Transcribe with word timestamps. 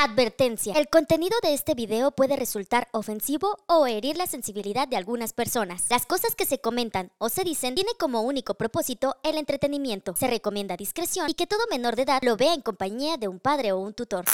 Advertencia. 0.00 0.74
El 0.76 0.86
contenido 0.88 1.36
de 1.42 1.52
este 1.54 1.74
video 1.74 2.12
puede 2.12 2.36
resultar 2.36 2.86
ofensivo 2.92 3.58
o 3.66 3.84
herir 3.88 4.16
la 4.16 4.28
sensibilidad 4.28 4.86
de 4.86 4.96
algunas 4.96 5.32
personas. 5.32 5.86
Las 5.90 6.06
cosas 6.06 6.36
que 6.36 6.46
se 6.46 6.60
comentan 6.60 7.10
o 7.18 7.28
se 7.28 7.42
dicen 7.42 7.74
tiene 7.74 7.90
como 7.98 8.20
único 8.20 8.54
propósito 8.54 9.16
el 9.24 9.36
entretenimiento. 9.38 10.14
Se 10.14 10.28
recomienda 10.28 10.76
discreción 10.76 11.28
y 11.30 11.34
que 11.34 11.48
todo 11.48 11.58
menor 11.68 11.96
de 11.96 12.02
edad 12.02 12.20
lo 12.22 12.36
vea 12.36 12.54
en 12.54 12.62
compañía 12.62 13.16
de 13.16 13.26
un 13.26 13.40
padre 13.40 13.72
o 13.72 13.78
un 13.80 13.92
tutor. 13.92 14.24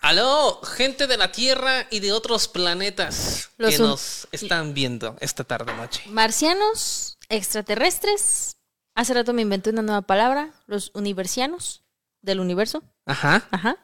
Aló, 0.00 0.60
gente 0.62 1.06
de 1.06 1.16
la 1.16 1.30
Tierra 1.30 1.86
y 1.88 2.00
de 2.00 2.10
otros 2.12 2.48
planetas 2.48 3.50
Los 3.58 3.76
que 3.76 3.80
un- 3.82 3.88
nos 3.90 4.26
están 4.32 4.74
viendo 4.74 5.14
esta 5.20 5.44
tarde 5.44 5.72
noche. 5.74 6.02
Marcianos, 6.08 7.16
extraterrestres. 7.28 8.56
Hace 8.96 9.14
rato 9.14 9.32
me 9.32 9.42
inventé 9.42 9.70
una 9.70 9.82
nueva 9.82 10.02
palabra, 10.02 10.50
los 10.66 10.90
universianos 10.94 11.84
del 12.22 12.40
universo. 12.40 12.82
Ajá. 13.06 13.46
Ajá. 13.52 13.76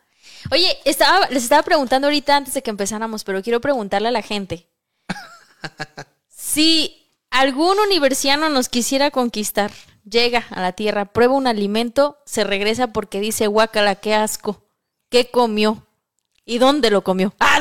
Oye, 0.51 0.79
estaba, 0.85 1.29
les 1.29 1.43
estaba 1.43 1.63
preguntando 1.63 2.07
ahorita 2.07 2.37
antes 2.37 2.55
de 2.55 2.63
que 2.63 2.71
empezáramos, 2.71 3.25
pero 3.25 3.43
quiero 3.43 3.61
preguntarle 3.61 4.09
a 4.09 4.13
la 4.13 4.23
gente. 4.23 4.69
si 6.29 7.13
algún 7.31 7.79
universiano 7.79 8.49
nos 8.49 8.69
quisiera 8.69 9.11
conquistar, 9.11 9.71
llega 10.05 10.47
a 10.51 10.61
la 10.61 10.73
Tierra, 10.73 11.07
prueba 11.07 11.35
un 11.35 11.47
alimento, 11.47 12.19
se 12.25 12.45
regresa 12.45 12.89
porque 12.89 13.21
dice, 13.21 13.47
guácala, 13.47 13.97
qué 13.97 14.15
asco. 14.15 14.65
¿Qué 15.11 15.31
comió? 15.31 15.87
¿Y 16.45 16.59
dónde 16.59 16.91
lo 16.91 17.03
comió? 17.03 17.35
Ah, 17.41 17.61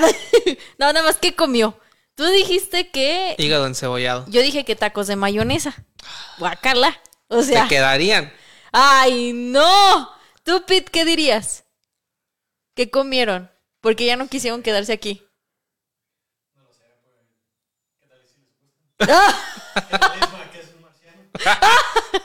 no, 0.77 0.93
nada 0.93 1.03
más, 1.03 1.17
¿qué 1.17 1.35
comió? 1.35 1.77
Tú 2.15 2.25
dijiste 2.25 2.89
que... 2.89 3.35
Hígado 3.37 3.67
encebollado. 3.67 4.25
Yo 4.27 4.41
dije 4.41 4.63
que 4.63 4.75
tacos 4.75 5.07
de 5.07 5.15
mayonesa. 5.15 5.85
Guácala. 6.39 6.99
O 7.27 7.43
sea... 7.43 7.63
Te 7.63 7.75
quedarían. 7.75 8.31
¡Ay, 8.71 9.33
no! 9.33 10.09
Tú, 10.43 10.63
Pete, 10.65 10.91
¿qué 10.91 11.03
dirías? 11.03 11.65
¿Qué 12.77 12.91
comieron? 12.91 13.49
Porque 13.81 14.05
ya 14.05 14.15
no 14.17 14.27
quisieron 14.27 14.61
quedarse 14.61 14.93
aquí. 14.93 15.23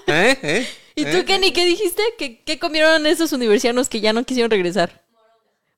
¿Eh? 0.07 0.39
¿Eh? 0.43 0.69
¿Y 0.95 1.07
tú, 1.07 1.25
Kenny, 1.25 1.55
qué 1.55 1.65
dijiste? 1.65 2.03
¿Qué, 2.19 2.43
qué 2.45 2.59
comieron 2.59 3.07
esos 3.07 3.33
universianos 3.33 3.89
que 3.89 4.03
ya 4.03 4.13
no 4.13 4.25
quisieron 4.25 4.51
regresar? 4.51 5.03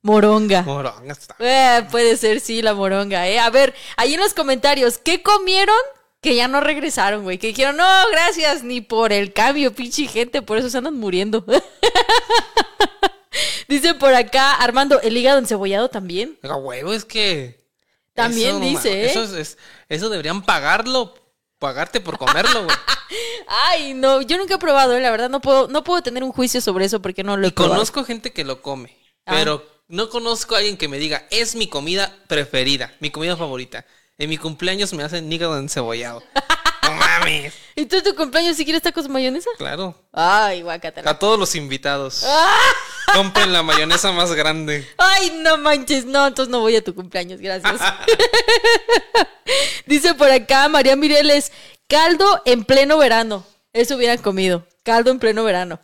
Moronga. 0.02 0.62
Moronga 0.62 1.12
está. 1.12 1.36
Eh, 1.38 1.86
puede 1.92 2.16
ser, 2.16 2.40
sí, 2.40 2.60
la 2.60 2.74
moronga, 2.74 3.28
¿eh? 3.28 3.38
A 3.38 3.50
ver, 3.50 3.74
ahí 3.96 4.14
en 4.14 4.20
los 4.20 4.34
comentarios, 4.34 4.98
¿qué 4.98 5.22
comieron 5.22 5.77
que 6.20 6.34
ya 6.34 6.48
no 6.48 6.60
regresaron, 6.60 7.22
güey? 7.22 7.38
Que 7.38 7.46
dijeron, 7.46 7.77
no, 7.77 7.86
gracias, 8.10 8.64
ni 8.64 8.80
por 8.80 9.12
el 9.12 9.32
cambio, 9.32 9.72
pinche 9.72 10.08
gente, 10.08 10.42
por 10.42 10.58
eso 10.58 10.68
se 10.68 10.78
andan 10.78 10.98
muriendo. 10.98 11.44
Dice 13.68 13.94
por 13.94 14.14
acá, 14.14 14.52
Armando, 14.54 15.00
¿el 15.00 15.16
hígado 15.16 15.38
encebollado 15.38 15.88
también? 15.88 16.38
A 16.42 16.56
huevo, 16.56 16.92
es 16.92 17.04
que. 17.04 17.64
También 18.14 18.60
dice, 18.60 19.02
¿eh? 19.02 19.06
Eso, 19.10 19.24
es- 19.24 19.32
es- 19.32 19.58
eso 19.88 20.08
deberían 20.08 20.42
pagarlo. 20.42 21.14
Pagarte 21.58 22.00
por 22.00 22.18
comerlo, 22.18 22.64
güey. 22.64 22.77
Ay, 23.48 23.94
no, 23.94 24.20
yo 24.22 24.36
nunca 24.36 24.55
he 24.55 24.58
probado, 24.58 24.94
¿eh? 24.96 25.00
la 25.00 25.10
verdad, 25.10 25.30
no 25.30 25.40
puedo, 25.40 25.66
no 25.68 25.82
puedo 25.82 26.02
tener 26.02 26.22
un 26.22 26.32
juicio 26.32 26.60
sobre 26.60 26.84
eso 26.84 27.00
porque 27.00 27.22
no 27.24 27.36
lo 27.36 27.46
he 27.46 27.48
Y 27.48 27.52
probado. 27.52 27.74
conozco 27.77 28.05
gente 28.05 28.32
que 28.32 28.44
lo 28.44 28.60
come. 28.60 28.96
Ah. 29.24 29.32
Pero 29.36 29.64
no 29.88 30.10
conozco 30.10 30.55
a 30.55 30.58
alguien 30.58 30.77
que 30.77 30.88
me 30.88 30.98
diga, 30.98 31.27
es 31.30 31.55
mi 31.55 31.68
comida 31.68 32.14
preferida, 32.27 32.92
mi 33.00 33.10
comida 33.10 33.36
favorita. 33.36 33.86
En 34.18 34.28
mi 34.30 34.36
cumpleaños 34.36 34.92
me 34.92 35.05
hacen 35.05 35.32
hígado 35.32 35.56
encebollado. 35.58 36.22
mames. 37.25 37.55
¿Y 37.77 37.86
tú 37.86 38.03
tu 38.03 38.14
cumpleaños 38.14 38.56
si 38.56 38.64
quieres 38.64 38.83
tacos 38.83 39.08
mayonesa? 39.08 39.50
Claro. 39.58 39.94
Ay, 40.12 40.62
guacatela. 40.62 41.11
A 41.11 41.19
todos 41.19 41.39
los 41.39 41.55
invitados. 41.55 42.25
Ah. 43.06 43.17
Compren 43.17 43.53
la 43.53 43.62
mayonesa 43.62 44.11
más 44.12 44.33
grande. 44.33 44.89
Ay, 44.97 45.39
no 45.42 45.58
manches, 45.58 46.06
no, 46.06 46.27
entonces 46.27 46.50
no 46.50 46.61
voy 46.61 46.75
a 46.75 46.83
tu 46.83 46.95
cumpleaños, 46.95 47.39
gracias. 47.39 47.80
Dice 49.86 50.14
por 50.14 50.30
acá 50.30 50.69
María 50.69 50.97
Mireles, 50.97 51.52
caldo 51.86 52.42
en 52.47 52.64
pleno 52.64 52.97
verano. 52.97 53.46
Eso 53.74 53.96
hubieran 53.96 54.18
comido, 54.18 54.67
caldo 54.83 55.11
en 55.11 55.18
pleno 55.18 55.45
verano. 55.45 55.80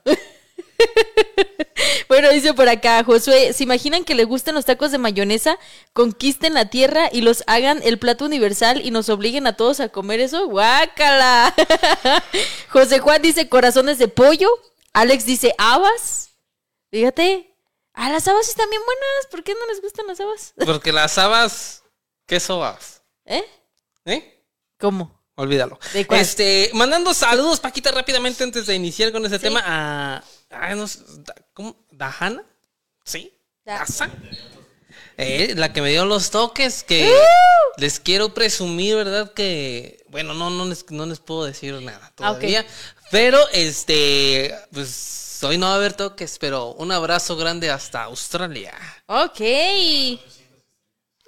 bueno, 2.09 2.31
dice 2.31 2.55
por 2.55 2.69
acá 2.69 3.03
Josué, 3.05 3.53
¿se 3.53 3.65
imaginan 3.65 4.05
que 4.05 4.15
le 4.15 4.25
gustan 4.25 4.55
los 4.55 4.65
tacos 4.65 4.91
de 4.93 4.99
mayonesa? 4.99 5.59
Conquisten 5.93 6.55
la 6.55 6.71
tierra 6.71 7.09
y 7.13 7.23
los 7.23 7.45
hagan 7.47 7.81
el 7.83 7.99
plato 7.99 8.25
universal 8.25 8.81
y 8.85 8.91
nos 8.91 9.09
obliguen 9.09 9.47
a 9.47 9.57
todos 9.57 9.81
a 9.81 9.89
comer 9.89 10.21
eso. 10.21 10.47
¡Guácala! 10.49 11.55
José 12.71 12.99
Juan 12.99 13.23
dice 13.23 13.49
corazones 13.49 13.99
de 13.99 14.09
pollo. 14.09 14.49
Alex 14.93 15.27
dice 15.27 15.55
habas. 15.59 16.31
Fíjate. 16.91 17.51
Ah, 17.93 18.11
las 18.11 18.27
habas 18.29 18.49
están 18.49 18.71
bien 18.71 18.83
buenas. 18.85 19.27
¿Por 19.31 19.43
qué 19.45 19.55
no 19.55 19.67
les 19.67 19.83
gustan 19.83 20.07
las 20.07 20.21
habas? 20.21 20.55
Porque 20.65 20.93
las 20.93 21.19
habas, 21.19 21.83
¿qué 22.27 22.41
sobas? 22.41 23.03
¿Eh? 23.25 23.45
¿Eh? 24.07 24.45
¿Cómo? 24.79 25.21
Olvídalo. 25.35 25.79
¿De 25.93 26.07
cuál? 26.07 26.21
Este, 26.21 26.71
mandando 26.75 27.15
saludos, 27.15 27.61
Paquita, 27.61 27.91
rápidamente 27.93 28.45
antes 28.45 28.67
de 28.67 28.75
iniciar 28.75 29.13
con 29.13 29.25
este 29.25 29.39
tema 29.39 29.63
a. 29.65 30.25
ay, 30.51 30.77
no 30.77 30.87
sé, 30.89 31.01
da- 31.19 31.35
¿Cómo? 31.55 31.77
¿Dajana? 31.91 32.45
¿Sí? 33.05 33.33
Da- 33.65 33.79
¿Daza? 33.79 34.11
Eh, 35.17 35.55
la 35.57 35.73
que 35.73 35.83
me 35.83 35.91
dio 35.91 36.05
los 36.07 36.31
toques, 36.31 36.83
que 36.83 37.09
¡Uh! 37.11 37.81
les 37.81 38.01
quiero 38.01 38.33
presumir, 38.33 38.97
¿verdad? 38.97 39.33
Que, 39.35 40.03
bueno, 40.09 40.33
no, 40.35 40.49
no, 40.51 40.65
les, 40.65 40.89
no 40.91 41.05
les 41.07 41.19
puedo 41.21 41.45
decir 41.45 41.75
nada 41.75 42.01
Ah, 42.03 42.13
todavía. 42.15 42.65
Pero, 43.11 43.39
este, 43.53 44.55
pues, 44.73 45.39
hoy 45.43 45.59
no 45.59 45.67
va 45.67 45.73
a 45.73 45.77
haber 45.77 45.93
toques, 45.93 46.39
pero 46.39 46.73
un 46.75 46.91
abrazo 46.93 47.37
grande 47.37 47.71
hasta 47.71 48.05
Australia. 48.05 48.75
Ok. 49.07 49.41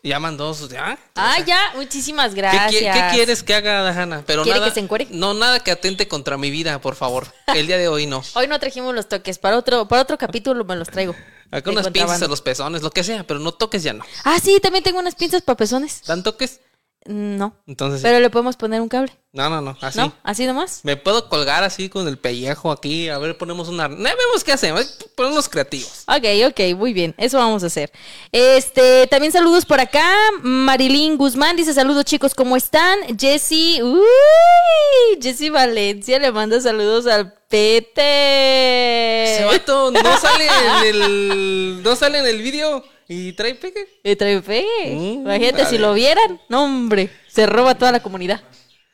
Ya 0.04 0.18
mandó 0.18 0.52
sus, 0.52 0.68
¿ya? 0.70 0.98
Ah, 1.14 1.38
ya. 1.46 1.72
Muchísimas 1.76 2.34
¿Qué, 2.34 2.40
gracias. 2.40 2.96
qué 2.96 3.14
quieres 3.14 3.44
que 3.44 3.54
haga, 3.54 3.82
Dajana? 3.82 4.24
Pero 4.26 4.42
¿Quiere 4.42 4.58
nada, 4.58 4.68
que 4.68 4.74
se 4.74 4.80
encuere? 4.80 5.06
No, 5.10 5.32
nada 5.32 5.60
que 5.60 5.70
atente 5.70 6.08
contra 6.08 6.36
mi 6.36 6.50
vida, 6.50 6.80
por 6.80 6.96
favor. 6.96 7.28
El 7.54 7.68
día 7.68 7.78
de 7.78 7.86
hoy 7.86 8.06
no. 8.06 8.20
Hoy 8.34 8.48
no 8.48 8.58
trajimos 8.58 8.96
los 8.96 9.08
toques. 9.08 9.38
Para 9.38 9.56
otro, 9.56 9.86
para 9.86 10.02
otro 10.02 10.18
capítulo 10.18 10.64
me 10.64 10.74
los 10.74 10.88
traigo. 10.88 11.14
Acá 11.52 11.70
unas 11.70 11.88
pinzas 11.90 12.20
a 12.20 12.26
los 12.26 12.40
pezones, 12.40 12.82
lo 12.82 12.90
que 12.90 13.04
sea, 13.04 13.24
pero 13.24 13.38
no 13.38 13.52
toques 13.52 13.84
ya 13.84 13.92
no. 13.92 14.04
Ah, 14.24 14.40
sí, 14.42 14.58
también 14.60 14.82
tengo 14.82 14.98
unas 14.98 15.14
pinzas 15.14 15.42
para 15.42 15.56
pezones. 15.56 16.02
¿Dan 16.04 16.24
toques? 16.24 16.58
No. 17.06 17.56
Entonces. 17.66 18.00
Pero 18.02 18.20
le 18.20 18.30
podemos 18.30 18.56
poner 18.56 18.80
un 18.80 18.88
cable. 18.88 19.12
no, 19.32 19.50
no, 19.50 19.60
no, 19.60 19.76
así. 19.80 19.98
¿No? 19.98 20.12
¿Así 20.22 20.46
nomás? 20.46 20.80
Me 20.84 20.96
puedo 20.96 21.28
colgar 21.28 21.64
así 21.64 21.88
con 21.88 22.06
el 22.06 22.16
pellejo 22.16 22.70
aquí. 22.70 23.08
A 23.08 23.18
ver, 23.18 23.36
ponemos 23.36 23.68
una. 23.68 23.88
No, 23.88 23.96
vemos 23.96 24.44
qué 24.44 24.52
hacemos. 24.52 24.98
Ponemos 25.16 25.48
creativos. 25.48 26.04
Ok, 26.06 26.24
ok, 26.50 26.76
muy 26.76 26.92
bien, 26.92 27.14
eso 27.18 27.38
vamos 27.38 27.64
a 27.64 27.66
hacer. 27.66 27.90
Este, 28.30 29.06
también 29.08 29.32
saludos 29.32 29.64
por 29.64 29.80
acá. 29.80 30.06
Marilyn 30.42 31.16
Guzmán 31.16 31.56
dice 31.56 31.74
saludos 31.74 32.04
chicos, 32.04 32.34
¿cómo 32.34 32.56
están? 32.56 33.00
Jessy, 33.18 33.82
uy, 33.82 35.18
Jessy 35.20 35.50
Valencia 35.50 36.18
le 36.18 36.30
manda 36.30 36.60
saludos 36.60 37.06
al 37.06 37.34
Pete. 37.48 39.34
Ese 39.34 39.44
vato 39.44 39.90
no 39.90 40.18
sale 40.18 40.46
en 40.46 40.86
el. 40.94 41.82
No 41.82 41.96
sale 41.96 42.18
en 42.18 42.26
el 42.26 42.40
vídeo 42.42 42.84
y 43.12 43.32
trae 43.32 43.54
pegue. 43.54 43.86
Le 44.02 44.16
trae 44.16 44.40
pegue. 44.40 44.94
Mm, 44.94 45.22
Imagínate 45.26 45.66
si 45.66 45.78
lo 45.78 45.92
vieran. 45.94 46.40
No, 46.48 46.64
hombre, 46.64 47.10
se 47.28 47.46
roba 47.46 47.74
toda 47.74 47.92
la 47.92 48.00
comunidad. 48.00 48.40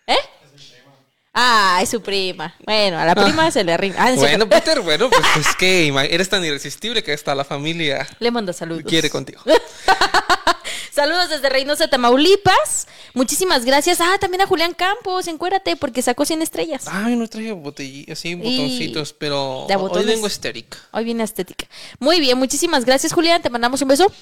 ¿Eh? 0.07 0.17
Ah, 1.35 1.79
es 1.83 1.91
su 1.91 2.01
prima. 2.03 2.55
Bueno, 2.67 2.99
a 2.99 3.05
la 3.05 3.15
prima 3.15 3.51
se 3.51 3.63
le 3.63 3.73
arrima. 3.73 3.95
Ah, 3.99 4.13
Bueno. 4.17 4.49
Peter, 4.49 4.81
bueno, 4.81 5.09
pues 5.09 5.23
es 5.47 5.55
que 5.57 5.87
ima- 5.87 6.05
eres 6.11 6.29
tan 6.29 6.45
irresistible 6.45 7.03
que 7.03 7.13
hasta 7.13 7.35
la 7.35 7.45
familia 7.45 8.09
Le 8.19 8.31
manda 8.31 8.53
saludos. 8.53 8.83
quiere 8.89 9.09
contigo. 9.09 9.41
Saludos 10.99 11.31
desde 11.31 11.49
Reynosa, 11.49 11.87
Tamaulipas. 11.87 12.89
Muchísimas 13.15 13.65
gracias. 13.65 14.01
Ah, 14.01 14.19
también 14.21 14.41
a 14.41 14.49
Julián 14.49 14.75
Campos, 14.75 15.29
encuérate, 15.29 15.77
porque 15.77 16.03
sacó 16.03 16.25
100 16.25 16.43
estrellas. 16.43 16.87
Ay, 16.91 17.15
no 17.15 17.29
traje 17.29 17.53
botellillas, 17.53 18.19
así, 18.19 18.35
botoncitos, 18.35 19.13
pero 19.13 19.67
¿De 19.69 19.77
hoy 19.77 20.05
vengo 20.05 20.27
estérica. 20.27 20.77
Hoy 20.91 21.05
viene 21.05 21.23
estética. 21.23 21.69
Muy 22.01 22.19
bien, 22.19 22.37
muchísimas 22.37 22.85
gracias, 22.85 23.13
Julián. 23.13 23.41
Te 23.41 23.49
mandamos 23.49 23.81
un 23.81 23.87
beso 23.87 24.13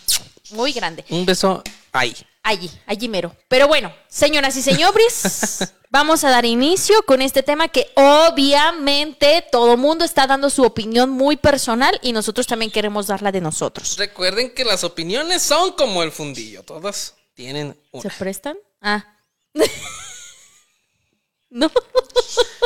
muy 0.51 0.73
grande. 0.73 1.05
Un 1.11 1.27
beso 1.27 1.63
ahí. 1.93 2.15
Allí, 2.43 2.71
allí 2.87 3.09
mero. 3.09 3.35
Pero 3.49 3.67
bueno, 3.67 3.93
señoras 4.09 4.57
y 4.57 4.63
señores, 4.63 5.73
vamos 5.91 6.23
a 6.23 6.31
dar 6.31 6.45
inicio 6.45 6.95
con 7.03 7.21
este 7.21 7.43
tema 7.43 7.67
que 7.69 7.91
obviamente 7.97 9.45
todo 9.51 9.77
mundo 9.77 10.05
está 10.05 10.27
dando 10.29 10.49
su 10.49 10.63
opinión 10.63 11.11
muy 11.11 11.37
personal 11.37 11.99
y 12.03 12.13
nosotros 12.13 12.47
también 12.47 12.71
queremos 12.71 13.09
dar 13.09 13.21
la 13.23 13.33
de 13.33 13.41
nosotros. 13.41 13.97
Recuerden 13.97 14.55
que 14.55 14.65
las 14.65 14.85
opiniones 14.85 15.43
son 15.43 15.73
como 15.73 16.05
el 16.05 16.13
fundillo, 16.13 16.63
todas 16.63 17.15
tienen 17.35 17.73
¿Se 17.93 17.99
una. 17.99 18.15
prestan? 18.17 18.57
Ah. 18.81 19.05
no, 21.51 21.71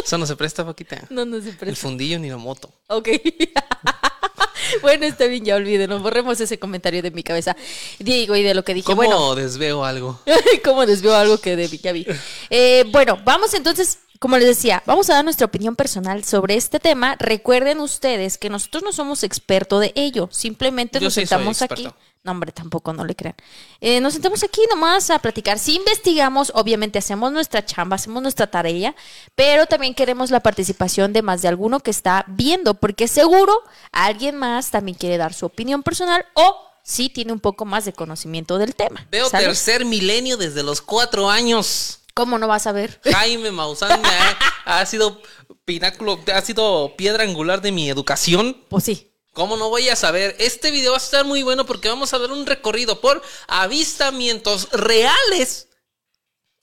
Eso 0.04 0.18
no 0.18 0.26
se 0.26 0.36
presta, 0.36 0.64
Paquita. 0.64 1.06
no, 1.10 1.24
no 1.24 1.40
se 1.40 1.50
El 1.50 1.56
prestan. 1.56 1.76
fundillo 1.76 2.18
ni 2.18 2.28
la 2.30 2.36
moto. 2.36 2.72
Ok. 2.88 3.08
bueno, 4.82 5.04
está 5.06 5.26
bien, 5.26 5.44
ya 5.44 5.56
olvídenlo. 5.56 5.98
Borremos 6.00 6.40
ese 6.40 6.58
comentario 6.58 7.02
de 7.02 7.10
mi 7.10 7.22
cabeza. 7.22 7.56
Digo, 7.98 8.36
y 8.36 8.42
de 8.42 8.54
lo 8.54 8.64
que 8.64 8.74
dije. 8.74 8.86
¿Cómo 8.86 8.96
Bueno, 8.96 9.34
desveo 9.34 9.84
algo? 9.84 10.20
¿cómo 10.64 10.86
desvió 10.86 11.14
algo 11.16 11.38
que 11.38 11.56
de, 11.56 11.68
ya 11.68 11.92
vi? 11.92 12.06
Eh, 12.50 12.84
bueno, 12.90 13.18
vamos 13.24 13.54
entonces, 13.54 13.98
como 14.18 14.38
les 14.38 14.46
decía, 14.48 14.82
vamos 14.86 15.08
a 15.10 15.14
dar 15.14 15.24
nuestra 15.24 15.46
opinión 15.46 15.76
personal 15.76 16.24
sobre 16.24 16.56
este 16.56 16.78
tema. 16.80 17.16
Recuerden 17.18 17.80
ustedes 17.80 18.38
que 18.38 18.50
nosotros 18.50 18.82
no 18.82 18.92
somos 18.92 19.22
expertos 19.24 19.80
de 19.80 19.92
ello. 19.94 20.28
Simplemente 20.32 20.98
Yo 21.00 21.04
nos 21.04 21.14
sí 21.14 21.20
sentamos 21.26 21.62
aquí. 21.62 21.88
No, 22.22 22.32
hombre, 22.32 22.52
tampoco, 22.52 22.92
no 22.92 23.06
le 23.06 23.14
crean. 23.14 23.34
Eh, 23.80 23.98
nos 24.00 24.12
sentamos 24.12 24.42
aquí 24.42 24.60
nomás 24.68 25.08
a 25.08 25.18
platicar. 25.20 25.58
Si 25.58 25.76
investigamos, 25.76 26.52
obviamente 26.54 26.98
hacemos 26.98 27.32
nuestra 27.32 27.64
chamba, 27.64 27.96
hacemos 27.96 28.22
nuestra 28.22 28.46
tarea, 28.46 28.94
pero 29.34 29.64
también 29.64 29.94
queremos 29.94 30.30
la 30.30 30.40
participación 30.40 31.14
de 31.14 31.22
más 31.22 31.40
de 31.40 31.48
alguno 31.48 31.80
que 31.80 31.90
está 31.90 32.26
viendo, 32.28 32.74
porque 32.74 33.08
seguro 33.08 33.54
alguien 33.90 34.36
más 34.36 34.70
también 34.70 34.98
quiere 34.98 35.16
dar 35.16 35.32
su 35.32 35.46
opinión 35.46 35.82
personal 35.82 36.26
o 36.34 36.70
sí 36.82 37.08
tiene 37.08 37.32
un 37.32 37.40
poco 37.40 37.64
más 37.64 37.86
de 37.86 37.94
conocimiento 37.94 38.58
del 38.58 38.74
tema. 38.74 39.06
Veo 39.10 39.30
tercer 39.30 39.86
milenio 39.86 40.36
desde 40.36 40.62
los 40.62 40.82
cuatro 40.82 41.30
años. 41.30 42.00
¿Cómo 42.12 42.38
no 42.38 42.48
vas 42.48 42.66
a 42.66 42.72
ver? 42.72 43.00
Jaime 43.10 43.50
Maussan 43.50 44.02
ha, 44.04 44.80
ha 44.80 44.84
sido 44.84 45.22
pináculo, 45.64 46.20
ha 46.34 46.42
sido 46.42 46.96
piedra 46.96 47.24
angular 47.24 47.62
de 47.62 47.72
mi 47.72 47.88
educación. 47.88 48.62
Pues 48.68 48.84
sí. 48.84 49.06
¿Cómo 49.32 49.56
no 49.56 49.68
voy 49.68 49.88
a 49.88 49.96
saber? 49.96 50.34
Este 50.38 50.70
video 50.70 50.92
va 50.92 50.98
a 50.98 51.00
estar 51.00 51.24
muy 51.24 51.42
bueno 51.42 51.64
porque 51.64 51.88
vamos 51.88 52.12
a 52.12 52.18
dar 52.18 52.32
un 52.32 52.46
recorrido 52.46 53.00
por 53.00 53.22
avistamientos 53.46 54.68
reales 54.72 55.68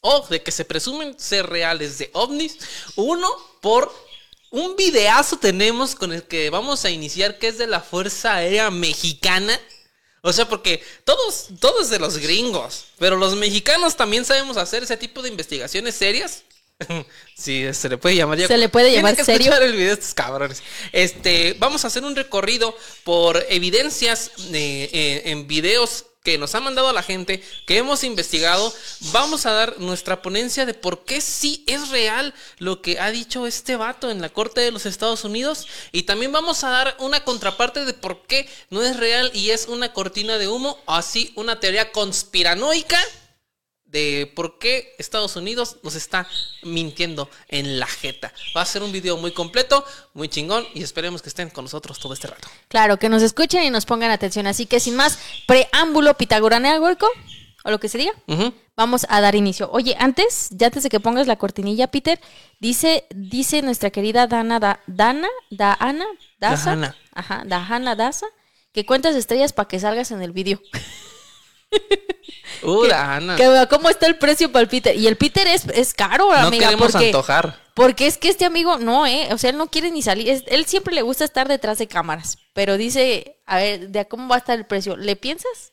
o 0.01 0.25
de 0.27 0.43
que 0.43 0.51
se 0.51 0.65
presumen 0.65 1.17
ser 1.17 1.47
reales 1.47 1.97
de 1.97 2.09
ovnis. 2.13 2.57
Uno 2.95 3.29
por 3.61 3.93
un 4.51 4.75
videazo 4.75 5.37
tenemos 5.37 5.95
con 5.95 6.11
el 6.11 6.23
que 6.23 6.49
vamos 6.49 6.83
a 6.83 6.89
iniciar 6.89 7.39
que 7.39 7.47
es 7.47 7.57
de 7.57 7.67
la 7.67 7.79
Fuerza 7.79 8.35
Aérea 8.35 8.69
Mexicana. 8.69 9.57
O 10.21 10.33
sea, 10.33 10.49
porque 10.49 10.83
todos, 11.05 11.47
todos 11.61 11.89
de 11.89 11.99
los 11.99 12.17
gringos, 12.17 12.85
pero 12.97 13.15
los 13.15 13.35
mexicanos 13.35 13.95
también 13.95 14.25
sabemos 14.25 14.57
hacer 14.57 14.83
ese 14.83 14.97
tipo 14.97 15.21
de 15.21 15.29
investigaciones 15.29 15.95
serias. 15.95 16.43
Sí, 17.35 17.73
se 17.73 17.89
le 17.89 17.97
puede 17.97 18.15
llamar 18.15 18.37
ya. 18.37 18.47
Se 18.47 18.57
le 18.57 18.69
puede 18.69 18.91
llamar 18.91 19.15
que 19.15 19.25
serio. 19.25 19.53
el 19.55 19.71
video 19.73 19.87
de 19.87 19.93
estos 19.93 20.13
cabrones. 20.13 20.61
Este, 20.91 21.55
vamos 21.59 21.83
a 21.83 21.87
hacer 21.87 22.03
un 22.03 22.15
recorrido 22.15 22.75
por 23.03 23.43
evidencias 23.49 24.31
eh, 24.53 24.89
eh, 24.93 25.21
en 25.25 25.47
videos 25.47 26.05
que 26.23 26.37
nos 26.37 26.55
ha 26.55 26.59
mandado 26.59 26.91
la 26.91 27.03
gente, 27.03 27.41
que 27.65 27.77
hemos 27.77 28.03
investigado. 28.03 28.73
Vamos 29.13 29.45
a 29.45 29.53
dar 29.53 29.79
nuestra 29.79 30.21
ponencia 30.21 30.65
de 30.65 30.73
por 30.73 31.05
qué 31.05 31.21
sí 31.21 31.63
es 31.67 31.89
real 31.89 32.33
lo 32.57 32.81
que 32.81 32.99
ha 32.99 33.11
dicho 33.11 33.47
este 33.47 33.77
vato 33.77 34.11
en 34.11 34.21
la 34.21 34.29
Corte 34.29 34.59
de 34.59 34.71
los 34.71 34.85
Estados 34.85 35.23
Unidos. 35.23 35.67
Y 35.93 36.03
también 36.03 36.33
vamos 36.33 36.65
a 36.65 36.69
dar 36.69 36.97
una 36.99 37.23
contraparte 37.23 37.85
de 37.85 37.93
por 37.93 38.23
qué 38.27 38.47
no 38.69 38.83
es 38.83 38.97
real 38.97 39.31
y 39.33 39.51
es 39.51 39.67
una 39.67 39.93
cortina 39.93 40.37
de 40.37 40.49
humo, 40.49 40.77
o 40.85 40.93
así 40.93 41.31
una 41.35 41.59
teoría 41.61 41.91
conspiranoica 41.91 42.99
de 43.87 44.31
por 44.35 44.59
qué 44.59 44.93
Estados 44.99 45.35
Unidos 45.35 45.77
nos 45.83 45.95
está 45.95 46.27
mintiendo 46.63 47.29
en 47.47 47.79
la 47.79 47.87
jeta. 47.87 48.33
Va 48.55 48.61
a 48.61 48.65
ser 48.65 48.83
un 48.83 48.91
video 48.91 49.17
muy 49.17 49.31
completo, 49.31 49.83
muy 50.13 50.27
chingón 50.29 50.65
y 50.73 50.83
esperemos 50.83 51.21
que 51.21 51.29
estén 51.29 51.49
con 51.49 51.65
nosotros 51.65 51.97
todo 51.99 52.13
este 52.13 52.27
rato. 52.27 52.47
Claro, 52.67 52.97
que 52.97 53.09
nos 53.09 53.21
escuchen 53.23 53.63
y 53.63 53.69
nos 53.69 53.85
pongan 53.85 54.11
atención. 54.11 54.45
Así 54.47 54.65
que 54.65 54.79
sin 54.79 54.95
más 54.95 55.17
preámbulo 55.47 56.13
pitagoráneo 56.15 56.81
o 57.63 57.69
lo 57.71 57.79
que 57.79 57.89
se 57.89 57.97
diga, 57.97 58.11
vamos 58.75 59.05
a 59.09 59.19
dar 59.21 59.35
inicio. 59.35 59.69
Oye, 59.71 59.95
antes, 59.99 60.49
ya 60.51 60.67
antes 60.67 60.83
de 60.83 60.89
que 60.89 60.99
pongas 60.99 61.27
la 61.27 61.35
cortinilla, 61.37 61.87
Peter, 61.87 62.19
dice, 62.59 63.05
dice 63.09 63.61
nuestra 63.61 63.89
querida 63.89 64.27
Dana, 64.27 64.59
Da- 64.59 64.81
Dana, 64.87 65.27
Dana, 65.49 66.05
Daza, 66.39 66.65
Dahana. 66.75 66.95
ajá, 67.13 67.43
Dahana 67.45 67.95
Daza, 67.95 68.27
que 68.73 68.85
cuentas 68.85 69.15
estrellas 69.15 69.51
para 69.53 69.67
que 69.67 69.79
salgas 69.79 70.11
en 70.11 70.21
el 70.21 70.31
video. 70.31 70.61
Uh, 72.63 72.85
Ana. 72.91 73.35
Que 73.35 73.47
vea 73.47 73.67
cómo 73.67 73.87
está 73.87 74.07
el 74.07 74.17
precio 74.17 74.51
para 74.51 74.63
el 74.63 74.67
Peter. 74.67 74.95
Y 74.95 75.05
el 75.07 75.15
Peter 75.15 75.45
es, 75.47 75.65
es 75.67 75.93
caro, 75.93 76.27
No 76.31 76.47
amiga, 76.47 76.65
queremos 76.65 76.91
porque, 76.91 77.05
antojar. 77.07 77.61
porque 77.75 78.07
es 78.07 78.17
que 78.17 78.29
este 78.29 78.45
amigo, 78.45 78.77
no, 78.79 79.05
eh, 79.05 79.29
o 79.31 79.37
sea, 79.37 79.51
él 79.51 79.57
no 79.57 79.67
quiere 79.67 79.91
ni 79.91 80.01
salir. 80.01 80.27
Es- 80.27 80.43
él 80.47 80.65
siempre 80.65 80.95
le 80.95 81.03
gusta 81.03 81.23
estar 81.23 81.47
detrás 81.47 81.77
de 81.77 81.87
cámaras, 81.87 82.37
pero 82.53 82.77
dice, 82.77 83.39
a 83.45 83.57
ver, 83.57 83.89
¿de 83.89 83.99
a 83.99 84.05
cómo 84.05 84.27
va 84.27 84.35
a 84.35 84.39
estar 84.39 84.57
el 84.57 84.65
precio? 84.65 84.97
¿Le 84.97 85.15
piensas? 85.15 85.71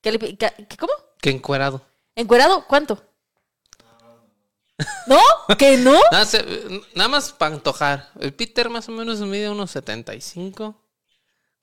¿Qué 0.00 0.10
le 0.12 0.36
ca- 0.36 0.50
qué- 0.56 0.76
¿Cómo? 0.76 0.92
Que 1.20 1.30
encuerado. 1.30 1.82
¿Encuerado? 2.16 2.66
¿Cuánto? 2.66 3.02
¿No? 5.06 5.20
¿Que 5.56 5.76
no? 5.76 5.92
Nada, 6.10 6.24
se- 6.26 6.80
nada 6.94 7.08
más 7.08 7.32
para 7.32 7.54
antojar. 7.54 8.10
El 8.18 8.32
Peter 8.34 8.68
más 8.70 8.88
o 8.88 8.92
menos 8.92 9.20
mide 9.20 9.48
unos 9.50 9.70
75. 9.70 10.74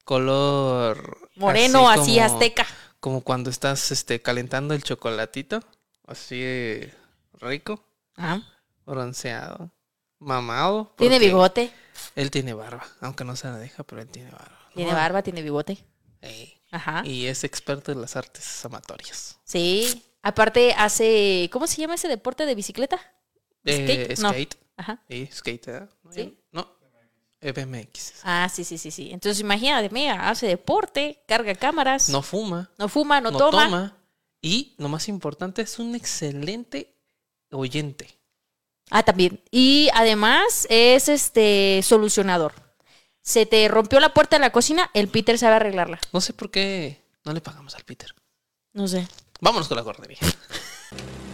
Color. 0.05 1.26
Moreno, 1.37 1.89
así, 1.89 2.15
como- 2.15 2.25
azteca. 2.25 2.65
Como 2.99 3.21
cuando 3.21 3.49
estás 3.49 3.91
este, 3.91 4.21
calentando 4.21 4.73
el 4.73 4.83
chocolatito. 4.83 5.61
Así 6.05 6.35
eh, 6.41 6.93
rico. 7.39 7.83
Ah, 8.15 8.41
Bronceado. 8.85 9.71
Mamado. 10.19 10.93
tiene 10.97 11.19
bigote. 11.19 11.71
Él 12.15 12.31
tiene 12.31 12.53
barba. 12.53 12.85
Aunque 13.01 13.23
no 13.23 13.35
se 13.35 13.47
la 13.47 13.57
deja, 13.57 13.83
pero 13.83 14.01
él 14.01 14.07
tiene 14.07 14.31
barba. 14.31 14.57
Tiene 14.73 14.91
No, 14.91 14.97
barba, 14.97 15.21
tiene 15.21 15.41
bigote. 15.41 15.77
ey. 16.21 16.53
Ajá. 16.71 17.01
Y 17.05 17.27
es 17.27 17.43
experto 17.43 17.91
en 17.91 18.01
las 18.01 18.15
artes 18.15 18.65
amatorias. 18.65 19.39
Sí. 19.45 20.03
Aparte 20.21 20.73
hace, 20.77 21.49
¿cómo 21.53 21.65
se 21.67 21.77
llama 21.81 21.95
ese 21.95 22.07
deporte 22.09 22.45
de 22.45 22.55
bicicleta? 22.55 22.99
Eh, 23.63 24.13
No. 24.19 24.29
skate. 24.31 24.55
Ajá. 24.75 25.03
Sí, 25.09 25.29
skate. 25.31 25.67
No, 26.03 26.11
Sí. 26.11 26.39
No. 26.51 26.76
FMX. 27.41 28.13
Ah, 28.23 28.49
sí, 28.51 28.63
sí, 28.63 28.77
sí, 28.77 28.91
sí. 28.91 29.11
Entonces 29.11 29.39
imagínate, 29.39 29.89
mira, 29.91 30.29
hace 30.29 30.47
deporte, 30.47 31.21
carga 31.27 31.53
cámaras, 31.55 32.09
No 32.09 32.21
fuma. 32.21 32.69
no 32.77 32.89
fuma, 32.89 33.21
no, 33.21 33.31
no 33.31 33.37
toma. 33.37 33.63
toma. 33.65 33.97
Y 34.41 34.75
lo 34.77 34.89
más 34.89 35.07
importante 35.07 35.61
es 35.61 35.79
un 35.79 35.95
excelente 35.95 36.95
oyente. 37.51 38.17
Ah, 38.89 39.03
también. 39.03 39.41
Y 39.51 39.89
además 39.93 40.65
es 40.69 41.09
este 41.09 41.81
solucionador. 41.83 42.53
Se 43.21 43.45
te 43.45 43.67
rompió 43.67 43.99
la 43.99 44.13
puerta 44.13 44.37
de 44.37 44.39
la 44.41 44.51
cocina, 44.51 44.89
el 44.93 45.09
Peter 45.09 45.37
sabe 45.37 45.55
arreglarla. 45.57 45.99
No 46.13 46.21
sé 46.21 46.33
por 46.33 46.49
qué 46.49 47.03
no 47.25 47.33
le 47.33 47.41
pagamos 47.41 47.75
al 47.75 47.83
Peter. 47.83 48.15
No 48.73 48.87
sé. 48.87 49.05
Vámonos 49.41 49.67
con 49.67 49.75
la 49.75 49.83
guardería. 49.83 50.17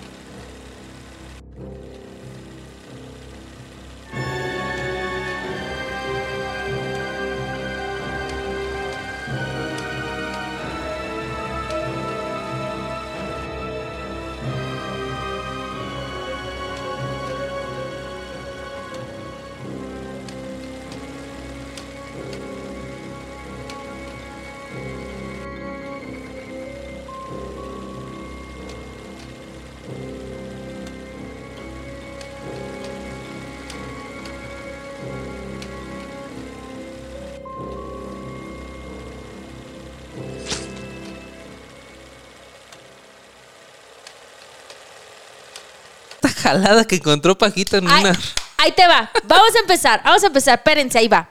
jalada 46.43 46.85
que 46.85 46.95
encontró 46.95 47.37
Paquita 47.37 47.77
en 47.77 47.87
Ay, 47.89 48.03
una. 48.03 48.19
ahí 48.57 48.71
te 48.73 48.85
va. 48.85 49.09
Vamos 49.23 49.55
a 49.55 49.59
empezar. 49.59 50.01
Vamos 50.03 50.23
a 50.23 50.27
empezar. 50.27 50.59
Espérense, 50.59 50.99
ahí 50.99 51.07
va. 51.07 51.29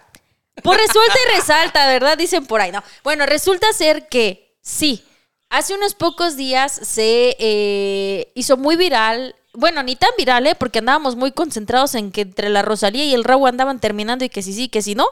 Pues 0.62 0.78
resulta 0.78 1.14
y 1.14 1.36
resalta, 1.36 1.86
¿verdad? 1.86 2.18
Dicen 2.18 2.46
por 2.46 2.60
ahí. 2.60 2.72
No. 2.72 2.82
Bueno, 3.04 3.26
resulta 3.26 3.72
ser 3.72 4.08
que 4.08 4.56
sí. 4.60 5.04
Hace 5.50 5.74
unos 5.74 5.94
pocos 5.94 6.36
días 6.36 6.72
se 6.72 7.36
eh, 7.38 8.32
hizo 8.34 8.56
muy 8.56 8.76
viral. 8.76 9.34
Bueno, 9.54 9.82
ni 9.82 9.96
tan 9.96 10.10
viral, 10.16 10.46
¿eh? 10.46 10.54
Porque 10.54 10.78
andábamos 10.78 11.14
muy 11.14 11.32
concentrados 11.32 11.94
en 11.94 12.10
que 12.10 12.22
entre 12.22 12.48
la 12.48 12.62
Rosalía 12.62 13.04
y 13.04 13.12
el 13.12 13.24
Raúl 13.24 13.48
andaban 13.48 13.80
terminando 13.80 14.24
y 14.24 14.30
que 14.30 14.42
sí, 14.42 14.54
sí, 14.54 14.68
que 14.68 14.80
sí, 14.80 14.94
no. 14.94 15.06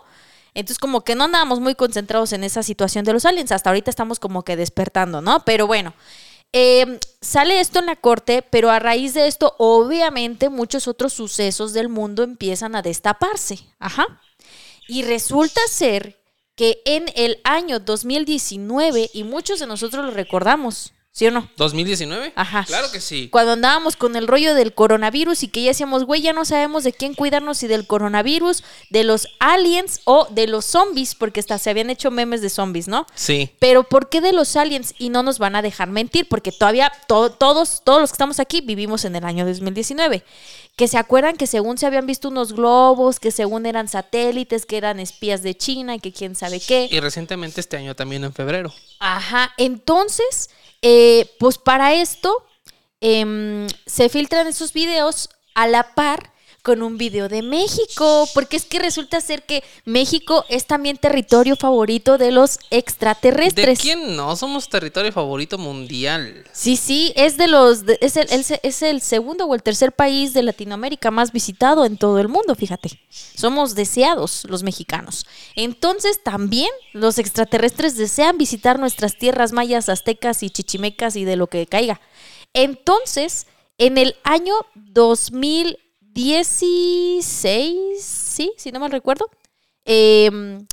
Entonces, 0.54 0.78
como 0.78 1.02
que 1.02 1.14
no 1.14 1.24
andábamos 1.24 1.60
muy 1.60 1.74
concentrados 1.74 2.32
en 2.32 2.42
esa 2.42 2.62
situación 2.62 3.04
de 3.04 3.12
los 3.12 3.24
aliens. 3.24 3.52
Hasta 3.52 3.70
ahorita 3.70 3.90
estamos 3.90 4.18
como 4.18 4.42
que 4.42 4.56
despertando, 4.56 5.20
¿no? 5.20 5.44
Pero 5.44 5.66
bueno. 5.66 5.94
Eh, 6.52 6.98
sale 7.20 7.60
esto 7.60 7.78
en 7.78 7.86
la 7.86 7.96
corte, 7.96 8.42
pero 8.42 8.70
a 8.70 8.78
raíz 8.78 9.14
de 9.14 9.26
esto, 9.26 9.54
obviamente, 9.58 10.48
muchos 10.48 10.88
otros 10.88 11.12
sucesos 11.12 11.72
del 11.72 11.88
mundo 11.88 12.22
empiezan 12.22 12.74
a 12.74 12.82
destaparse. 12.82 13.60
Ajá. 13.78 14.20
Y 14.88 15.02
resulta 15.02 15.60
ser 15.68 16.20
que 16.56 16.82
en 16.84 17.06
el 17.14 17.40
año 17.44 17.78
2019, 17.80 19.10
y 19.14 19.24
muchos 19.24 19.60
de 19.60 19.66
nosotros 19.66 20.04
lo 20.04 20.10
recordamos, 20.10 20.92
¿sí 21.20 21.26
o 21.26 21.30
no? 21.30 21.46
¿2019? 21.58 22.32
Ajá. 22.34 22.64
Claro 22.66 22.90
que 22.90 22.98
sí. 22.98 23.28
Cuando 23.28 23.52
andábamos 23.52 23.94
con 23.96 24.16
el 24.16 24.26
rollo 24.26 24.54
del 24.54 24.72
coronavirus 24.72 25.42
y 25.42 25.48
que 25.48 25.60
ya 25.62 25.68
decíamos, 25.68 26.04
güey, 26.04 26.22
ya 26.22 26.32
no 26.32 26.46
sabemos 26.46 26.82
de 26.82 26.94
quién 26.94 27.12
cuidarnos, 27.12 27.58
si 27.58 27.66
del 27.66 27.86
coronavirus, 27.86 28.64
de 28.88 29.04
los 29.04 29.28
aliens 29.38 30.00
o 30.04 30.26
de 30.30 30.46
los 30.46 30.64
zombies, 30.64 31.14
porque 31.14 31.40
hasta 31.40 31.58
se 31.58 31.68
habían 31.68 31.90
hecho 31.90 32.10
memes 32.10 32.40
de 32.40 32.48
zombies, 32.48 32.88
¿no? 32.88 33.06
Sí. 33.14 33.50
Pero 33.58 33.84
¿por 33.84 34.08
qué 34.08 34.22
de 34.22 34.32
los 34.32 34.56
aliens? 34.56 34.94
Y 34.98 35.10
no 35.10 35.22
nos 35.22 35.38
van 35.38 35.56
a 35.56 35.60
dejar 35.60 35.90
mentir, 35.90 36.26
porque 36.26 36.52
todavía 36.52 36.90
to- 37.06 37.30
todos, 37.32 37.82
todos 37.84 38.00
los 38.00 38.10
que 38.10 38.14
estamos 38.14 38.40
aquí 38.40 38.62
vivimos 38.62 39.04
en 39.04 39.14
el 39.14 39.24
año 39.24 39.44
2019. 39.44 40.24
que 40.76 40.88
se 40.88 40.96
acuerdan 40.96 41.36
que 41.36 41.46
según 41.46 41.76
se 41.76 41.84
habían 41.84 42.06
visto 42.06 42.28
unos 42.28 42.54
globos, 42.54 43.20
que 43.20 43.30
según 43.32 43.66
eran 43.66 43.86
satélites, 43.86 44.64
que 44.64 44.78
eran 44.78 44.98
espías 44.98 45.42
de 45.42 45.54
China 45.54 45.94
y 45.94 46.00
que 46.00 46.10
quién 46.10 46.34
sabe 46.34 46.58
qué. 46.58 46.88
Y 46.90 47.00
recientemente 47.00 47.60
este 47.60 47.76
año 47.76 47.94
también 47.94 48.24
en 48.24 48.32
febrero. 48.32 48.72
Ajá, 48.98 49.52
entonces, 49.58 50.48
eh, 50.82 51.30
pues 51.38 51.58
para 51.58 51.94
esto 51.94 52.44
em, 53.00 53.66
se 53.86 54.08
filtran 54.08 54.46
esos 54.46 54.72
videos 54.72 55.28
a 55.54 55.66
la 55.66 55.94
par 55.94 56.29
con 56.62 56.82
un 56.82 56.98
video 56.98 57.28
de 57.28 57.42
México, 57.42 58.28
porque 58.34 58.56
es 58.56 58.64
que 58.64 58.78
resulta 58.78 59.20
ser 59.20 59.42
que 59.44 59.64
México 59.84 60.44
es 60.48 60.66
también 60.66 60.96
territorio 60.96 61.56
favorito 61.56 62.18
de 62.18 62.30
los 62.30 62.58
¿De 62.70 62.78
extraterrestres. 62.78 63.78
quién 63.80 64.16
no? 64.16 64.36
Somos 64.36 64.68
territorio 64.68 65.12
favorito 65.12 65.58
mundial. 65.58 66.44
Sí, 66.52 66.76
sí, 66.76 67.12
es 67.16 67.36
de 67.36 67.48
los 67.48 67.86
de- 67.86 67.98
es, 68.00 68.16
el, 68.16 68.30
el- 68.30 68.44
es 68.62 68.82
el 68.82 69.00
segundo 69.00 69.46
o 69.46 69.54
el 69.54 69.62
tercer 69.62 69.92
país 69.92 70.34
de 70.34 70.42
Latinoamérica 70.42 71.10
más 71.10 71.32
visitado 71.32 71.84
en 71.84 71.96
todo 71.96 72.18
el 72.18 72.28
mundo, 72.28 72.54
fíjate. 72.54 73.00
Somos 73.10 73.74
deseados 73.74 74.44
los 74.48 74.62
mexicanos. 74.62 75.26
Entonces, 75.56 76.22
también 76.22 76.70
los 76.92 77.18
extraterrestres 77.18 77.96
desean 77.96 78.38
visitar 78.38 78.78
nuestras 78.78 79.16
tierras 79.16 79.52
mayas, 79.52 79.88
aztecas 79.88 80.42
y 80.42 80.50
chichimecas 80.50 81.16
y 81.16 81.24
de 81.24 81.36
lo 81.36 81.46
que 81.46 81.66
caiga. 81.66 82.00
Entonces, 82.52 83.46
en 83.78 83.96
el 83.96 84.16
año 84.24 84.54
2016, 86.14 88.02
sí, 88.02 88.52
si 88.56 88.72
no 88.72 88.80
mal 88.80 88.90
recuerdo, 88.90 89.28
em, 89.84 90.66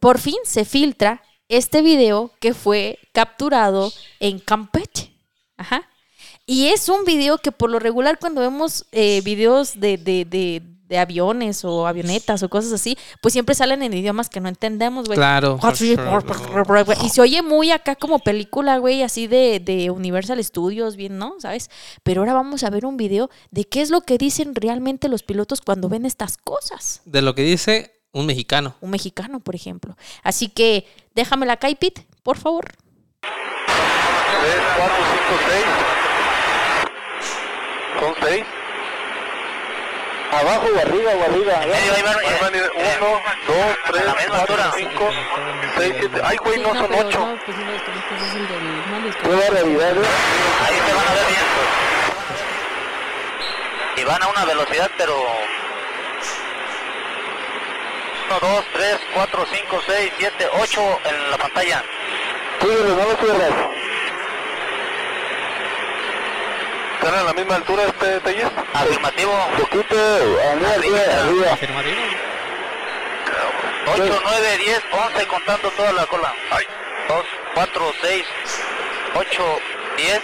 por 0.00 0.18
fin 0.18 0.36
se 0.44 0.64
filtra 0.64 1.22
este 1.48 1.82
video 1.82 2.32
que 2.40 2.54
fue 2.54 2.98
capturado 3.12 3.92
en 4.20 4.38
Campeche. 4.38 5.12
Ajá. 5.56 5.88
Y 6.46 6.68
es 6.68 6.88
un 6.88 7.04
video 7.04 7.38
que 7.38 7.52
por 7.52 7.70
lo 7.70 7.78
regular 7.78 8.18
cuando 8.18 8.40
vemos 8.40 8.86
eh, 8.92 9.20
videos 9.22 9.78
de, 9.80 9.96
de- 9.98 10.24
de- 10.24 10.62
de 10.88 10.98
aviones 10.98 11.64
o 11.64 11.86
avionetas 11.86 12.42
o 12.42 12.48
cosas 12.48 12.72
así, 12.72 12.96
pues 13.20 13.32
siempre 13.32 13.54
salen 13.54 13.82
en 13.82 13.92
idiomas 13.94 14.28
que 14.28 14.40
no 14.40 14.48
entendemos, 14.48 15.06
güey. 15.06 15.16
Claro. 15.16 15.58
Y 17.02 17.08
se 17.10 17.20
oye 17.20 17.42
muy 17.42 17.70
acá 17.70 17.94
como 17.96 18.18
película, 18.18 18.78
güey, 18.78 19.02
así 19.02 19.26
de, 19.26 19.60
de 19.60 19.90
Universal 19.90 20.42
Studios, 20.42 20.96
bien, 20.96 21.18
¿no? 21.18 21.34
¿Sabes? 21.38 21.70
Pero 22.02 22.22
ahora 22.22 22.34
vamos 22.34 22.64
a 22.64 22.70
ver 22.70 22.86
un 22.86 22.96
video 22.96 23.30
de 23.50 23.64
qué 23.64 23.82
es 23.82 23.90
lo 23.90 24.00
que 24.00 24.18
dicen 24.18 24.54
realmente 24.54 25.08
los 25.08 25.22
pilotos 25.22 25.60
cuando 25.60 25.88
ven 25.88 26.06
estas 26.06 26.36
cosas 26.38 27.02
De 27.04 27.22
lo 27.22 27.34
que 27.34 27.42
dice 27.42 28.00
un 28.12 28.26
mexicano. 28.26 28.74
un 28.80 28.90
mexicano, 28.90 29.40
por 29.40 29.54
ejemplo. 29.54 29.96
Así 30.22 30.48
que 30.48 30.86
déjame 31.14 31.46
la 31.46 31.58
Pit, 31.58 32.00
por 32.22 32.38
favor. 32.38 32.72
3, 33.20 33.30
4, 34.76 34.96
5, 35.28 35.40
6. 35.50 35.64
Son 38.00 38.14
6. 38.28 38.57
Abajo 40.30 40.66
o 40.74 40.78
arriba 40.78 41.12
o 41.12 41.24
arriba. 41.24 41.58
medio, 41.60 41.94
ahí 41.94 42.02
van, 42.02 42.18
Ahí 42.18 42.38
van, 42.40 42.54
eh, 42.54 42.70
1, 42.74 43.22
2, 43.46 43.78
3, 43.86 44.02
a 44.02 44.04
la 44.04 44.14
misma 44.14 44.36
4, 44.36 44.54
altura. 44.54 44.72
5, 44.76 45.10
6, 45.78 45.94
7. 46.00 46.20
Ay, 46.22 46.36
güey, 46.36 46.60
no 46.60 46.74
son 46.74 46.94
8. 46.94 47.38
pues 47.46 47.56
Prueba 49.22 49.48
realidad, 49.50 49.96
¿eh? 49.96 50.06
Ahí 50.66 50.76
se 50.86 50.94
van 50.94 51.08
a 51.08 51.14
ver 51.14 51.26
bien. 51.26 51.44
Y 53.96 54.04
van 54.04 54.22
a 54.22 54.28
una 54.28 54.44
velocidad, 54.44 54.90
pero... 54.98 55.14
1, 58.30 58.38
2, 58.40 58.64
3, 58.74 58.98
4, 59.14 59.46
5, 59.50 59.82
6, 59.86 60.12
7, 60.18 60.48
8 60.60 61.00
en 61.04 61.30
la 61.30 61.38
pantalla. 61.38 61.82
Síguelo, 62.60 62.96
no 62.96 63.04
lo 63.04 63.16
cierras. 63.16 63.87
¿Están 67.08 67.20
a 67.20 67.24
la 67.24 67.32
misma 67.32 67.54
altura 67.54 67.84
este 67.84 68.20
Telles? 68.20 68.44
Afirmativo. 68.74 69.32
Poquito, 69.58 69.96
arriba, 69.96 70.74
arriba, 70.74 70.98
arriba. 71.22 71.52
Afirmativo. 71.54 71.96
8, 73.94 74.20
9, 74.24 74.58
10, 74.58 74.82
11 74.92 75.26
contando 75.26 75.70
toda 75.70 75.92
la 75.92 76.04
cola. 76.04 76.34
2, 77.08 77.24
4, 77.54 77.92
6, 78.02 78.24
8, 79.14 79.58
10, 79.96 80.22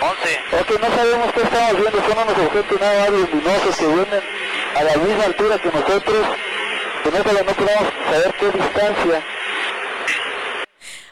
11. 0.00 0.40
Ok, 0.58 0.80
no 0.80 0.96
sabemos 0.96 1.32
qué 1.34 1.42
estamos 1.42 1.72
viendo, 1.76 2.00
son 2.00 2.18
unos 2.18 2.38
objetos 2.38 2.80
nada 2.80 3.10
luminosos 3.10 3.76
que 3.76 3.86
vienen 3.86 4.24
a 4.76 4.84
la 4.84 4.96
misma 4.96 5.24
altura 5.24 5.58
que 5.58 5.68
nosotros. 5.68 6.26
Con 7.04 7.14
eso 7.16 7.32
no 7.32 7.54
podemos 7.54 7.92
saber 8.10 8.34
qué 8.40 8.46
distancia. 8.46 9.26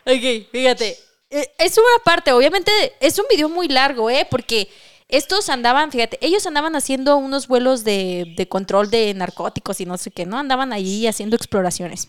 Ok, 0.07 0.51
fíjate. 0.51 1.06
Eh, 1.37 1.51
Es 1.59 1.77
una 1.77 2.05
parte, 2.05 2.33
obviamente 2.33 2.71
es 3.01 3.19
un 3.19 3.27
video 3.31 3.49
muy 3.49 3.69
largo, 3.69 4.09
¿eh? 4.11 4.27
Porque 4.31 4.69
estos 5.09 5.49
andaban, 5.51 5.93
fíjate, 5.93 6.19
ellos 6.21 6.47
andaban 6.47 6.75
haciendo 6.77 7.17
unos 7.17 7.47
vuelos 7.47 7.85
de, 7.85 8.35
de 8.37 8.49
control 8.49 8.91
de 8.91 9.13
narcóticos 9.15 9.81
y 9.81 9.87
no 9.87 9.99
sé 9.99 10.11
qué, 10.11 10.27
¿no? 10.27 10.39
Andaban 10.39 10.73
ahí 10.73 11.07
haciendo 11.07 11.37
exploraciones. 11.37 12.09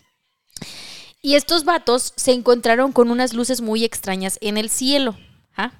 Y 1.20 1.34
estos 1.34 1.64
vatos 1.64 2.12
se 2.16 2.32
encontraron 2.32 2.92
con 2.92 3.10
unas 3.10 3.34
luces 3.34 3.60
muy 3.60 3.84
extrañas 3.84 4.38
en 4.40 4.56
el 4.56 4.70
cielo. 4.70 5.16
¿ah? 5.56 5.72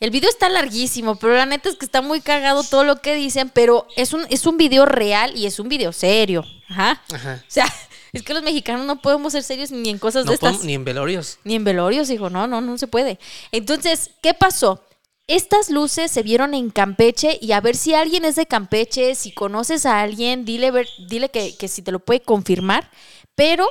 El 0.00 0.10
video 0.10 0.28
está 0.28 0.48
larguísimo, 0.48 1.16
pero 1.16 1.34
la 1.34 1.46
neta 1.46 1.68
es 1.68 1.76
que 1.76 1.84
está 1.84 2.02
muy 2.02 2.20
cagado 2.20 2.62
todo 2.64 2.84
lo 2.84 3.00
que 3.00 3.14
dicen, 3.14 3.50
pero 3.50 3.86
es 3.96 4.12
un, 4.12 4.26
es 4.30 4.46
un 4.46 4.56
video 4.56 4.84
real 4.84 5.36
y 5.36 5.46
es 5.46 5.58
un 5.58 5.68
video 5.68 5.92
serio. 5.92 6.44
Ajá. 6.68 7.00
Ajá. 7.12 7.42
O 7.46 7.50
sea, 7.50 7.66
es 8.14 8.22
que 8.22 8.32
los 8.34 8.42
mexicanos 8.42 8.86
no 8.86 9.02
podemos 9.02 9.32
ser 9.32 9.42
serios 9.42 9.70
ni 9.70 9.90
en 9.90 9.98
cosas 9.98 10.24
No 10.24 10.30
de 10.30 10.34
estas. 10.36 10.48
podemos- 10.52 10.64
ni 10.66 10.74
en 10.74 10.84
velorios. 10.84 11.38
Ni 11.44 11.54
en 11.56 11.64
velorios, 11.64 12.08
hijo, 12.10 12.30
no, 12.30 12.46
no, 12.46 12.60
no 12.60 12.78
se 12.78 12.86
puede. 12.86 13.18
Entonces, 13.52 14.10
¿qué 14.22 14.32
pasó? 14.34 14.82
Estas 15.26 15.70
luces 15.70 16.10
se 16.10 16.22
vieron 16.22 16.52
en 16.54 16.70
Campeche 16.70 17.38
y 17.40 17.52
a 17.52 17.60
ver 17.60 17.76
si 17.76 17.94
alguien 17.94 18.24
es 18.24 18.36
de 18.36 18.46
Campeche, 18.46 19.14
si 19.14 19.32
conoces 19.32 19.86
a 19.86 20.00
alguien, 20.00 20.44
dile, 20.44 20.70
ver- 20.70 20.88
dile 21.08 21.30
que, 21.30 21.56
que 21.56 21.66
si 21.68 21.82
te 21.82 21.92
lo 21.92 21.98
puede 21.98 22.20
confirmar. 22.20 22.90
Pero 23.34 23.66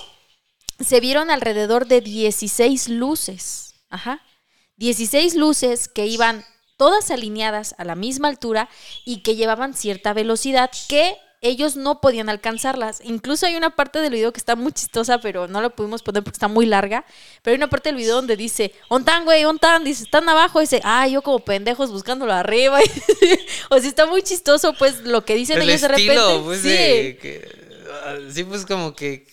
se 0.79 0.99
vieron 0.99 1.29
alrededor 1.29 1.87
de 1.87 2.01
16 2.01 2.89
luces. 2.89 3.75
Ajá. 3.89 4.21
16 4.77 5.35
luces 5.35 5.87
que 5.87 6.07
iban 6.07 6.43
todas 6.77 7.11
alineadas 7.11 7.75
a 7.77 7.85
la 7.85 7.93
misma 7.95 8.27
altura 8.27 8.67
y 9.05 9.21
que 9.21 9.35
llevaban 9.35 9.75
cierta 9.75 10.13
velocidad 10.13 10.71
que 10.89 11.15
ellos 11.43 11.75
no 11.75 12.01
podían 12.01 12.29
alcanzarlas. 12.29 12.99
Incluso 13.03 13.45
hay 13.45 13.55
una 13.55 13.75
parte 13.75 13.99
del 13.99 14.13
video 14.13 14.33
que 14.33 14.39
está 14.39 14.55
muy 14.55 14.71
chistosa, 14.71 15.19
pero 15.19 15.47
no 15.47 15.61
la 15.61 15.69
pudimos 15.69 16.01
poner 16.01 16.23
porque 16.23 16.37
está 16.37 16.47
muy 16.47 16.65
larga. 16.65 17.05
Pero 17.43 17.53
hay 17.53 17.57
una 17.57 17.69
parte 17.69 17.89
del 17.89 17.97
video 17.97 18.15
donde 18.15 18.35
dice, 18.35 18.73
ontan, 18.87 19.25
güey, 19.25 19.43
ontan, 19.45 19.83
dice, 19.83 20.03
están 20.05 20.27
abajo. 20.29 20.59
Dice, 20.61 20.81
ah, 20.83 21.07
yo 21.07 21.21
como 21.21 21.39
pendejos 21.39 21.91
buscándolo 21.91 22.33
arriba. 22.33 22.79
o 23.69 23.77
sea, 23.79 23.87
está 23.89 24.05
muy 24.05 24.23
chistoso, 24.23 24.73
pues, 24.79 25.01
lo 25.01 25.23
que 25.25 25.35
dicen 25.35 25.61
El 25.61 25.69
ellos 25.69 25.81
de 25.81 25.87
repente. 25.89 26.13
estilo, 26.15 26.43
pues, 26.43 26.61
sí. 26.61 26.67
de 26.69 27.17
que- 27.21 27.63
ah, 28.05 28.15
sí, 28.31 28.43
pues 28.45 28.65
como 28.65 28.95
que, 28.95 29.27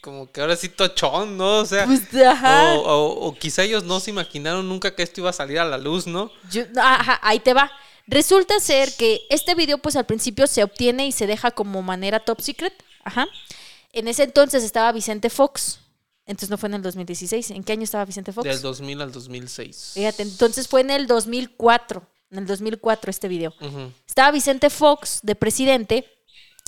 como 0.00 0.30
que 0.30 0.40
ahora 0.40 0.56
sí 0.56 0.68
tochón, 0.68 1.36
¿no? 1.36 1.58
O 1.58 1.66
sea, 1.66 1.84
Pues, 1.86 2.02
ajá. 2.24 2.74
o, 2.74 2.80
o- 2.80 3.26
o 3.26 3.34
quizá 3.34 3.62
ellos 3.64 3.84
no 3.84 4.00
se 4.00 4.10
imaginaron 4.10 4.68
nunca 4.68 4.94
que 4.94 5.02
esto 5.02 5.20
iba 5.20 5.30
a 5.30 5.34
salir 5.34 5.58
a 5.58 5.64
la 5.64 5.78
luz, 5.78 6.06
¿no? 6.06 6.30
Yo- 6.50 6.62
ajá, 6.80 7.18
ahí 7.22 7.40
te 7.40 7.52
va. 7.54 7.70
Resulta 8.06 8.60
ser 8.60 8.94
que 8.94 9.22
este 9.30 9.54
video, 9.54 9.78
pues 9.78 9.96
al 9.96 10.06
principio 10.06 10.46
se 10.46 10.62
obtiene 10.62 11.06
y 11.06 11.12
se 11.12 11.26
deja 11.26 11.50
como 11.50 11.82
manera 11.82 12.20
top 12.20 12.40
secret. 12.40 12.72
Ajá. 13.04 13.26
En 13.92 14.08
ese 14.08 14.24
entonces 14.24 14.62
estaba 14.62 14.92
Vicente 14.92 15.30
Fox. 15.30 15.80
Entonces 16.26 16.50
no 16.50 16.58
fue 16.58 16.68
en 16.68 16.74
el 16.74 16.82
2016. 16.82 17.52
¿En 17.52 17.64
qué 17.64 17.72
año 17.72 17.84
estaba 17.84 18.04
Vicente 18.04 18.32
Fox? 18.32 18.46
Del 18.46 18.60
2000 18.60 19.00
al 19.00 19.12
2006. 19.12 19.92
Fíjate, 19.94 20.22
entonces 20.22 20.68
fue 20.68 20.80
en 20.80 20.90
el 20.90 21.06
2004. 21.06 22.06
En 22.30 22.38
el 22.38 22.46
2004 22.46 23.10
este 23.10 23.28
video. 23.28 23.54
Estaba 24.06 24.32
Vicente 24.32 24.70
Fox 24.70 25.20
de 25.22 25.34
presidente. 25.34 26.04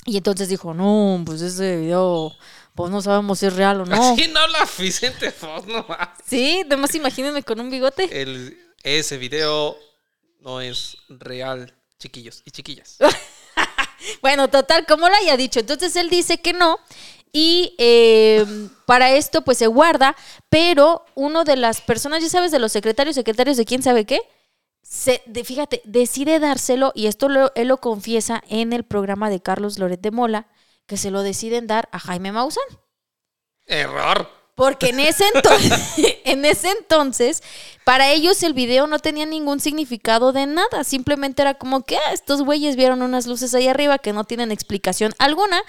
Y 0.05 0.17
entonces 0.17 0.47
dijo, 0.47 0.73
no, 0.73 1.21
pues 1.25 1.41
ese 1.41 1.77
video, 1.77 2.33
pues 2.73 2.89
no 2.89 3.01
sabemos 3.01 3.39
si 3.39 3.47
es 3.47 3.53
real 3.53 3.81
o 3.81 3.85
no. 3.85 4.13
Así 4.13 4.27
no 4.29 4.39
habla 4.39 4.67
Vicente 4.77 5.31
Fox, 5.31 5.67
no 5.67 5.85
más. 5.87 6.09
Sí, 6.25 6.63
además 6.65 6.95
imagínense 6.95 7.43
con 7.43 7.59
un 7.59 7.69
bigote. 7.69 8.21
El, 8.21 8.57
ese 8.83 9.17
video 9.17 9.77
no 10.39 10.61
es 10.61 10.97
real, 11.09 11.73
chiquillos 11.99 12.41
y 12.45 12.51
chiquillas. 12.51 12.97
Bueno, 14.21 14.47
total, 14.49 14.85
como 14.85 15.09
lo 15.09 15.15
haya 15.15 15.35
dicho. 15.35 15.59
Entonces 15.59 15.95
él 15.97 16.09
dice 16.09 16.39
que 16.39 16.53
no. 16.53 16.79
Y 17.33 17.75
eh, 17.77 18.45
para 18.85 19.11
esto, 19.11 19.41
pues 19.43 19.57
se 19.57 19.67
guarda. 19.67 20.15
Pero 20.49 21.05
uno 21.15 21.43
de 21.43 21.57
las 21.57 21.81
personas, 21.81 22.23
ya 22.23 22.29
sabes, 22.29 22.51
de 22.51 22.59
los 22.59 22.71
secretarios, 22.71 23.15
secretarios 23.15 23.57
de 23.57 23.65
quién 23.65 23.83
sabe 23.83 24.05
qué, 24.05 24.21
se, 24.81 25.21
de- 25.25 25.43
fíjate, 25.43 25.81
decide 25.83 26.39
dárselo. 26.39 26.93
Y 26.95 27.07
esto 27.07 27.27
lo- 27.27 27.51
él 27.55 27.67
lo 27.67 27.77
confiesa 27.77 28.41
en 28.47 28.71
el 28.71 28.85
programa 28.85 29.29
de 29.29 29.41
Carlos 29.41 29.77
Loret 29.77 29.99
de 30.01 30.11
Mola, 30.11 30.47
que 30.87 30.95
se 30.97 31.11
lo 31.11 31.21
deciden 31.21 31.67
dar 31.67 31.89
a 31.91 31.99
Jaime 31.99 32.31
Maussan. 32.31 32.63
Error. 33.67 34.29
Porque 34.59 34.89
en 34.89 34.99
ese 34.99 35.23
entonces, 35.33 35.79
en 36.25 36.43
ese 36.45 36.69
entonces, 36.69 37.41
para 37.85 38.11
ellos 38.11 38.43
el 38.43 38.53
video 38.53 38.87
no 38.87 38.99
tenía 38.99 39.25
ningún 39.25 39.59
significado 39.61 40.33
de 40.33 40.45
nada. 40.45 40.83
Simplemente 40.83 41.41
era 41.41 41.53
como 41.53 41.83
que 41.85 41.95
ah, 41.97 42.11
estos 42.13 42.41
güeyes 42.41 42.75
vieron 42.75 43.01
unas 43.01 43.25
luces 43.25 43.53
ahí 43.55 43.67
arriba 43.69 43.97
que 43.99 44.11
no 44.13 44.25
tienen 44.25 44.51
explicación 44.51 45.13
alguna. 45.17 45.61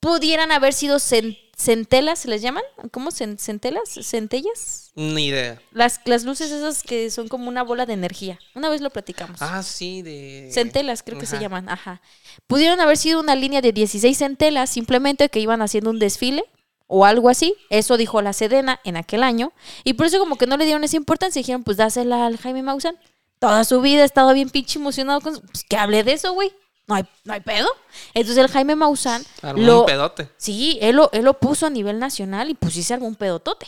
Pudieran 0.00 0.52
haber 0.52 0.74
sido 0.74 0.98
centelas, 1.00 2.18
¿se 2.18 2.28
les 2.28 2.42
llaman? 2.42 2.62
¿Cómo? 2.92 3.10
Cen- 3.10 3.38
¿Centelas? 3.38 3.88
¿Centellas? 4.02 4.92
Ni 4.94 5.28
idea. 5.28 5.58
Las, 5.72 6.00
las 6.04 6.24
luces 6.24 6.50
esas 6.50 6.82
que 6.82 7.10
son 7.10 7.28
como 7.28 7.48
una 7.48 7.62
bola 7.62 7.86
de 7.86 7.94
energía. 7.94 8.38
Una 8.54 8.68
vez 8.68 8.82
lo 8.82 8.90
platicamos. 8.90 9.40
Ah, 9.40 9.62
sí, 9.62 10.02
de. 10.02 10.50
Centelas, 10.52 11.02
creo 11.02 11.18
que 11.18 11.24
se 11.26 11.38
llaman, 11.38 11.70
ajá. 11.70 12.02
Pudieron 12.46 12.78
haber 12.80 12.98
sido 12.98 13.18
una 13.18 13.34
línea 13.34 13.62
de 13.62 13.72
16 13.72 14.16
centelas, 14.18 14.68
simplemente 14.68 15.30
que 15.30 15.40
iban 15.40 15.62
haciendo 15.62 15.88
un 15.88 15.98
desfile 15.98 16.44
o 16.86 17.04
algo 17.04 17.28
así. 17.28 17.54
Eso 17.70 17.96
dijo 17.96 18.22
la 18.22 18.32
Sedena 18.32 18.80
en 18.84 18.96
aquel 18.96 19.22
año. 19.22 19.52
Y 19.84 19.94
por 19.94 20.06
eso 20.06 20.18
como 20.18 20.36
que 20.36 20.46
no 20.46 20.56
le 20.56 20.64
dieron 20.64 20.84
esa 20.84 20.96
importancia. 20.96 21.40
Dijeron, 21.40 21.64
pues 21.64 21.76
dásela 21.76 22.26
al 22.26 22.38
Jaime 22.38 22.62
Maussan. 22.62 22.98
Toda 23.38 23.64
su 23.64 23.80
vida 23.80 24.02
ha 24.02 24.06
estado 24.06 24.32
bien 24.32 24.50
pinche 24.50 24.78
emocionado 24.78 25.20
con... 25.20 25.40
Pues 25.40 25.64
que 25.64 25.76
hable 25.76 26.02
de 26.02 26.12
eso, 26.12 26.32
güey. 26.32 26.52
No 26.86 26.94
hay, 26.94 27.04
no 27.24 27.34
hay 27.34 27.40
pedo. 27.40 27.68
Entonces 28.14 28.42
el 28.42 28.50
Jaime 28.50 28.76
Maussan 28.76 29.24
Armó 29.42 29.62
lo... 29.62 29.80
un 29.80 29.86
pedote. 29.86 30.28
Sí, 30.36 30.78
él 30.80 30.96
lo, 30.96 31.10
él 31.12 31.24
lo 31.24 31.38
puso 31.38 31.66
a 31.66 31.70
nivel 31.70 31.98
nacional 31.98 32.48
y 32.48 32.54
pues 32.54 32.74
sí 32.74 32.82
se 32.82 32.94
armó 32.94 33.06
un 33.06 33.16
pedotote. 33.16 33.66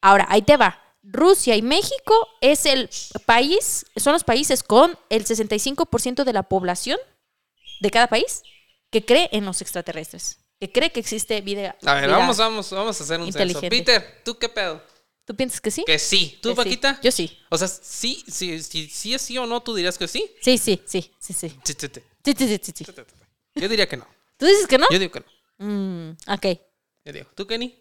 Ahora, 0.00 0.26
ahí 0.28 0.42
te 0.42 0.56
va. 0.56 0.80
Rusia 1.02 1.54
y 1.56 1.62
México 1.62 2.14
es 2.40 2.66
el 2.66 2.90
país, 3.26 3.86
son 3.96 4.12
los 4.12 4.24
países 4.24 4.62
con 4.62 4.98
el 5.08 5.24
65% 5.24 6.24
de 6.24 6.32
la 6.32 6.42
población 6.42 6.98
de 7.80 7.90
cada 7.90 8.08
país 8.08 8.42
que 8.90 9.04
cree 9.04 9.28
en 9.32 9.44
los 9.44 9.60
extraterrestres, 9.62 10.40
que 10.60 10.72
cree 10.72 10.90
que 10.90 11.00
existe 11.00 11.40
vida. 11.40 11.76
A 11.84 11.94
ver, 11.94 12.06
vida- 12.06 12.16
vamos, 12.18 12.36
vamos, 12.38 12.70
vamos 12.70 13.00
a 13.00 13.04
hacer 13.04 13.20
un 13.20 13.32
censo. 13.32 13.60
Peter, 13.60 14.22
¿tú 14.24 14.38
qué 14.38 14.48
pedo? 14.48 14.82
¿Tú 15.24 15.34
piensas 15.34 15.60
que 15.60 15.70
sí? 15.72 15.82
Que 15.84 15.98
sí. 15.98 16.38
¿Tú, 16.40 16.50
Que 16.50 16.54
sí. 16.54 16.56
Paquita? 16.56 17.00
Yo 17.02 17.10
sí. 17.10 17.36
O 17.50 17.58
sea, 17.58 17.66
sí, 17.66 18.24
sí, 18.28 18.62
sí, 18.62 18.88
sí 18.88 19.12
es 19.14 19.22
sí 19.22 19.36
o 19.38 19.46
no, 19.46 19.60
tú 19.62 19.74
dirías 19.74 19.98
que 19.98 20.06
sí. 20.06 20.30
Sí, 20.40 20.56
sí, 20.56 20.80
sí, 20.86 21.12
sí, 21.18 21.32
sí. 21.32 21.48
Sí, 21.64 21.74
sí, 21.74 21.88
sí. 21.92 22.02
Sí, 22.24 22.34
sí, 22.38 22.48
sí, 22.48 22.58
sí, 22.64 22.84
sí. 22.84 22.92
Yo 23.56 23.68
diría 23.68 23.88
que 23.88 23.96
no. 23.96 24.06
¿Tú 24.36 24.46
dices 24.46 24.66
que 24.68 24.78
no? 24.78 24.86
Yo 24.90 24.98
digo 24.98 25.12
que 25.12 25.20
no. 25.20 25.26
Mm, 25.66 26.10
ok. 26.28 26.46
Yo 27.04 27.12
digo. 27.12 27.26
¿Tú, 27.34 27.46
Kenny? 27.46 27.76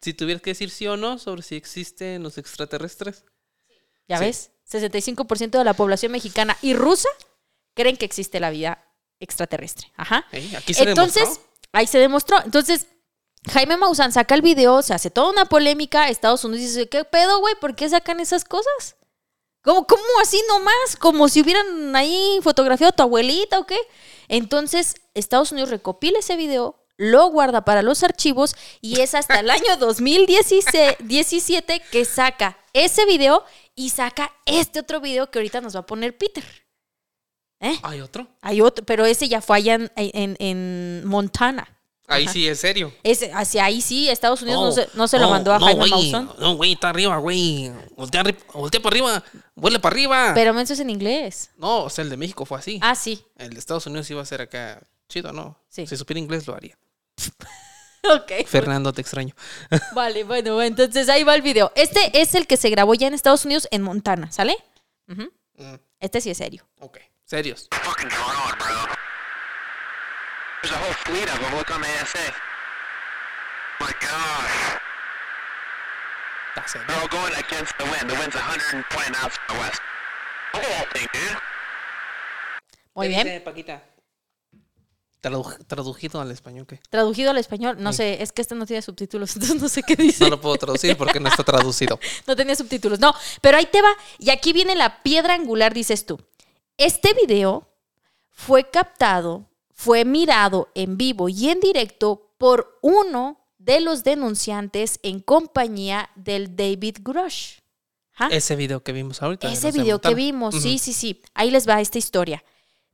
Si 0.00 0.14
tuvieras 0.14 0.42
que 0.42 0.50
decir 0.50 0.70
sí 0.70 0.86
o 0.86 0.96
no 0.96 1.18
sobre 1.18 1.42
si 1.42 1.56
existen 1.56 2.22
los 2.22 2.38
extraterrestres. 2.38 3.24
¿Ya 4.08 4.18
Sí. 4.18 4.24
ves? 4.24 4.50
65% 4.70 5.58
de 5.58 5.64
la 5.64 5.74
población 5.74 6.12
mexicana 6.12 6.56
y 6.62 6.74
rusa 6.74 7.08
creen 7.74 7.96
que 7.96 8.04
existe 8.04 8.40
la 8.40 8.50
vida 8.50 8.84
extraterrestre. 9.20 9.92
Ajá. 9.96 10.26
Ey, 10.32 10.54
aquí 10.56 10.74
se 10.74 10.84
Entonces, 10.84 11.22
demostró. 11.24 11.46
Ahí 11.72 11.86
se 11.86 11.98
demostró. 11.98 12.38
Entonces, 12.44 12.86
Jaime 13.50 13.76
Maussan 13.76 14.12
saca 14.12 14.34
el 14.34 14.42
video, 14.42 14.82
se 14.82 14.94
hace 14.94 15.10
toda 15.10 15.30
una 15.30 15.44
polémica. 15.44 16.08
Estados 16.08 16.44
Unidos 16.44 16.66
dice, 16.66 16.88
¿qué 16.88 17.04
pedo, 17.04 17.38
güey? 17.40 17.54
¿Por 17.60 17.76
qué 17.76 17.88
sacan 17.88 18.18
esas 18.20 18.44
cosas? 18.44 18.96
¿Cómo, 19.62 19.86
¿Cómo 19.86 20.02
así 20.22 20.40
nomás? 20.48 20.96
Como 20.98 21.28
si 21.28 21.42
hubieran 21.42 21.94
ahí 21.96 22.38
fotografiado 22.42 22.90
a 22.90 22.96
tu 22.96 23.02
abuelita 23.02 23.58
o 23.58 23.66
qué. 23.66 23.78
Entonces, 24.28 24.94
Estados 25.14 25.52
Unidos 25.52 25.70
recopila 25.70 26.18
ese 26.18 26.36
video, 26.36 26.76
lo 26.96 27.30
guarda 27.30 27.64
para 27.64 27.82
los 27.82 28.02
archivos 28.02 28.56
y 28.80 29.00
es 29.00 29.14
hasta 29.14 29.40
el 29.40 29.50
año 29.50 29.76
2017 29.78 31.82
que 31.90 32.04
saca 32.04 32.58
ese 32.72 33.06
video 33.06 33.44
y 33.74 33.90
saca 33.90 34.32
este 34.46 34.80
otro 34.80 35.00
video 35.00 35.30
que 35.30 35.38
ahorita 35.38 35.60
nos 35.60 35.76
va 35.76 35.80
a 35.80 35.86
poner 35.86 36.16
Peter. 36.16 36.65
¿Eh? 37.60 37.78
¿Hay 37.82 38.00
otro? 38.00 38.26
Hay 38.42 38.60
otro, 38.60 38.84
pero 38.84 39.04
ese 39.06 39.28
ya 39.28 39.40
fue 39.40 39.56
allá 39.56 39.74
en, 39.74 39.90
en- 39.96 40.36
en 40.38 41.06
Montana. 41.06 41.66
Ahí 42.08 42.24
Ajá. 42.24 42.32
sí 42.34 42.46
es 42.46 42.60
serio. 42.60 42.92
Ese, 43.02 43.32
hacia 43.32 43.64
ahí 43.64 43.80
sí, 43.80 44.08
Estados 44.08 44.40
Unidos 44.42 44.60
no, 44.60 44.68
Oh, 44.68 44.72
se, 44.72 44.88
no 44.96 45.08
se 45.08 45.18
lo 45.18 45.28
mandó 45.28 45.52
a 45.52 45.58
Jaime 45.58 45.86
Maussan. 45.88 46.30
No, 46.38 46.54
güey, 46.54 46.74
está 46.74 46.90
arriba, 46.90 47.16
güey. 47.16 47.72
Voltea, 47.96 48.22
voltea 48.54 48.80
para 48.80 48.94
arriba. 48.94 49.24
Vuelve 49.56 49.80
para 49.80 49.92
arriba. 49.92 50.30
Pero 50.32 50.56
eso 50.60 50.74
es 50.74 50.78
en 50.80 50.90
inglés. 50.90 51.50
No, 51.56 51.84
o 51.84 51.90
sea, 51.90 52.04
el 52.04 52.10
de 52.10 52.16
México 52.16 52.44
fue 52.44 52.58
así. 52.58 52.78
Ah, 52.80 52.94
sí. 52.94 53.24
El 53.36 53.50
de 53.54 53.58
Estados 53.58 53.86
Unidos 53.86 54.08
iba 54.10 54.22
a 54.22 54.26
ser 54.26 54.40
acá 54.40 54.80
chido, 55.08 55.32
¿no? 55.32 55.58
Sí. 55.68 55.84
Si 55.88 55.96
supiera 55.96 56.20
inglés 56.20 56.46
lo 56.46 56.54
haría. 56.54 56.78
Ok. 58.08 58.46
Fernando, 58.46 58.92
te 58.92 59.00
extraño. 59.00 59.34
Vale, 59.94 60.22
bueno, 60.22 60.62
entonces 60.62 61.08
ahí 61.08 61.24
va 61.24 61.34
el 61.34 61.42
video. 61.42 61.72
Este 61.74 62.20
es 62.20 62.36
el 62.36 62.46
que 62.46 62.56
se 62.56 62.70
grabó 62.70 62.94
ya 62.94 63.08
en 63.08 63.14
Estados 63.14 63.44
Unidos, 63.44 63.66
en 63.72 63.82
Montana, 63.82 64.30
¿sale? 64.30 64.56
Mm, 65.08 65.24
Este 65.98 66.20
sí 66.20 66.30
es 66.30 66.38
serio. 66.38 66.64
ok, 66.78 66.98
serios. 67.30 67.68
fucking 67.72 68.08
going 68.08 68.36
on, 68.46 68.54
bro? 68.58 68.94
There's 70.62 70.74
a 70.74 70.78
whole 70.78 70.94
fleet 71.04 71.28
of 71.28 71.38
them. 71.40 71.54
Look 71.58 71.70
on 71.70 71.80
the 71.82 71.88
ASA. 72.02 72.32
My 73.80 73.92
gosh. 74.00 74.80
Está 76.54 76.68
serio. 76.68 76.86
They're 76.88 77.00
all 77.02 77.08
going 77.08 77.34
against 77.34 77.76
the 77.78 77.84
wind. 77.84 78.08
The 78.10 78.14
wind's 78.18 78.34
120 78.34 79.10
knots 79.12 79.36
to 79.36 79.54
the 79.54 79.60
west. 79.60 79.80
Look 80.54 80.64
at 80.64 80.70
that 80.70 80.92
thing, 80.92 81.06
dude. 81.12 81.38
Muy 82.94 83.06
¿Qué 83.08 83.14
bien. 83.14 83.24
dice, 83.26 83.40
Paquita? 83.40 83.82
Tradu- 85.22 85.66
traducido 85.66 86.20
al 86.20 86.30
español, 86.30 86.66
¿qué? 86.66 86.80
Traducido 86.88 87.30
al 87.30 87.38
español, 87.38 87.76
no 87.80 87.92
sé, 87.92 88.22
es 88.22 88.32
que 88.32 88.42
este 88.42 88.54
no 88.54 88.64
tiene 88.64 88.80
subtítulos, 88.80 89.34
entonces 89.36 89.60
no 89.60 89.68
sé 89.68 89.82
qué 89.82 89.96
dice. 89.96 90.24
No 90.24 90.30
lo 90.30 90.40
puedo 90.40 90.56
traducir 90.56 90.96
porque 90.96 91.18
no 91.20 91.28
está 91.28 91.42
traducido. 91.42 91.98
No 92.26 92.36
tenía 92.36 92.54
subtítulos. 92.54 93.00
No, 93.00 93.14
pero 93.40 93.58
ahí 93.58 93.66
te 93.66 93.82
va. 93.82 93.90
Y 94.18 94.30
aquí 94.30 94.52
viene 94.52 94.74
la 94.74 95.02
piedra 95.02 95.34
angular, 95.34 95.74
dices 95.74 96.06
tú. 96.06 96.18
Este 96.78 97.14
video 97.14 97.66
fue 98.30 98.68
captado, 98.68 99.48
fue 99.72 100.04
mirado 100.04 100.68
en 100.74 100.98
vivo 100.98 101.30
y 101.30 101.48
en 101.48 101.60
directo 101.60 102.34
por 102.36 102.78
uno 102.82 103.40
de 103.58 103.80
los 103.80 104.04
denunciantes 104.04 105.00
en 105.02 105.20
compañía 105.20 106.10
del 106.16 106.54
David 106.54 106.98
Grush. 107.00 107.60
Ajá. 108.14 108.28
Ese 108.28 108.56
video 108.56 108.82
que 108.82 108.92
vimos 108.92 109.22
ahorita. 109.22 109.50
Ese 109.50 109.72
video 109.72 110.00
que 110.00 110.14
vimos, 110.14 110.54
sí, 110.54 110.78
sí, 110.78 110.92
sí. 110.92 111.22
Ahí 111.32 111.50
les 111.50 111.66
va 111.66 111.80
esta 111.80 111.98
historia. 111.98 112.44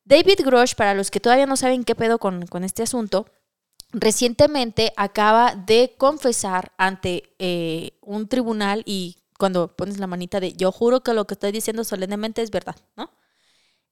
David 0.04 0.40
Grosh, 0.44 0.74
para 0.74 0.94
los 0.94 1.10
que 1.10 1.20
todavía 1.20 1.46
no 1.46 1.56
saben 1.56 1.84
qué 1.84 1.94
pedo 1.96 2.18
con, 2.18 2.46
con 2.46 2.62
este 2.62 2.84
asunto, 2.84 3.26
recientemente 3.92 4.92
acaba 4.96 5.54
de 5.54 5.94
confesar 5.98 6.72
ante 6.76 7.34
eh, 7.38 7.98
un 8.00 8.28
tribunal 8.28 8.82
y 8.86 9.16
cuando 9.38 9.74
pones 9.74 9.98
la 9.98 10.06
manita 10.06 10.38
de 10.38 10.52
yo 10.52 10.70
juro 10.70 11.02
que 11.02 11.14
lo 11.14 11.26
que 11.26 11.34
estoy 11.34 11.50
diciendo 11.50 11.82
solemnemente 11.82 12.42
es 12.42 12.50
verdad, 12.52 12.76
¿no? 12.96 13.10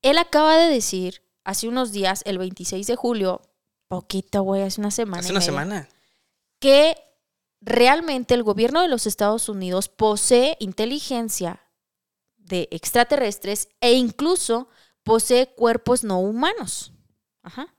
Él 0.02 0.18
acaba 0.18 0.56
de 0.56 0.70
decir 0.70 1.22
hace 1.44 1.68
unos 1.68 1.92
días, 1.92 2.22
el 2.26 2.38
26 2.38 2.86
de 2.86 2.96
julio, 2.96 3.42
poquito, 3.88 4.42
güey, 4.42 4.62
hace 4.62 4.80
una 4.80 4.90
semana. 4.90 5.20
Hace 5.20 5.32
una 5.32 5.40
media, 5.40 5.46
semana. 5.46 5.88
que 6.58 6.96
realmente 7.60 8.34
el 8.34 8.42
gobierno 8.42 8.82
de 8.82 8.88
los 8.88 9.06
Estados 9.06 9.48
Unidos 9.48 9.88
posee 9.88 10.56
inteligencia 10.60 11.62
de 12.36 12.68
extraterrestres 12.70 13.68
e 13.80 13.92
incluso 13.92 14.68
posee 15.02 15.48
cuerpos 15.54 16.04
no 16.04 16.20
humanos. 16.20 16.92
Ajá. 17.42 17.74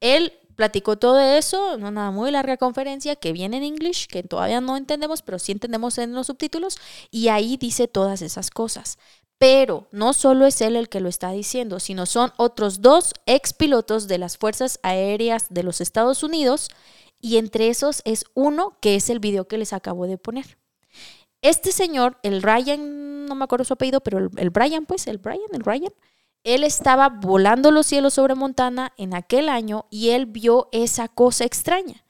Él 0.00 0.32
platicó 0.54 0.98
todo 0.98 1.20
eso 1.20 1.74
en 1.74 1.84
una 1.84 2.10
muy 2.10 2.30
larga 2.30 2.56
conferencia 2.56 3.16
que 3.16 3.32
viene 3.32 3.58
en 3.58 3.64
inglés, 3.64 4.08
que 4.08 4.22
todavía 4.22 4.60
no 4.60 4.76
entendemos, 4.76 5.22
pero 5.22 5.38
sí 5.38 5.52
entendemos 5.52 5.98
en 5.98 6.14
los 6.14 6.26
subtítulos, 6.26 6.78
y 7.10 7.28
ahí 7.28 7.56
dice 7.56 7.86
todas 7.86 8.22
esas 8.22 8.50
cosas. 8.50 8.98
Pero 9.38 9.86
no 9.92 10.12
solo 10.12 10.46
es 10.46 10.60
él 10.60 10.76
el 10.76 10.88
que 10.88 11.00
lo 11.00 11.08
está 11.08 11.30
diciendo, 11.30 11.78
sino 11.80 12.06
son 12.06 12.32
otros 12.36 12.82
dos 12.82 13.14
expilotos 13.26 14.08
de 14.08 14.18
las 14.18 14.36
Fuerzas 14.36 14.80
Aéreas 14.82 15.46
de 15.50 15.62
los 15.62 15.80
Estados 15.80 16.22
Unidos, 16.22 16.68
y 17.20 17.36
entre 17.36 17.68
esos 17.68 18.02
es 18.04 18.24
uno 18.34 18.76
que 18.80 18.96
es 18.96 19.10
el 19.10 19.20
video 19.20 19.46
que 19.46 19.58
les 19.58 19.72
acabo 19.72 20.06
de 20.06 20.18
poner. 20.18 20.58
Este 21.40 21.70
señor, 21.70 22.18
el 22.22 22.42
Ryan, 22.42 23.26
no 23.26 23.34
me 23.34 23.44
acuerdo 23.44 23.64
su 23.64 23.74
apellido, 23.74 24.00
pero 24.00 24.18
el, 24.18 24.30
el 24.36 24.50
Brian, 24.50 24.86
pues, 24.86 25.06
el 25.06 25.18
Brian, 25.18 25.40
el 25.52 25.64
Ryan, 25.64 25.92
él 26.44 26.64
estaba 26.64 27.08
volando 27.08 27.70
los 27.70 27.86
cielos 27.86 28.14
sobre 28.14 28.34
Montana 28.34 28.92
en 28.96 29.14
aquel 29.14 29.48
año 29.48 29.86
y 29.90 30.10
él 30.10 30.26
vio 30.26 30.68
esa 30.72 31.08
cosa 31.08 31.44
extraña. 31.44 32.04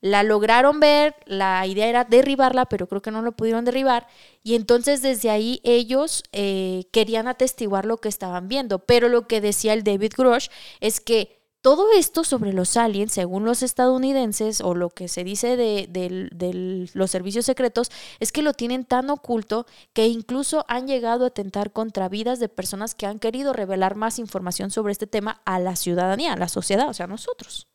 La 0.00 0.22
lograron 0.22 0.78
ver, 0.78 1.16
la 1.26 1.66
idea 1.66 1.88
era 1.88 2.04
derribarla, 2.04 2.66
pero 2.66 2.86
creo 2.86 3.02
que 3.02 3.10
no 3.10 3.22
lo 3.22 3.32
pudieron 3.32 3.64
derribar. 3.64 4.06
Y 4.44 4.54
entonces 4.54 5.02
desde 5.02 5.30
ahí 5.30 5.60
ellos 5.64 6.22
eh, 6.32 6.84
querían 6.92 7.26
atestiguar 7.26 7.84
lo 7.84 7.96
que 7.98 8.08
estaban 8.08 8.48
viendo. 8.48 8.78
Pero 8.80 9.08
lo 9.08 9.26
que 9.26 9.40
decía 9.40 9.72
el 9.72 9.82
David 9.82 10.12
Grosh 10.16 10.48
es 10.80 11.00
que 11.00 11.37
todo 11.60 11.92
esto 11.92 12.22
sobre 12.24 12.52
los 12.52 12.76
aliens, 12.76 13.12
según 13.12 13.44
los 13.44 13.62
estadounidenses, 13.62 14.60
o 14.60 14.74
lo 14.74 14.90
que 14.90 15.08
se 15.08 15.24
dice 15.24 15.56
de, 15.56 15.86
del- 15.90 16.30
del- 16.32 16.90
los 16.94 17.10
servicios 17.10 17.44
secretos, 17.46 17.90
es 18.20 18.30
que 18.32 18.42
lo 18.42 18.52
tienen 18.54 18.84
tan 18.84 19.10
oculto 19.10 19.66
que 19.92 20.06
incluso 20.06 20.64
han 20.68 20.86
llegado 20.86 21.24
a 21.24 21.28
atentar 21.28 21.72
contra 21.72 22.08
vidas 22.08 22.38
de 22.38 22.48
personas 22.48 22.94
que 22.94 23.06
han 23.06 23.18
querido 23.18 23.52
revelar 23.52 23.96
más 23.96 24.18
información 24.18 24.70
sobre 24.70 24.92
este 24.92 25.06
tema 25.06 25.42
a 25.44 25.58
la 25.58 25.74
ciudadanía, 25.76 26.32
a 26.32 26.36
la 26.36 26.48
sociedad, 26.48 26.88
o 26.88 26.94
sea, 26.94 27.04
a 27.04 27.08
nosotros. 27.08 27.66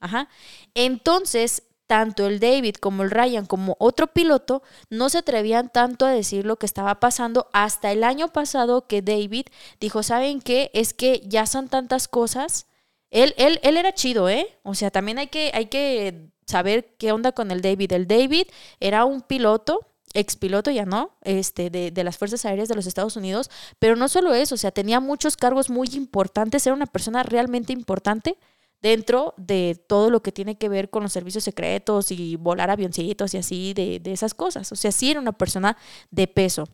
Ajá. 0.00 0.28
Entonces, 0.74 1.62
tanto 1.86 2.26
el 2.26 2.40
David 2.40 2.76
como 2.76 3.02
el 3.02 3.10
Ryan 3.10 3.46
como 3.46 3.76
otro 3.80 4.06
piloto 4.06 4.62
no 4.90 5.08
se 5.08 5.18
atrevían 5.18 5.68
tanto 5.70 6.06
a 6.06 6.10
decir 6.10 6.46
lo 6.46 6.56
que 6.56 6.66
estaba 6.66 7.00
pasando 7.00 7.48
hasta 7.52 7.90
el 7.92 8.04
año 8.04 8.28
pasado 8.28 8.86
que 8.86 9.02
David 9.02 9.46
dijo, 9.80 10.02
¿saben 10.02 10.40
qué? 10.40 10.70
Es 10.72 10.94
que 10.94 11.20
ya 11.26 11.46
son 11.46 11.68
tantas 11.68 12.08
cosas. 12.08 12.66
Él, 13.10 13.34
él, 13.36 13.58
él 13.62 13.76
era 13.76 13.92
chido, 13.92 14.28
¿eh? 14.28 14.46
O 14.62 14.74
sea, 14.74 14.90
también 14.90 15.18
hay 15.18 15.26
que, 15.26 15.50
hay 15.54 15.66
que 15.66 16.30
saber 16.46 16.96
qué 16.98 17.12
onda 17.12 17.32
con 17.32 17.50
el 17.50 17.60
David. 17.62 17.92
El 17.92 18.06
David 18.06 18.46
era 18.78 19.04
un 19.04 19.22
piloto, 19.22 19.86
expiloto 20.14 20.70
ya 20.70 20.84
no, 20.84 21.16
este, 21.22 21.70
de, 21.70 21.90
de 21.90 22.04
las 22.04 22.18
Fuerzas 22.18 22.44
Aéreas 22.44 22.68
de 22.68 22.74
los 22.74 22.86
Estados 22.86 23.16
Unidos, 23.16 23.50
pero 23.78 23.96
no 23.96 24.08
solo 24.08 24.34
eso, 24.34 24.54
o 24.54 24.58
sea, 24.58 24.70
tenía 24.70 25.00
muchos 25.00 25.36
cargos 25.36 25.70
muy 25.70 25.88
importantes, 25.94 26.66
era 26.66 26.74
una 26.74 26.86
persona 26.86 27.22
realmente 27.22 27.72
importante 27.72 28.36
dentro 28.82 29.34
de 29.36 29.80
todo 29.88 30.10
lo 30.10 30.22
que 30.22 30.32
tiene 30.32 30.56
que 30.56 30.68
ver 30.68 30.90
con 30.90 31.02
los 31.02 31.12
servicios 31.12 31.44
secretos 31.44 32.10
y 32.10 32.36
volar 32.36 32.70
avioncitos 32.70 33.34
y 33.34 33.38
así, 33.38 33.74
de, 33.74 34.00
de 34.00 34.12
esas 34.12 34.34
cosas. 34.34 34.72
O 34.72 34.76
sea, 34.76 34.90
sí 34.90 35.10
era 35.10 35.20
una 35.20 35.32
persona 35.32 35.76
de 36.10 36.26
peso. 36.26 36.68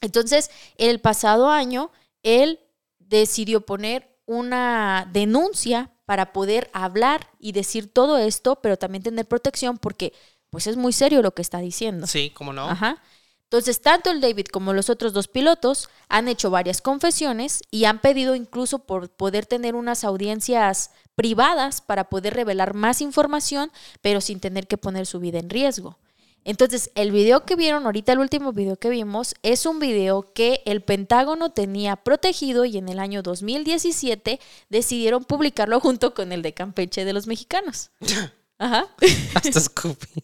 Entonces, 0.00 0.50
el 0.78 1.00
pasado 1.00 1.50
año, 1.50 1.90
él 2.22 2.60
decidió 2.98 3.66
poner 3.66 4.11
una 4.26 5.08
denuncia 5.12 5.90
para 6.04 6.32
poder 6.32 6.70
hablar 6.72 7.28
y 7.38 7.52
decir 7.52 7.92
todo 7.92 8.18
esto, 8.18 8.56
pero 8.56 8.76
también 8.76 9.02
tener 9.02 9.26
protección 9.26 9.78
porque 9.78 10.12
pues 10.50 10.66
es 10.66 10.76
muy 10.76 10.92
serio 10.92 11.22
lo 11.22 11.32
que 11.32 11.42
está 11.42 11.58
diciendo. 11.58 12.06
Sí, 12.06 12.30
cómo 12.30 12.52
no. 12.52 12.68
Ajá. 12.68 13.02
Entonces, 13.44 13.82
tanto 13.82 14.10
el 14.10 14.22
David 14.22 14.46
como 14.46 14.72
los 14.72 14.88
otros 14.88 15.12
dos 15.12 15.28
pilotos 15.28 15.90
han 16.08 16.26
hecho 16.26 16.50
varias 16.50 16.80
confesiones 16.80 17.62
y 17.70 17.84
han 17.84 18.00
pedido 18.00 18.34
incluso 18.34 18.80
por 18.80 19.10
poder 19.10 19.44
tener 19.44 19.74
unas 19.74 20.04
audiencias 20.04 20.90
privadas 21.14 21.82
para 21.82 22.08
poder 22.08 22.32
revelar 22.32 22.72
más 22.72 23.02
información, 23.02 23.70
pero 24.00 24.22
sin 24.22 24.40
tener 24.40 24.66
que 24.66 24.78
poner 24.78 25.04
su 25.04 25.20
vida 25.20 25.38
en 25.38 25.50
riesgo. 25.50 25.98
Entonces, 26.44 26.90
el 26.94 27.12
video 27.12 27.44
que 27.44 27.56
vieron 27.56 27.86
ahorita, 27.86 28.12
el 28.12 28.18
último 28.18 28.52
video 28.52 28.76
que 28.76 28.88
vimos, 28.88 29.34
es 29.42 29.64
un 29.66 29.78
video 29.78 30.32
que 30.32 30.62
el 30.64 30.82
Pentágono 30.82 31.52
tenía 31.52 31.96
protegido 31.96 32.64
y 32.64 32.78
en 32.78 32.88
el 32.88 32.98
año 32.98 33.22
2017 33.22 34.40
decidieron 34.68 35.24
publicarlo 35.24 35.78
junto 35.80 36.14
con 36.14 36.32
el 36.32 36.42
de 36.42 36.54
Campeche 36.54 37.04
de 37.04 37.12
los 37.12 37.26
mexicanos. 37.26 37.90
Ajá. 38.58 38.88
Hasta 39.34 39.60
Scoopy. 39.60 40.22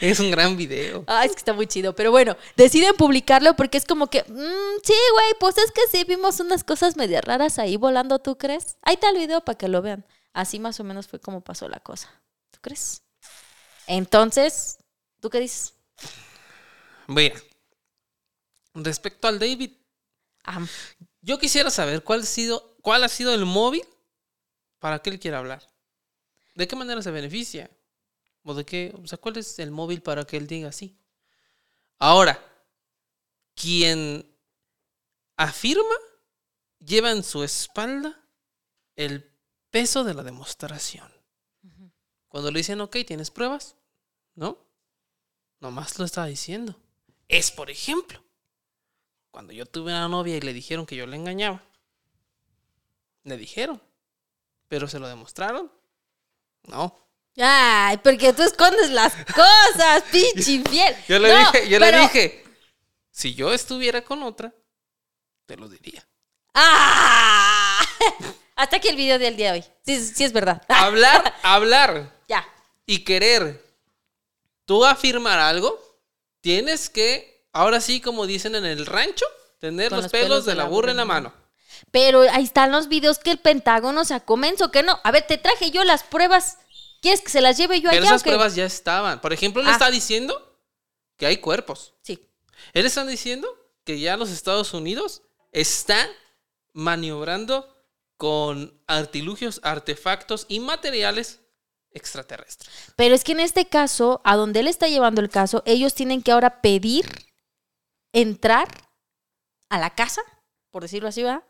es 0.00 0.20
un 0.20 0.30
gran 0.30 0.56
video. 0.56 1.04
Ah, 1.06 1.24
es 1.24 1.32
que 1.32 1.38
está 1.38 1.52
muy 1.52 1.66
chido. 1.66 1.94
Pero 1.94 2.10
bueno, 2.10 2.36
deciden 2.56 2.94
publicarlo 2.96 3.54
porque 3.56 3.78
es 3.78 3.84
como 3.84 4.08
que, 4.08 4.22
mm, 4.22 4.80
sí, 4.82 4.94
güey, 5.12 5.34
pues 5.38 5.58
es 5.58 5.70
que 5.70 5.82
sí, 5.90 6.04
vimos 6.04 6.40
unas 6.40 6.64
cosas 6.64 6.96
medio 6.96 7.20
raras 7.20 7.58
ahí 7.58 7.76
volando, 7.76 8.18
¿tú 8.18 8.38
crees? 8.38 8.76
Ahí 8.82 8.94
está 8.94 9.10
el 9.10 9.18
video 9.18 9.42
para 9.42 9.58
que 9.58 9.68
lo 9.68 9.82
vean. 9.82 10.06
Así 10.32 10.58
más 10.58 10.80
o 10.80 10.84
menos 10.84 11.08
fue 11.08 11.20
como 11.20 11.42
pasó 11.42 11.68
la 11.68 11.80
cosa. 11.80 12.10
¿Tú 12.50 12.58
crees? 12.60 13.02
Entonces, 13.86 14.78
¿tú 15.26 15.30
qué 15.30 15.40
dices? 15.40 15.74
Mira, 17.08 17.34
respecto 18.74 19.26
al 19.26 19.40
David, 19.40 19.72
yo 21.20 21.36
quisiera 21.40 21.68
saber 21.68 22.04
cuál 22.04 22.20
ha 22.20 22.26
sido, 22.26 22.76
cuál 22.80 23.02
ha 23.02 23.08
sido 23.08 23.34
el 23.34 23.44
móvil 23.44 23.82
para 24.78 25.00
que 25.00 25.10
él 25.10 25.18
quiera 25.18 25.38
hablar. 25.38 25.68
¿De 26.54 26.68
qué 26.68 26.76
manera 26.76 27.02
se 27.02 27.10
beneficia? 27.10 27.68
¿O 28.44 28.54
de 28.54 28.64
qué? 28.64 28.94
O 29.02 29.04
sea, 29.08 29.18
¿cuál 29.18 29.38
es 29.38 29.58
el 29.58 29.72
móvil 29.72 30.00
para 30.00 30.24
que 30.24 30.36
él 30.36 30.46
diga 30.46 30.68
así? 30.68 30.96
Ahora, 31.98 32.40
quien 33.56 34.32
afirma 35.36 35.96
lleva 36.78 37.10
en 37.10 37.24
su 37.24 37.42
espalda 37.42 38.16
el 38.94 39.28
peso 39.70 40.04
de 40.04 40.14
la 40.14 40.22
demostración. 40.22 41.12
Cuando 42.28 42.52
le 42.52 42.60
dicen, 42.60 42.80
ok, 42.80 42.98
¿tienes 43.04 43.32
pruebas? 43.32 43.74
¿No? 44.36 44.65
Nomás 45.60 45.98
lo 45.98 46.04
está 46.04 46.24
diciendo. 46.26 46.76
Es, 47.28 47.50
por 47.50 47.70
ejemplo, 47.70 48.22
cuando 49.30 49.52
yo 49.52 49.66
tuve 49.66 49.92
una 49.92 50.08
novia 50.08 50.36
y 50.36 50.40
le 50.40 50.52
dijeron 50.52 50.86
que 50.86 50.96
yo 50.96 51.06
le 51.06 51.16
engañaba. 51.16 51.62
Le 53.24 53.36
dijeron. 53.36 53.82
Pero 54.68 54.88
se 54.88 54.98
lo 54.98 55.08
demostraron. 55.08 55.70
No. 56.64 56.98
Ay, 57.38 57.98
porque 57.98 58.32
tú 58.32 58.42
escondes 58.42 58.90
las 58.90 59.14
cosas, 59.26 60.02
pinche 60.12 60.52
infiel. 60.52 60.96
Yo 61.08 61.18
le 61.18 61.28
No, 61.32 61.38
dije, 61.52 61.68
yo 61.68 61.78
pero- 61.78 61.96
le 61.98 62.02
dije, 62.04 62.44
si 63.10 63.34
yo 63.34 63.52
estuviera 63.52 64.02
con 64.02 64.22
otra, 64.22 64.52
te 65.46 65.56
lo 65.56 65.68
diría. 65.68 66.06
¡Ah! 66.54 67.80
Hasta 68.56 68.76
aquí 68.76 68.88
el 68.88 68.96
video 68.96 69.18
del 69.18 69.36
día 69.36 69.52
de 69.52 69.58
hoy. 69.60 69.64
Sí, 69.84 70.02
sí 70.02 70.24
es 70.24 70.32
verdad. 70.32 70.62
Hablar, 70.68 71.34
hablar 71.42 72.18
Ya. 72.26 72.46
y 72.86 73.04
querer 73.04 73.65
tú 74.66 74.84
afirmar 74.84 75.38
algo, 75.38 75.80
tienes 76.42 76.90
que, 76.90 77.48
ahora 77.52 77.80
sí, 77.80 78.00
como 78.00 78.26
dicen 78.26 78.54
en 78.54 78.66
el 78.66 78.84
rancho, 78.84 79.24
tener 79.58 79.90
los, 79.90 80.08
pelos, 80.08 80.44
de 80.44 80.54
la 80.54 80.64
burra 80.64 80.90
en 80.90 80.98
la 80.98 81.04
mano. 81.06 81.32
Pero 81.90 82.20
ahí 82.30 82.44
están 82.44 82.72
los 82.72 82.88
videos 82.88 83.18
que 83.18 83.30
el 83.30 83.38
Pentágono 83.38 84.04
sacó 84.04 84.36
menso, 84.36 84.70
que 84.70 84.82
no. 84.82 85.00
A 85.02 85.10
ver, 85.10 85.26
te 85.26 85.38
traje 85.38 85.70
yo 85.70 85.82
las 85.84 86.02
pruebas. 86.02 86.58
¿Quieres 87.00 87.20
que 87.20 87.30
se 87.30 87.40
las 87.40 87.56
lleve 87.56 87.80
yo 87.80 87.90
Pero 87.90 88.02
allá 88.02 88.10
esas 88.10 88.20
o 88.22 88.24
qué? 88.24 88.30
pruebas 88.30 88.54
ya 88.54 88.64
estaban. 88.64 89.20
Por 89.20 89.32
ejemplo, 89.32 89.62
él 89.62 89.68
Ah. 89.68 89.72
está 89.72 89.90
diciendo 89.90 90.58
que 91.16 91.26
hay 91.26 91.38
cuerpos. 91.38 91.94
Sí. 92.02 92.28
Él 92.72 92.86
está 92.86 93.04
diciendo 93.04 93.48
que 93.84 94.00
ya 94.00 94.16
los 94.16 94.30
Estados 94.30 94.74
Unidos 94.74 95.22
están 95.52 96.08
maniobrando 96.72 97.74
con 98.16 98.80
artilugios, 98.86 99.60
artefactos 99.62 100.46
y 100.48 100.60
materiales 100.60 101.40
extraterrestres. 101.96 102.70
Pero 102.96 103.14
es 103.14 103.24
que 103.24 103.32
en 103.32 103.40
este 103.40 103.66
caso, 103.66 104.20
a 104.24 104.36
donde 104.36 104.60
él 104.60 104.68
está 104.68 104.88
llevando 104.88 105.20
el 105.20 105.30
caso, 105.30 105.62
ellos 105.66 105.94
tienen 105.94 106.22
que 106.22 106.32
ahora 106.32 106.60
pedir 106.60 107.06
entrar 108.12 108.68
a 109.68 109.78
la 109.78 109.90
casa, 109.94 110.20
por 110.70 110.82
decirlo 110.82 111.08
así, 111.08 111.22
¿verdad? 111.22 111.42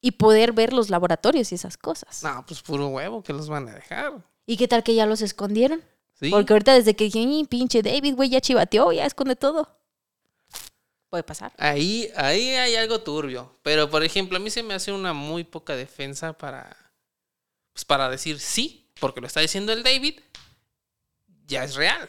Y 0.00 0.12
poder 0.12 0.52
ver 0.52 0.72
los 0.72 0.90
laboratorios 0.90 1.50
y 1.50 1.56
esas 1.56 1.76
cosas. 1.76 2.22
No, 2.22 2.44
pues 2.46 2.62
puro 2.62 2.88
huevo 2.88 3.22
que 3.22 3.32
los 3.32 3.48
van 3.48 3.68
a 3.68 3.74
dejar. 3.74 4.12
¿Y 4.46 4.56
qué 4.56 4.68
tal 4.68 4.82
que 4.82 4.94
ya 4.94 5.06
los 5.06 5.22
escondieron? 5.22 5.82
Sí. 6.14 6.30
Porque 6.30 6.52
ahorita 6.52 6.74
desde 6.74 6.94
que 6.94 7.04
dije, 7.04 7.18
"Ay, 7.20 7.44
pinche 7.48 7.82
David, 7.82 8.14
güey, 8.14 8.30
ya 8.30 8.40
chivateó, 8.40 8.92
ya 8.92 9.06
esconde 9.06 9.36
todo. 9.36 9.68
Puede 11.08 11.24
pasar. 11.24 11.52
Ahí, 11.58 12.08
ahí 12.16 12.50
hay 12.50 12.76
algo 12.76 13.00
turbio. 13.00 13.58
Pero, 13.62 13.90
por 13.90 14.04
ejemplo, 14.04 14.36
a 14.36 14.40
mí 14.40 14.48
se 14.48 14.62
me 14.62 14.74
hace 14.74 14.92
una 14.92 15.12
muy 15.12 15.42
poca 15.42 15.74
defensa 15.74 16.32
para, 16.34 16.76
pues, 17.72 17.84
para 17.84 18.08
decir 18.08 18.38
sí, 18.38 18.88
porque 19.00 19.20
lo 19.20 19.26
está 19.26 19.40
diciendo 19.40 19.72
el 19.72 19.82
David, 19.82 20.20
ya 21.46 21.64
es 21.64 21.74
real. 21.74 22.08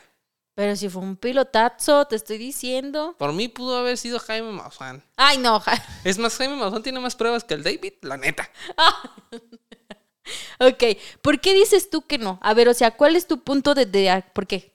Pero 0.53 0.75
si 0.75 0.89
fue 0.89 1.01
un 1.01 1.15
pilotazo, 1.15 2.05
te 2.05 2.15
estoy 2.17 2.37
diciendo. 2.37 3.15
Por 3.17 3.31
mí 3.33 3.47
pudo 3.47 3.77
haber 3.77 3.97
sido 3.97 4.19
Jaime 4.19 4.51
Maussan. 4.51 5.03
Ay, 5.15 5.37
no. 5.37 5.59
ja- 5.61 5.83
Es 6.03 6.17
más, 6.17 6.35
Jaime 6.35 6.55
Maussan 6.57 6.83
tiene 6.83 6.99
más 6.99 7.15
pruebas 7.15 7.43
que 7.45 7.53
el 7.53 7.63
David, 7.63 7.93
la 8.01 8.17
neta. 8.17 8.49
ok, 10.59 10.83
¿por 11.21 11.39
qué 11.39 11.53
dices 11.53 11.89
tú 11.89 12.05
que 12.05 12.17
no? 12.17 12.39
A 12.41 12.53
ver, 12.53 12.69
o 12.69 12.73
sea, 12.73 12.91
¿cuál 12.91 13.15
es 13.15 13.27
tu 13.27 13.43
punto 13.43 13.73
de... 13.73 13.85
de 13.85 14.23
¿Por 14.33 14.45
qué? 14.47 14.73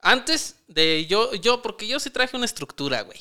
Antes 0.00 0.56
de 0.68 1.06
yo, 1.06 1.34
yo, 1.34 1.62
porque 1.62 1.86
yo 1.88 1.98
sí 1.98 2.10
traje 2.10 2.36
una 2.36 2.44
estructura, 2.44 3.00
güey. 3.02 3.18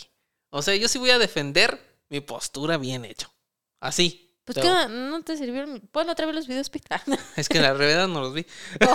O 0.49 0.61
sea, 0.61 0.75
yo 0.75 0.87
sí 0.87 0.99
voy 0.99 1.09
a 1.11 1.17
defender 1.17 1.79
mi 2.09 2.19
postura 2.19 2.77
bien 2.77 3.05
hecho. 3.05 3.33
Así. 3.79 4.32
Pues 4.45 4.57
que 4.57 4.87
no 4.89 5.21
te 5.23 5.37
sirvieron. 5.37 5.79
Pon 5.91 6.09
otra 6.09 6.25
vez 6.25 6.35
los 6.35 6.47
videos, 6.47 6.69
Pita. 6.69 7.01
Es 7.37 7.47
que 7.49 7.57
en 7.57 7.63
la 7.63 7.73
realidad 7.73 8.07
no 8.07 8.21
los 8.21 8.33
vi. 8.33 8.45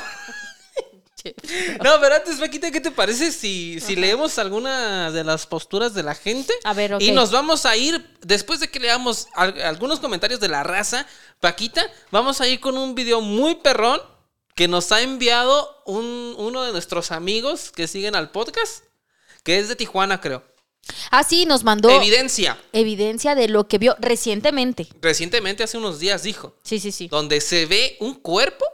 No, 1.85 2.01
pero 2.01 2.15
antes, 2.15 2.37
Paquita, 2.39 2.71
¿qué 2.71 2.81
te 2.81 2.91
parece 2.93 3.33
si, 3.33 3.81
si 3.81 3.97
leemos 3.97 4.39
algunas 4.39 5.13
de 5.13 5.25
las 5.25 5.47
posturas 5.47 5.93
de 5.93 6.03
la 6.05 6.15
gente? 6.15 6.55
A 6.65 6.73
ver, 6.73 6.95
ok. 6.95 7.03
Y 7.03 7.11
nos 7.11 7.33
vamos 7.33 7.67
a 7.67 7.77
ir, 7.77 8.09
después 8.23 8.61
de 8.61 8.71
que 8.71 8.79
leamos 8.79 9.27
al- 9.35 9.61
algunos 9.63 9.99
comentarios 10.01 10.39
de 10.41 10.49
la 10.49 10.63
raza, 10.63 11.07
Paquita, 11.41 11.85
vamos 12.13 12.41
a 12.41 12.47
ir 12.47 12.61
con 12.61 12.79
un 12.79 12.95
video 12.95 13.21
muy 13.21 13.57
perrón 13.57 14.01
que 14.55 14.69
nos 14.69 14.91
ha 14.93 15.01
enviado 15.03 15.83
un- 15.87 16.35
uno 16.39 16.63
de 16.63 16.73
nuestros 16.73 17.11
amigos 17.11 17.73
que 17.73 17.89
siguen 17.89 18.15
al 18.15 18.31
podcast, 18.31 18.85
que 19.43 19.59
es 19.59 19.69
de 19.69 19.77
Tijuana, 19.77 20.21
creo. 20.21 20.45
Ah, 21.11 21.23
sí, 21.25 21.47
nos 21.47 21.65
mandó 21.65 21.91
Evidencia. 21.91 22.59
evidencia 22.73 23.35
de 23.35 23.49
lo 23.49 23.69
que 23.69 23.79
vio 23.79 23.97
recientemente. 24.01 24.89
Recientemente, 25.01 25.63
hace 25.63 25.79
unos 25.79 25.99
días, 25.99 26.23
dijo. 26.23 26.55
Sí, 26.63 26.79
sí, 26.81 26.93
sí. 26.93 27.09
donde 27.09 27.41
se 27.41 27.67
ve 27.67 27.97
un 28.01 28.15
cuerpo 28.15 28.65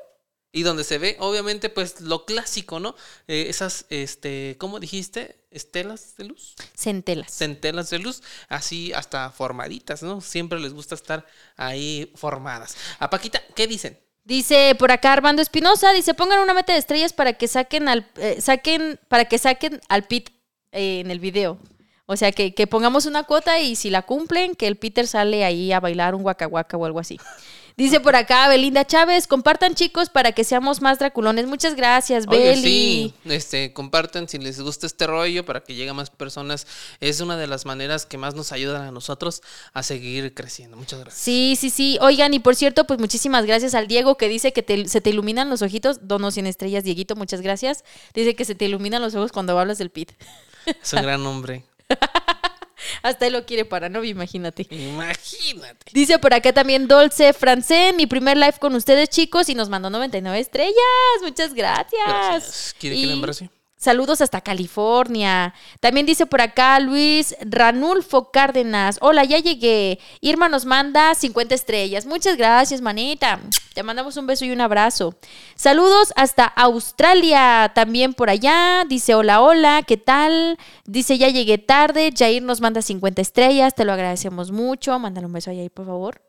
y 0.53 0.62
donde 0.62 0.85
se 0.85 0.98
ve, 0.98 1.16
obviamente, 1.18 1.68
pues 1.68 2.00
lo 2.00 2.24
clásico, 2.27 2.79
¿no? 2.79 2.94
Eh, 3.27 3.46
esas, 3.48 3.87
este, 3.88 4.57
¿cómo 4.59 4.79
dijiste? 4.79 5.37
Estelas 5.50 6.16
de 6.16 6.24
luz, 6.24 6.55
Centelas. 6.77 7.33
centelas 7.33 7.90
de 7.90 7.98
luz, 7.98 8.22
así 8.48 8.92
hasta 8.92 9.31
formaditas, 9.31 10.03
¿no? 10.03 10.20
Siempre 10.20 10.59
les 10.61 10.72
gusta 10.72 10.94
estar 10.94 11.27
ahí 11.57 12.12
formadas. 12.16 12.77
A 12.98 13.11
Paquita, 13.11 13.42
¿qué 13.55 13.66
dicen? 13.66 13.98
Dice 14.24 14.74
por 14.79 14.90
acá 14.90 15.12
Armando 15.12 15.42
Espinosa, 15.42 15.92
dice, 15.92 16.14
pongan 16.14 16.38
una 16.40 16.55
meta 16.55 16.72
de 16.72 16.79
estrellas 16.79 17.12
para 17.12 17.35
que 17.35 17.46
saquen 17.46 17.88
al 17.88 18.09
eh, 18.16 18.40
saquen 18.40 18.98
para 19.09 19.27
que 19.27 19.38
saquen 19.38 19.81
al 19.88 20.05
Pit 20.05 20.31
eh, 20.72 21.00
en 21.00 21.11
el 21.11 21.18
video. 21.20 21.59
O 22.07 22.17
sea, 22.17 22.33
que, 22.33 22.55
que 22.55 22.67
pongamos 22.67 23.07
una 23.07 23.23
cuota 23.25 23.61
y 23.61 23.77
si 23.77 23.88
la 23.90 24.03
cumplen, 24.03 24.55
que 24.55 24.67
el 24.67 24.77
Peter 24.77 25.07
sale 25.07 25.45
ahí 25.45 25.73
a 25.73 25.81
bailar 25.81 26.14
un 26.14 26.23
guacahuaca 26.23 26.77
o 26.77 26.85
algo 26.85 27.01
así. 27.01 27.19
Dice 27.77 27.99
por 27.99 28.14
acá 28.14 28.47
Belinda 28.47 28.87
Chávez, 28.87 29.27
compartan 29.27 29.75
chicos 29.75 30.09
para 30.09 30.31
que 30.31 30.45
seamos 30.45 30.81
más 30.81 31.01
draculones. 31.01 31.47
Muchas 31.47 31.75
gracias, 31.75 32.25
Oye, 32.29 32.38
Beli. 32.51 32.62
sí, 32.62 33.14
este, 33.25 33.73
compartan 33.73 34.29
si 34.29 34.38
les 34.38 34.61
gusta 34.61 34.87
este 34.87 35.09
rollo 35.09 35.45
para 35.45 35.61
que 35.64 35.75
llegue 35.75 35.90
a 35.90 35.95
más 35.95 36.09
personas. 36.11 36.69
Es 37.01 37.21
una 37.21 37.37
de 37.37 37.49
las 37.49 37.64
maneras 37.67 38.07
que 38.07 38.17
más 38.17 38.37
nos 38.37 38.53
ayudan 38.53 38.83
a 38.83 38.93
nosotros 38.93 39.43
a 39.73 39.83
seguir 39.83 40.35
creciendo. 40.35 40.77
Muchas 40.77 41.01
gracias. 41.01 41.21
Sí, 41.21 41.57
sí, 41.59 41.69
sí. 41.69 41.99
Oigan, 42.01 42.33
y 42.33 42.38
por 42.38 42.55
cierto, 42.55 42.85
pues 42.85 43.01
muchísimas 43.01 43.45
gracias 43.45 43.75
al 43.75 43.88
Diego 43.88 44.17
que 44.17 44.29
dice 44.29 44.53
que 44.53 44.62
te- 44.62 44.87
se 44.88 45.01
te 45.01 45.11
iluminan 45.11 45.51
los 45.51 45.61
ojitos. 45.62 46.07
Dono 46.07 46.31
sin 46.31 46.47
estrellas, 46.47 46.85
Dieguito, 46.85 47.17
muchas 47.17 47.40
gracias. 47.40 47.83
Dice 48.14 48.37
que 48.37 48.45
se 48.45 48.55
te 48.55 48.67
iluminan 48.67 49.03
los 49.03 49.17
ojos 49.17 49.33
cuando 49.33 49.59
hablas 49.59 49.79
del 49.79 49.90
Pit. 49.90 50.12
Es 50.81 50.93
un 50.93 51.03
gran 51.03 51.27
hombre. 51.27 51.64
Hasta 53.03 53.27
él 53.27 53.33
lo 53.35 53.44
quiere 53.44 53.64
para 53.64 53.88
novio, 53.88 54.11
imagínate. 54.11 54.66
Imagínate. 54.70 55.92
Dice 55.92 56.18
por 56.18 56.35
acá 56.35 56.53
también 56.53 56.88
Dolce 56.88 57.33
Francé, 57.33 57.92
mi 57.94 58.07
primer 58.07 58.37
live 58.37 58.55
con 58.61 58.75
ustedes, 58.75 59.09
chicos, 59.09 59.49
y 59.49 59.55
nos 59.55 59.68
mandó 59.68 59.90
99 59.90 60.38
estrellas. 60.38 60.75
Muchas 61.23 61.55
gracias. 61.55 62.03
Gracias. 62.07 62.75
¿Quiere 62.79 62.97
que 62.97 63.07
le 63.07 63.12
embrace? 63.12 63.51
Saludos 63.85 64.23
hasta 64.23 64.40
California. 64.40 65.53
También 65.79 66.07
dice 66.07 66.25
por 66.25 66.40
acá 66.40 66.81
Luis 66.81 67.37
Ranulfo 67.42 68.31
Cárdenas. 68.31 68.97
Hola, 69.03 69.25
ya 69.25 69.40
llegué. 69.40 69.99
Irma 70.23 70.49
nos 70.49 70.64
manda 70.64 71.14
50 71.14 71.55
estrellas. 71.55 72.07
Muchas 72.07 72.38
gracias, 72.38 72.81
manita. 72.81 73.40
Te 73.75 73.83
mandamos 73.83 74.16
un 74.16 74.27
beso 74.27 74.47
y 74.47 74.53
un 74.53 74.62
abrazo. 74.62 75.16
Saludos 75.55 76.14
hasta 76.16 76.47
Australia. 76.47 77.73
También 77.75 78.14
por 78.14 78.31
allá. 78.31 78.85
Dice 78.88 79.14
hola, 79.14 79.42
hola. 79.42 79.83
¿Qué 79.87 79.99
tal? 79.99 80.59
Dice 80.87 81.18
ya 81.18 81.29
llegué 81.29 81.59
tarde. 81.59 82.11
Jair 82.16 82.42
nos 82.42 82.62
manda 82.62 82.81
50 82.81 83.20
estrellas. 83.20 83.75
Te 83.75 83.85
lo 83.85 83.92
agradecemos 83.92 84.51
mucho. 84.51 84.99
Mándale 84.99 85.27
un 85.27 85.35
beso 85.35 85.51
a 85.51 85.68
por 85.68 85.85
favor. 85.85 86.23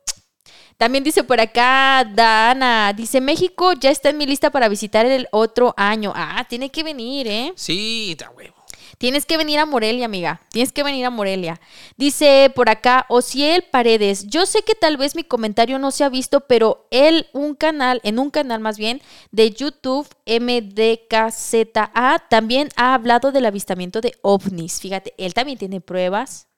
También 0.76 1.04
dice 1.04 1.24
por 1.24 1.40
acá 1.40 2.04
Dana, 2.04 2.92
dice 2.94 3.20
México 3.20 3.72
ya 3.72 3.90
está 3.90 4.10
en 4.10 4.18
mi 4.18 4.26
lista 4.26 4.50
para 4.50 4.68
visitar 4.68 5.06
el 5.06 5.26
otro 5.32 5.72
año. 5.76 6.12
Ah, 6.14 6.44
tiene 6.48 6.70
que 6.70 6.82
venir, 6.82 7.26
¿eh? 7.26 7.52
Sí, 7.56 8.10
está 8.12 8.30
huevo. 8.30 8.54
Tienes 8.98 9.26
que 9.26 9.36
venir 9.36 9.58
a 9.58 9.66
Morelia, 9.66 10.06
amiga. 10.06 10.40
Tienes 10.50 10.72
que 10.72 10.82
venir 10.82 11.04
a 11.04 11.10
Morelia. 11.10 11.60
Dice 11.96 12.50
por 12.54 12.70
acá 12.70 13.04
Ociel 13.08 13.64
Paredes. 13.70 14.26
Yo 14.26 14.46
sé 14.46 14.62
que 14.62 14.74
tal 14.74 14.96
vez 14.96 15.14
mi 15.14 15.22
comentario 15.22 15.78
no 15.78 15.90
se 15.90 16.04
ha 16.04 16.08
visto, 16.08 16.40
pero 16.40 16.86
él, 16.90 17.26
un 17.32 17.54
canal, 17.54 18.00
en 18.04 18.18
un 18.18 18.30
canal 18.30 18.60
más 18.60 18.78
bien, 18.78 19.02
de 19.32 19.50
YouTube, 19.50 20.08
MDKZA, 20.26 21.92
también 22.30 22.70
ha 22.76 22.94
hablado 22.94 23.32
del 23.32 23.44
avistamiento 23.44 24.00
de 24.00 24.14
ovnis. 24.22 24.80
Fíjate, 24.80 25.12
él 25.18 25.34
también 25.34 25.58
tiene 25.58 25.82
pruebas. 25.82 26.48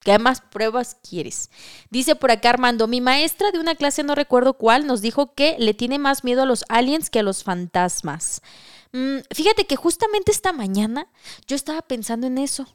¿Qué 0.00 0.18
más 0.18 0.40
pruebas 0.40 0.96
quieres? 1.08 1.50
Dice 1.90 2.14
por 2.14 2.30
acá 2.30 2.50
Armando, 2.50 2.86
mi 2.86 3.00
maestra 3.00 3.50
de 3.50 3.58
una 3.58 3.74
clase, 3.74 4.02
no 4.02 4.14
recuerdo 4.14 4.54
cuál, 4.54 4.86
nos 4.86 5.00
dijo 5.00 5.34
que 5.34 5.56
le 5.58 5.74
tiene 5.74 5.98
más 5.98 6.24
miedo 6.24 6.42
a 6.42 6.46
los 6.46 6.64
aliens 6.68 7.10
que 7.10 7.18
a 7.18 7.22
los 7.22 7.44
fantasmas. 7.44 8.42
Mm, 8.92 9.18
fíjate 9.34 9.66
que 9.66 9.76
justamente 9.76 10.32
esta 10.32 10.52
mañana 10.52 11.10
yo 11.46 11.56
estaba 11.56 11.82
pensando 11.82 12.26
en 12.26 12.38
eso. 12.38 12.66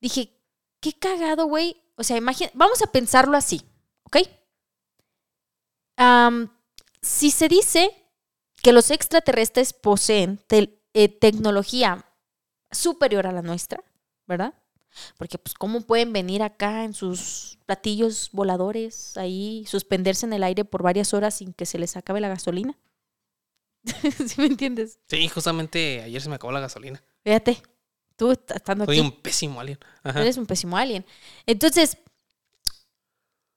Dije, 0.00 0.36
qué 0.80 0.92
cagado, 0.92 1.46
güey. 1.46 1.80
O 1.96 2.02
sea, 2.02 2.16
imagina, 2.16 2.50
vamos 2.54 2.82
a 2.82 2.88
pensarlo 2.88 3.36
así, 3.36 3.62
¿ok? 4.04 4.18
Si 7.00 7.30
se 7.30 7.48
dice 7.48 7.90
que 8.62 8.72
los 8.72 8.90
extraterrestres 8.90 9.72
poseen 9.72 10.42
eh, 10.50 11.08
tecnología 11.20 12.04
superior 12.70 13.26
a 13.26 13.32
la 13.32 13.42
nuestra, 13.42 13.84
¿verdad? 14.26 14.54
Porque, 15.18 15.38
pues, 15.38 15.54
¿cómo 15.54 15.80
pueden 15.82 16.12
venir 16.12 16.42
acá 16.42 16.84
en 16.84 16.94
sus 16.94 17.58
platillos 17.66 18.30
voladores, 18.32 19.16
ahí, 19.16 19.64
suspenderse 19.66 20.26
en 20.26 20.32
el 20.32 20.42
aire 20.42 20.64
por 20.64 20.82
varias 20.82 21.14
horas 21.14 21.34
sin 21.34 21.52
que 21.52 21.66
se 21.66 21.78
les 21.78 21.96
acabe 21.96 22.20
la 22.20 22.28
gasolina? 22.28 22.78
¿Sí 24.26 24.40
me 24.40 24.46
entiendes? 24.46 24.98
Sí, 25.08 25.28
justamente 25.28 26.02
ayer 26.02 26.20
se 26.22 26.28
me 26.28 26.36
acabó 26.36 26.52
la 26.52 26.60
gasolina. 26.60 27.02
Fíjate, 27.22 27.62
tú 28.16 28.30
est- 28.30 28.50
estando 28.50 28.84
Soy 28.86 28.98
aquí, 28.98 29.06
un 29.06 29.12
pésimo 29.20 29.60
alien. 29.60 29.78
Ajá. 30.02 30.20
eres 30.22 30.36
un 30.36 30.46
pésimo 30.46 30.76
alien. 30.76 31.04
Entonces, 31.46 31.98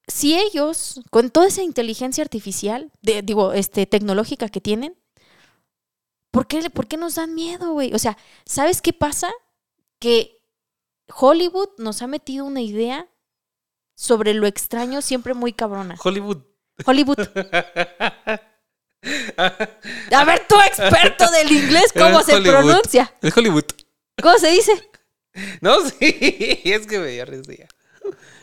si 0.07 0.37
ellos, 0.37 1.01
con 1.11 1.29
toda 1.29 1.47
esa 1.47 1.63
inteligencia 1.63 2.23
artificial, 2.23 2.91
de- 3.01 3.21
digo, 3.21 3.53
este, 3.53 3.85
tecnológica 3.85 4.49
que 4.49 4.61
tienen, 4.61 4.95
¿por 6.31 6.47
qué, 6.47 6.69
¿por 6.69 6.87
qué 6.87 6.97
nos 6.97 7.15
dan 7.15 7.33
miedo, 7.35 7.71
güey? 7.73 7.93
O 7.93 7.99
sea, 7.99 8.17
¿sabes 8.45 8.81
qué 8.81 8.93
pasa? 8.93 9.29
Que 9.99 10.36
Hollywood 11.13 11.69
nos 11.77 12.01
ha 12.01 12.07
metido 12.07 12.45
una 12.45 12.61
idea 12.61 13.07
sobre 13.95 14.33
lo 14.33 14.47
extraño 14.47 15.01
siempre 15.01 15.33
muy 15.33 15.53
cabrona. 15.53 15.95
Hollywood. 16.03 16.37
Hollywood. 16.85 17.17
A 20.11 20.25
ver, 20.25 20.45
tú 20.47 20.55
experto 20.65 21.29
del 21.31 21.51
inglés, 21.51 21.93
¿cómo 21.93 22.21
se 22.23 22.35
Hollywood. 22.35 22.53
pronuncia? 22.59 23.13
Es 23.21 23.35
Hollywood. 23.35 23.65
¿Cómo 24.21 24.37
se 24.37 24.49
dice? 24.51 24.89
No, 25.61 25.79
sí, 25.81 25.95
es 26.65 26.87
que 26.87 26.99
me 26.99 27.07
dio 27.07 27.25
risa. 27.25 27.67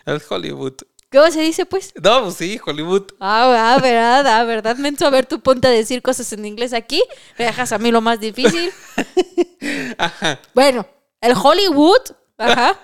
Es 0.07 0.31
Hollywood. 0.31 0.75
¿Cómo 1.11 1.31
se 1.31 1.41
dice, 1.43 1.65
pues? 1.67 1.93
No, 2.03 2.23
pues 2.25 2.35
sí, 2.37 2.61
Hollywood. 2.65 3.13
Ah, 3.21 3.75
ah, 3.75 3.81
verdad, 3.81 4.27
ah, 4.27 4.45
verdad, 4.45 4.77
menso. 4.77 5.07
A 5.07 5.11
ver, 5.11 5.27
tú 5.27 5.41
ponte 5.41 5.69
a 5.69 5.71
decir 5.71 6.03
cosas 6.03 6.33
en 6.33 6.45
inglés 6.45 6.73
aquí. 6.73 7.03
Me 7.39 7.45
dejas 7.45 7.71
a 7.73 7.79
mí 7.79 7.93
lo 7.93 8.01
más 8.01 8.19
difícil. 8.19 8.73
Ajá. 9.99 10.41
Bueno, 10.55 10.87
el 11.21 11.35
Hollywood. 11.41 12.01
Ajá. 12.39 12.79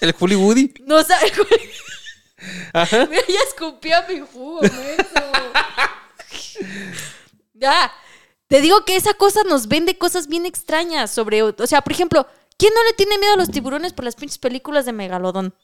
El 0.00 0.14
Hollywoody. 0.18 0.74
No 0.84 1.02
sabe. 1.02 1.32
Ajá. 2.72 3.06
Mira, 3.06 3.22
ya 3.26 3.40
escupió 3.48 3.96
mi 4.08 4.20
jugo. 4.20 4.60
Ya. 7.54 7.92
Te 8.48 8.60
digo 8.60 8.84
que 8.84 8.96
esa 8.96 9.14
cosa 9.14 9.42
nos 9.44 9.66
vende 9.66 9.98
cosas 9.98 10.28
bien 10.28 10.46
extrañas 10.46 11.10
sobre. 11.10 11.42
O 11.42 11.66
sea, 11.66 11.80
por 11.82 11.92
ejemplo, 11.92 12.26
¿quién 12.58 12.72
no 12.74 12.84
le 12.84 12.92
tiene 12.92 13.18
miedo 13.18 13.34
a 13.34 13.36
los 13.36 13.50
tiburones 13.50 13.92
por 13.92 14.04
las 14.04 14.14
pinches 14.14 14.38
películas 14.38 14.84
de 14.84 14.92
Megalodón? 14.92 15.54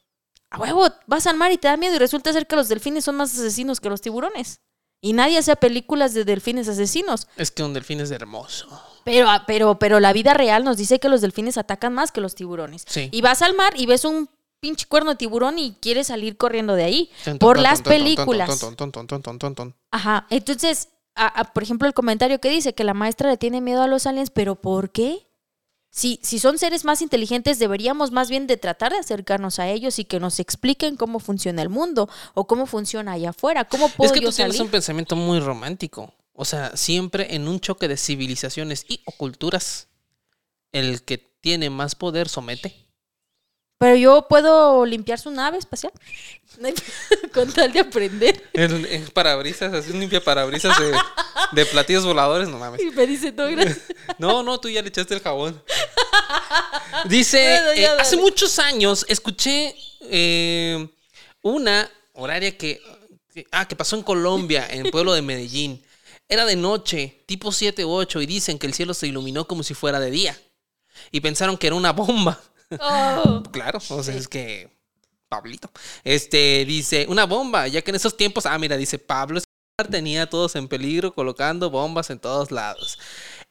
A 0.50 0.58
huevo, 0.58 0.86
vas 1.06 1.26
al 1.26 1.36
mar 1.36 1.52
y 1.52 1.58
te 1.58 1.68
da 1.68 1.76
miedo 1.76 1.94
y 1.94 1.98
resulta 1.98 2.32
ser 2.32 2.46
que 2.46 2.56
los 2.56 2.68
delfines 2.68 3.04
son 3.04 3.16
más 3.16 3.32
asesinos 3.32 3.80
que 3.80 3.88
los 3.88 4.00
tiburones. 4.00 4.60
Y 5.00 5.12
nadie 5.14 5.38
hace 5.38 5.54
películas 5.56 6.14
de 6.14 6.24
delfines 6.24 6.68
asesinos. 6.68 7.26
Es 7.36 7.50
que 7.50 7.62
un 7.62 7.72
delfín 7.72 8.00
es 8.00 8.10
hermoso. 8.10 8.68
Pero, 9.04 9.28
ah, 9.28 9.44
pero, 9.46 9.78
pero 9.78 10.00
la 10.00 10.12
vida 10.12 10.34
real 10.34 10.64
nos 10.64 10.76
dice 10.76 10.98
que 11.00 11.08
los 11.08 11.20
delfines 11.20 11.58
atacan 11.58 11.92
más 11.92 12.12
que 12.12 12.20
los 12.20 12.34
tiburones. 12.34 12.84
Sí. 12.86 13.08
Y 13.12 13.20
vas 13.20 13.42
al 13.42 13.54
mar 13.54 13.72
y 13.76 13.86
ves 13.86 14.04
un 14.04 14.28
pinche 14.60 14.86
cuerno 14.86 15.10
de 15.10 15.16
tiburón 15.16 15.58
y 15.58 15.72
quieres 15.80 16.06
salir 16.06 16.36
corriendo 16.36 16.74
de 16.74 16.84
ahí. 16.84 17.10
Por 17.38 17.56
ton, 17.56 17.62
las 17.64 17.82
ton, 17.82 17.92
películas. 17.92 18.58
ton. 18.60 19.74
Ajá. 19.90 20.26
Entonces, 20.30 20.88
a- 21.14 21.40
a- 21.40 21.52
por 21.52 21.62
ejemplo, 21.62 21.88
el 21.88 21.94
comentario 21.94 22.40
que 22.40 22.48
dice 22.48 22.72
que 22.74 22.84
la 22.84 22.94
maestra 22.94 23.28
le 23.28 23.36
tiene 23.36 23.60
miedo 23.60 23.82
a 23.82 23.86
los 23.88 24.06
aliens, 24.06 24.30
pero 24.30 24.54
¿por 24.54 24.90
qué? 24.90 25.26
Si, 25.94 26.18
si 26.22 26.38
son 26.38 26.56
seres 26.56 26.86
más 26.86 27.02
inteligentes, 27.02 27.58
deberíamos 27.58 28.12
más 28.12 28.30
bien 28.30 28.46
de 28.46 28.56
tratar 28.56 28.92
de 28.92 28.98
acercarnos 28.98 29.58
a 29.58 29.68
ellos 29.68 29.98
y 29.98 30.06
que 30.06 30.20
nos 30.20 30.40
expliquen 30.40 30.96
cómo 30.96 31.18
funciona 31.18 31.60
el 31.60 31.68
mundo 31.68 32.08
o 32.32 32.46
cómo 32.46 32.64
funciona 32.64 33.12
allá 33.12 33.30
afuera. 33.30 33.64
¿Cómo 33.66 33.90
puedo 33.90 34.06
Es 34.06 34.12
que 34.12 34.24
yo 34.24 34.30
tú 34.30 34.36
tienes 34.36 34.58
un 34.58 34.68
pensamiento 34.70 35.16
muy 35.16 35.38
romántico. 35.40 36.14
O 36.34 36.44
sea, 36.44 36.76
siempre 36.76 37.34
en 37.34 37.46
un 37.48 37.60
choque 37.60 37.88
de 37.88 37.96
civilizaciones 37.96 38.84
y 38.88 39.02
o 39.04 39.12
culturas, 39.12 39.88
el 40.72 41.02
que 41.02 41.18
tiene 41.18 41.68
más 41.70 41.94
poder 41.94 42.28
somete. 42.28 42.74
Pero 43.78 43.96
yo 43.96 44.28
puedo 44.28 44.86
limpiar 44.86 45.18
su 45.18 45.30
nave 45.32 45.58
espacial. 45.58 45.92
Con 47.34 47.52
tal 47.52 47.72
de 47.72 47.80
aprender. 47.80 48.48
El 48.52 49.10
parabrisas, 49.12 49.74
así 49.74 49.90
un 49.90 49.98
limpia 50.00 50.22
parabrisas 50.22 50.78
de, 50.78 50.96
de 51.52 51.66
platillos 51.66 52.04
voladores, 52.04 52.48
no 52.48 52.58
mames. 52.58 52.80
Y 52.80 52.90
me 52.90 53.06
dice, 53.06 53.32
no, 53.32 53.46
gracias. 53.50 53.80
No, 54.18 54.42
no, 54.44 54.60
tú 54.60 54.68
ya 54.68 54.82
le 54.82 54.88
echaste 54.88 55.14
el 55.14 55.20
jabón. 55.20 55.60
Dice, 57.08 57.40
Bueno, 57.42 57.70
eh, 57.72 57.86
hace 58.00 58.16
muchos 58.16 58.58
años 58.58 59.04
escuché 59.08 59.74
eh, 60.02 60.88
una 61.42 61.90
horaria 62.12 62.56
que, 62.56 62.80
que- 63.32 63.46
ah, 63.50 63.66
que 63.66 63.74
pasó 63.74 63.96
en 63.96 64.02
Colombia, 64.02 64.66
en 64.70 64.86
el 64.86 64.90
pueblo 64.92 65.12
de 65.12 65.22
Medellín. 65.22 65.82
Era 66.32 66.46
de 66.46 66.56
noche, 66.56 67.22
tipo 67.26 67.52
7 67.52 67.84
u 67.84 67.90
8, 67.90 68.22
y 68.22 68.26
dicen 68.26 68.58
que 68.58 68.66
el 68.66 68.72
cielo 68.72 68.94
se 68.94 69.06
iluminó 69.06 69.46
como 69.46 69.62
si 69.62 69.74
fuera 69.74 70.00
de 70.00 70.10
día. 70.10 70.40
Y 71.10 71.20
pensaron 71.20 71.58
que 71.58 71.66
era 71.66 71.76
una 71.76 71.92
bomba. 71.92 72.40
Oh. 72.80 73.42
Claro, 73.52 73.80
o 73.90 74.02
sea, 74.02 74.16
es 74.16 74.28
que 74.28 74.70
Pablito. 75.28 75.70
Este 76.04 76.64
dice, 76.64 77.04
una 77.06 77.26
bomba, 77.26 77.68
ya 77.68 77.82
que 77.82 77.90
en 77.90 77.96
esos 77.96 78.16
tiempos, 78.16 78.46
ah, 78.46 78.58
mira, 78.58 78.78
dice 78.78 78.98
Pablo 78.98 79.40
Escobar 79.40 79.90
tenía 79.90 80.22
a 80.22 80.30
todos 80.30 80.56
en 80.56 80.68
peligro 80.68 81.14
colocando 81.14 81.68
bombas 81.68 82.08
en 82.08 82.18
todos 82.18 82.50
lados. 82.50 82.98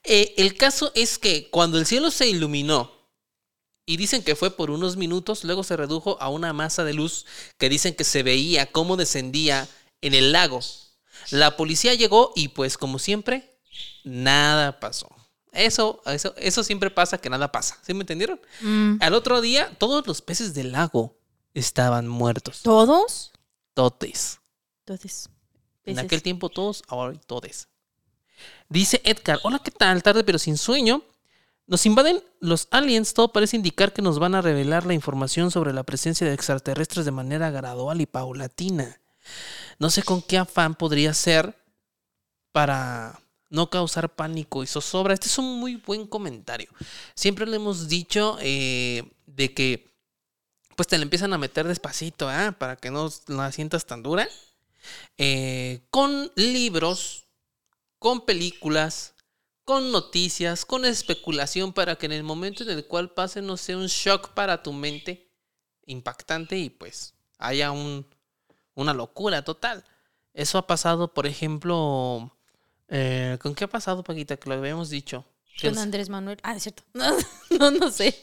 Eh, 0.04 0.34
el 0.38 0.58
caso 0.58 0.92
es 0.96 1.20
que 1.20 1.52
cuando 1.52 1.78
el 1.78 1.86
cielo 1.86 2.10
se 2.10 2.30
iluminó, 2.30 2.92
y 3.86 3.98
dicen 3.98 4.24
que 4.24 4.36
fue 4.36 4.50
por 4.50 4.72
unos 4.72 4.98
minutos, 4.98 5.44
luego 5.44 5.64
se 5.64 5.78
redujo 5.78 6.18
a 6.20 6.30
una 6.30 6.52
masa 6.52 6.84
de 6.84 6.96
luz 6.96 7.28
que 7.60 7.70
dicen 7.70 7.94
que 7.94 8.06
se 8.06 8.24
veía 8.24 8.72
cómo 8.72 8.98
descendía 8.98 9.70
en 10.02 10.16
el 10.16 10.32
lago. 10.32 10.62
La 11.30 11.58
policía 11.58 11.94
llegó 11.94 12.32
y 12.36 12.50
pues 12.50 12.78
como 12.78 13.00
siempre, 13.00 13.58
nada 14.04 14.80
pasó. 14.80 15.10
Eso, 15.52 16.02
eso, 16.06 16.34
eso 16.38 16.64
siempre 16.64 16.90
pasa 16.90 17.18
que 17.18 17.30
nada 17.30 17.52
pasa. 17.52 17.78
¿Sí 17.82 17.94
me 17.94 18.02
entendieron? 18.02 18.40
Mm. 18.62 18.98
Al 19.02 19.14
otro 19.14 19.42
día, 19.42 19.76
todos 19.78 20.08
los 20.08 20.22
peces 20.22 20.54
del 20.54 20.72
lago 20.72 21.18
estaban 21.54 22.08
muertos. 22.08 22.62
¿Todos? 22.62 23.32
Totes. 23.74 24.40
Entonces. 24.80 25.30
En 25.84 26.00
aquel 26.00 26.22
tiempo 26.22 26.50
todos, 26.50 26.84
ahora 26.88 27.20
todes. 27.26 27.68
Dice 28.70 29.02
Edgar, 29.04 29.40
hola, 29.44 29.60
¿qué 29.60 29.72
tal? 29.72 30.02
Tarde 30.04 30.24
pero 30.24 30.40
sin 30.40 30.58
sueño. 30.58 31.04
Nos 31.68 31.86
invaden 31.86 32.24
los 32.40 32.68
aliens, 32.72 33.14
todo 33.14 33.32
parece 33.32 33.56
indicar 33.56 33.94
que 33.94 34.02
nos 34.02 34.20
van 34.20 34.36
a 34.36 34.42
revelar 34.42 34.86
la 34.86 34.94
información 34.94 35.52
sobre 35.52 35.74
la 35.74 35.84
presencia 35.84 36.28
de 36.28 36.34
extraterrestres 36.34 37.06
de 37.06 37.12
manera 37.12 37.50
gradual 37.50 38.02
y 38.02 38.06
paulatina. 38.06 39.00
No 39.82 39.90
sé 39.90 40.04
con 40.04 40.22
qué 40.22 40.38
afán 40.38 40.76
podría 40.76 41.12
ser 41.12 41.56
para 42.52 43.20
no 43.50 43.72
causar 43.72 44.14
pánico 44.14 44.62
y 44.62 44.68
zozobra. 44.68 45.16
Este 45.16 45.26
es 45.26 45.40
un 45.40 45.60
muy 45.60 45.78
buen 45.78 46.06
comentario. 46.06 46.70
Siempre 47.16 47.48
le 47.48 47.56
hemos 47.56 47.88
dicho 47.88 48.38
eh, 48.42 49.12
de 49.26 49.56
que 49.56 49.92
después 50.70 50.88
te 50.88 51.00
la 51.00 51.02
empiezan 51.02 51.34
a 51.34 51.40
meter 51.40 51.68
despacito, 51.68 52.30
¿ah? 52.30 52.56
Para 52.60 52.76
que 52.76 52.92
no 52.92 53.10
la 53.26 53.52
sientas 53.52 53.88
tan 53.88 54.04
dura. 54.04 54.30
Eh, 55.18 55.82
con 55.90 56.32
libros, 56.36 57.26
con 57.98 58.24
películas, 58.24 59.16
con 59.64 59.92
noticias, 59.92 60.64
con 60.64 60.86
especulación 60.86 61.74
para 61.74 61.96
que 61.96 62.06
en 62.06 62.12
el 62.12 62.24
momento 62.24 62.62
en 62.62 62.70
el 62.70 62.86
cual 62.86 63.16
pase 63.16 63.42
no 63.42 63.58
sea 63.58 63.78
un 63.78 63.88
shock 63.88 64.36
para 64.36 64.62
tu 64.62 64.74
mente 64.74 65.32
impactante 65.88 66.56
y 66.60 66.70
pues 66.70 67.16
haya 67.40 67.72
un, 67.72 68.06
una 68.82 68.94
locura 68.94 69.44
total. 69.44 69.84
Eso 70.34 70.58
ha 70.58 70.68
pasado, 70.68 71.14
por 71.14 71.28
ejemplo, 71.28 72.36
eh, 72.88 73.38
¿con 73.42 73.54
qué 73.56 73.66
ha 73.66 73.70
pasado, 73.70 74.04
Paquita? 74.04 74.38
Que 74.38 74.50
lo 74.50 74.56
habíamos 74.56 74.90
dicho. 74.90 75.26
Con 75.62 75.78
Andrés 75.78 76.10
Manuel. 76.10 76.40
Ah, 76.44 76.56
es 76.56 76.64
cierto. 76.64 76.84
No, 76.94 77.18
no, 77.60 77.72
no 77.72 77.92
sé. 77.92 78.16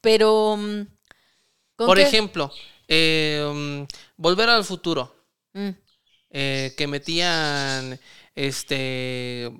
Pero. 0.00 0.56
mm, 0.56 0.86
¿con 1.76 1.86
por 1.86 1.96
qué? 1.96 2.02
ejemplo, 2.02 2.50
eh, 2.88 3.46
um, 3.48 3.86
Volver 4.16 4.48
al 4.48 4.64
futuro. 4.64 5.14
Mm, 5.52 5.70
eh, 6.30 6.74
que 6.76 6.86
metían 6.86 7.98
este 8.34 9.50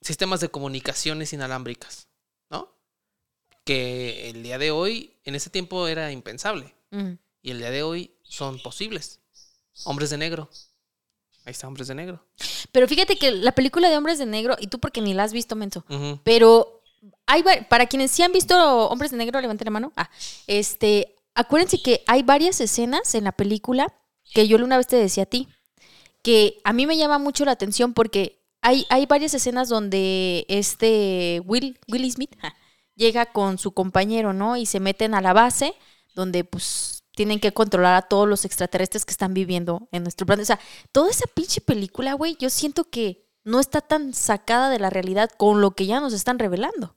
sistemas 0.00 0.40
de 0.40 0.48
comunicaciones 0.48 1.32
inalámbricas, 1.32 2.08
¿no? 2.48 2.74
Que 3.64 4.30
el 4.30 4.42
día 4.42 4.58
de 4.58 4.70
hoy, 4.70 5.18
en 5.24 5.34
ese 5.34 5.50
tiempo 5.50 5.86
era 5.86 6.10
impensable. 6.12 6.74
mm. 6.90 7.12
Y 7.42 7.52
el 7.52 7.58
día 7.58 7.70
de 7.70 7.82
hoy 7.82 8.14
son 8.22 8.58
posibles. 8.62 9.19
Hombres 9.84 10.10
de 10.10 10.18
negro. 10.18 10.50
Ahí 11.44 11.52
está, 11.52 11.66
hombres 11.66 11.88
de 11.88 11.94
negro. 11.94 12.24
Pero 12.72 12.86
fíjate 12.86 13.16
que 13.16 13.30
la 13.30 13.52
película 13.52 13.88
de 13.88 13.96
Hombres 13.96 14.18
de 14.18 14.26
Negro, 14.26 14.56
y 14.60 14.66
tú 14.66 14.78
porque 14.78 15.00
ni 15.00 15.14
la 15.14 15.24
has 15.24 15.32
visto, 15.32 15.56
Menso, 15.56 15.84
pero 16.22 16.82
hay 17.26 17.42
para 17.68 17.86
quienes 17.86 18.10
sí 18.10 18.22
han 18.22 18.32
visto 18.32 18.88
Hombres 18.88 19.10
de 19.10 19.16
Negro, 19.16 19.40
levanten 19.40 19.64
la 19.64 19.70
mano. 19.70 19.92
Ah, 19.96 20.10
este, 20.46 21.16
acuérdense 21.34 21.82
que 21.82 22.04
hay 22.06 22.22
varias 22.22 22.60
escenas 22.60 23.14
en 23.14 23.24
la 23.24 23.32
película 23.32 23.92
que 24.34 24.46
yo 24.46 24.58
una 24.58 24.76
vez 24.76 24.86
te 24.86 24.96
decía 24.96 25.24
a 25.24 25.26
ti, 25.26 25.48
que 26.22 26.60
a 26.64 26.72
mí 26.72 26.86
me 26.86 26.96
llama 26.96 27.18
mucho 27.18 27.44
la 27.44 27.52
atención 27.52 27.94
porque 27.94 28.40
hay, 28.60 28.86
hay 28.90 29.06
varias 29.06 29.34
escenas 29.34 29.68
donde 29.68 30.44
este 30.48 31.42
Will, 31.46 31.78
Will 31.88 32.10
Smith 32.12 32.36
ja, 32.38 32.54
llega 32.94 33.26
con 33.26 33.58
su 33.58 33.72
compañero, 33.72 34.32
¿no? 34.32 34.56
Y 34.56 34.66
se 34.66 34.80
meten 34.80 35.14
a 35.14 35.22
la 35.22 35.32
base 35.32 35.74
donde 36.14 36.44
pues 36.44 36.99
tienen 37.14 37.40
que 37.40 37.52
controlar 37.52 37.94
a 37.94 38.02
todos 38.02 38.28
los 38.28 38.44
extraterrestres 38.44 39.04
que 39.04 39.12
están 39.12 39.34
viviendo 39.34 39.88
en 39.92 40.02
nuestro 40.02 40.26
planeta. 40.26 40.54
O 40.54 40.56
sea, 40.56 40.66
toda 40.92 41.10
esa 41.10 41.26
pinche 41.34 41.60
película, 41.60 42.14
güey, 42.14 42.36
yo 42.38 42.50
siento 42.50 42.84
que 42.84 43.28
no 43.44 43.60
está 43.60 43.80
tan 43.80 44.14
sacada 44.14 44.70
de 44.70 44.78
la 44.78 44.90
realidad 44.90 45.30
con 45.36 45.60
lo 45.60 45.72
que 45.72 45.86
ya 45.86 46.00
nos 46.00 46.12
están 46.12 46.38
revelando. 46.38 46.96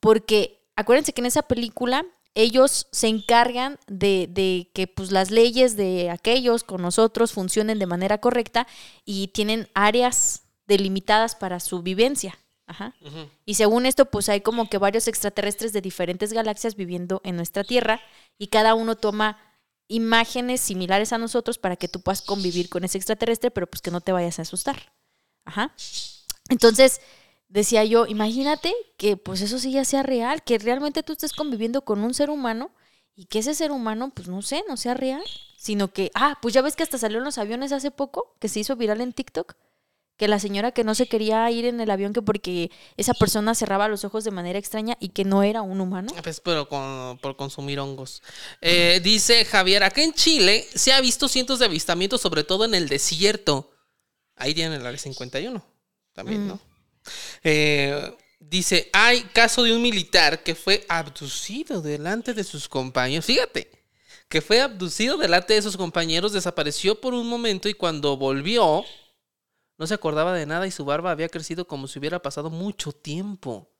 Porque 0.00 0.66
acuérdense 0.76 1.12
que 1.12 1.20
en 1.20 1.26
esa 1.26 1.42
película 1.42 2.06
ellos 2.34 2.86
se 2.92 3.08
encargan 3.08 3.78
de, 3.88 4.28
de 4.30 4.70
que 4.74 4.86
pues, 4.86 5.10
las 5.10 5.30
leyes 5.30 5.76
de 5.76 6.10
aquellos 6.10 6.62
con 6.62 6.82
nosotros 6.82 7.32
funcionen 7.32 7.78
de 7.78 7.86
manera 7.86 8.18
correcta 8.18 8.66
y 9.04 9.28
tienen 9.28 9.68
áreas 9.74 10.44
delimitadas 10.66 11.34
para 11.34 11.58
su 11.58 11.82
vivencia. 11.82 12.38
Ajá. 12.66 12.94
Y 13.46 13.54
según 13.54 13.86
esto, 13.86 14.04
pues 14.04 14.28
hay 14.28 14.42
como 14.42 14.68
que 14.68 14.76
varios 14.76 15.08
extraterrestres 15.08 15.72
de 15.72 15.80
diferentes 15.80 16.34
galaxias 16.34 16.76
viviendo 16.76 17.22
en 17.24 17.34
nuestra 17.34 17.64
Tierra 17.64 18.00
y 18.36 18.48
cada 18.48 18.74
uno 18.74 18.94
toma 18.94 19.38
imágenes 19.88 20.60
similares 20.60 21.12
a 21.12 21.18
nosotros 21.18 21.58
para 21.58 21.76
que 21.76 21.88
tú 21.88 22.00
puedas 22.00 22.22
convivir 22.22 22.68
con 22.68 22.84
ese 22.84 22.98
extraterrestre, 22.98 23.50
pero 23.50 23.66
pues 23.66 23.82
que 23.82 23.90
no 23.90 24.00
te 24.00 24.12
vayas 24.12 24.38
a 24.38 24.42
asustar. 24.42 24.92
Ajá. 25.44 25.74
Entonces, 26.50 27.00
decía 27.48 27.84
yo, 27.84 28.06
imagínate 28.06 28.74
que 28.96 29.16
pues 29.16 29.40
eso 29.40 29.58
sí 29.58 29.72
ya 29.72 29.84
sea 29.84 30.02
real, 30.02 30.42
que 30.42 30.58
realmente 30.58 31.02
tú 31.02 31.12
estés 31.14 31.32
conviviendo 31.32 31.82
con 31.82 32.00
un 32.00 32.14
ser 32.14 32.30
humano 32.30 32.70
y 33.14 33.24
que 33.24 33.40
ese 33.40 33.54
ser 33.54 33.72
humano, 33.72 34.12
pues 34.14 34.28
no 34.28 34.42
sé, 34.42 34.62
no 34.68 34.76
sea 34.76 34.94
real, 34.94 35.22
sino 35.56 35.88
que, 35.88 36.10
ah, 36.14 36.38
pues 36.40 36.54
ya 36.54 36.62
ves 36.62 36.76
que 36.76 36.84
hasta 36.84 36.98
salió 36.98 37.18
en 37.18 37.24
los 37.24 37.38
aviones 37.38 37.72
hace 37.72 37.90
poco, 37.90 38.36
que 38.38 38.48
se 38.48 38.60
hizo 38.60 38.76
viral 38.76 39.00
en 39.00 39.12
TikTok, 39.12 39.54
que 40.18 40.28
la 40.28 40.38
señora 40.38 40.72
que 40.72 40.84
no 40.84 40.94
se 40.94 41.06
quería 41.06 41.50
ir 41.50 41.64
en 41.64 41.80
el 41.80 41.90
avión 41.90 42.12
que 42.12 42.20
porque 42.20 42.70
esa 42.98 43.14
persona 43.14 43.54
cerraba 43.54 43.88
los 43.88 44.04
ojos 44.04 44.24
de 44.24 44.30
manera 44.32 44.58
extraña 44.58 44.96
y 45.00 45.10
que 45.10 45.24
no 45.24 45.42
era 45.42 45.62
un 45.62 45.80
humano. 45.80 46.12
Pues, 46.22 46.40
pero 46.40 46.68
con- 46.68 47.16
por 47.22 47.36
consumir 47.36 47.78
hongos. 47.80 48.22
Eh, 48.60 49.00
dice 49.02 49.44
Javier, 49.44 49.82
acá 49.84 50.02
en 50.02 50.12
Chile 50.12 50.66
se 50.74 50.92
ha 50.92 51.00
visto 51.00 51.28
cientos 51.28 51.60
de 51.60 51.66
avistamientos, 51.66 52.20
sobre 52.20 52.44
todo 52.44 52.64
en 52.66 52.74
el 52.74 52.88
desierto. 52.88 53.70
Ahí 54.36 54.54
tienen 54.54 54.80
el 54.80 54.86
área 54.86 54.98
51 54.98 55.64
también, 56.12 56.44
Mm. 56.44 56.48
¿no? 56.48 56.60
Eh, 57.44 58.16
dice, 58.40 58.90
hay 58.92 59.22
caso 59.22 59.62
de 59.62 59.72
un 59.72 59.82
militar 59.82 60.42
que 60.42 60.54
fue 60.54 60.84
abducido 60.88 61.80
delante 61.80 62.34
de 62.34 62.44
sus 62.44 62.68
compañeros. 62.68 63.24
Fíjate, 63.24 63.70
que 64.28 64.40
fue 64.42 64.60
abducido 64.60 65.16
delante 65.16 65.54
de 65.54 65.62
sus 65.62 65.76
compañeros, 65.76 66.32
desapareció 66.32 67.00
por 67.00 67.14
un 67.14 67.26
momento 67.28 67.68
y 67.68 67.74
cuando 67.74 68.16
volvió, 68.16 68.84
no 69.78 69.86
se 69.86 69.94
acordaba 69.94 70.34
de 70.34 70.46
nada 70.46 70.66
y 70.66 70.70
su 70.70 70.84
barba 70.84 71.10
había 71.10 71.28
crecido 71.28 71.66
como 71.66 71.86
si 71.88 71.98
hubiera 71.98 72.20
pasado 72.20 72.50
mucho 72.50 72.92
tiempo. 72.92 73.70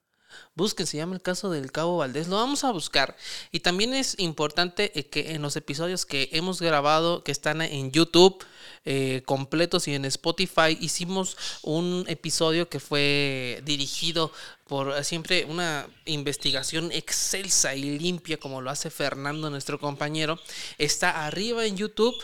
Busquen, 0.54 0.86
se 0.86 0.96
llama 0.96 1.14
el 1.14 1.22
caso 1.22 1.50
del 1.50 1.72
Cabo 1.72 1.98
Valdés. 1.98 2.28
Lo 2.28 2.36
vamos 2.36 2.64
a 2.64 2.72
buscar. 2.72 3.16
Y 3.50 3.60
también 3.60 3.94
es 3.94 4.18
importante 4.18 4.98
eh, 4.98 5.08
que 5.08 5.32
en 5.32 5.42
los 5.42 5.56
episodios 5.56 6.04
que 6.04 6.28
hemos 6.32 6.60
grabado, 6.60 7.22
que 7.22 7.32
están 7.32 7.62
en 7.62 7.92
YouTube 7.92 8.44
eh, 8.84 9.22
completos 9.24 9.88
y 9.88 9.94
en 9.94 10.04
Spotify, 10.04 10.76
hicimos 10.80 11.36
un 11.62 12.04
episodio 12.08 12.68
que 12.68 12.80
fue 12.80 13.62
dirigido 13.64 14.32
por 14.66 14.96
eh, 14.96 15.04
siempre 15.04 15.44
una 15.44 15.88
investigación 16.04 16.90
excelsa 16.92 17.74
y 17.74 17.98
limpia, 17.98 18.38
como 18.38 18.60
lo 18.60 18.70
hace 18.70 18.90
Fernando, 18.90 19.50
nuestro 19.50 19.78
compañero. 19.78 20.38
Está 20.76 21.24
arriba 21.24 21.64
en 21.64 21.76
YouTube. 21.76 22.14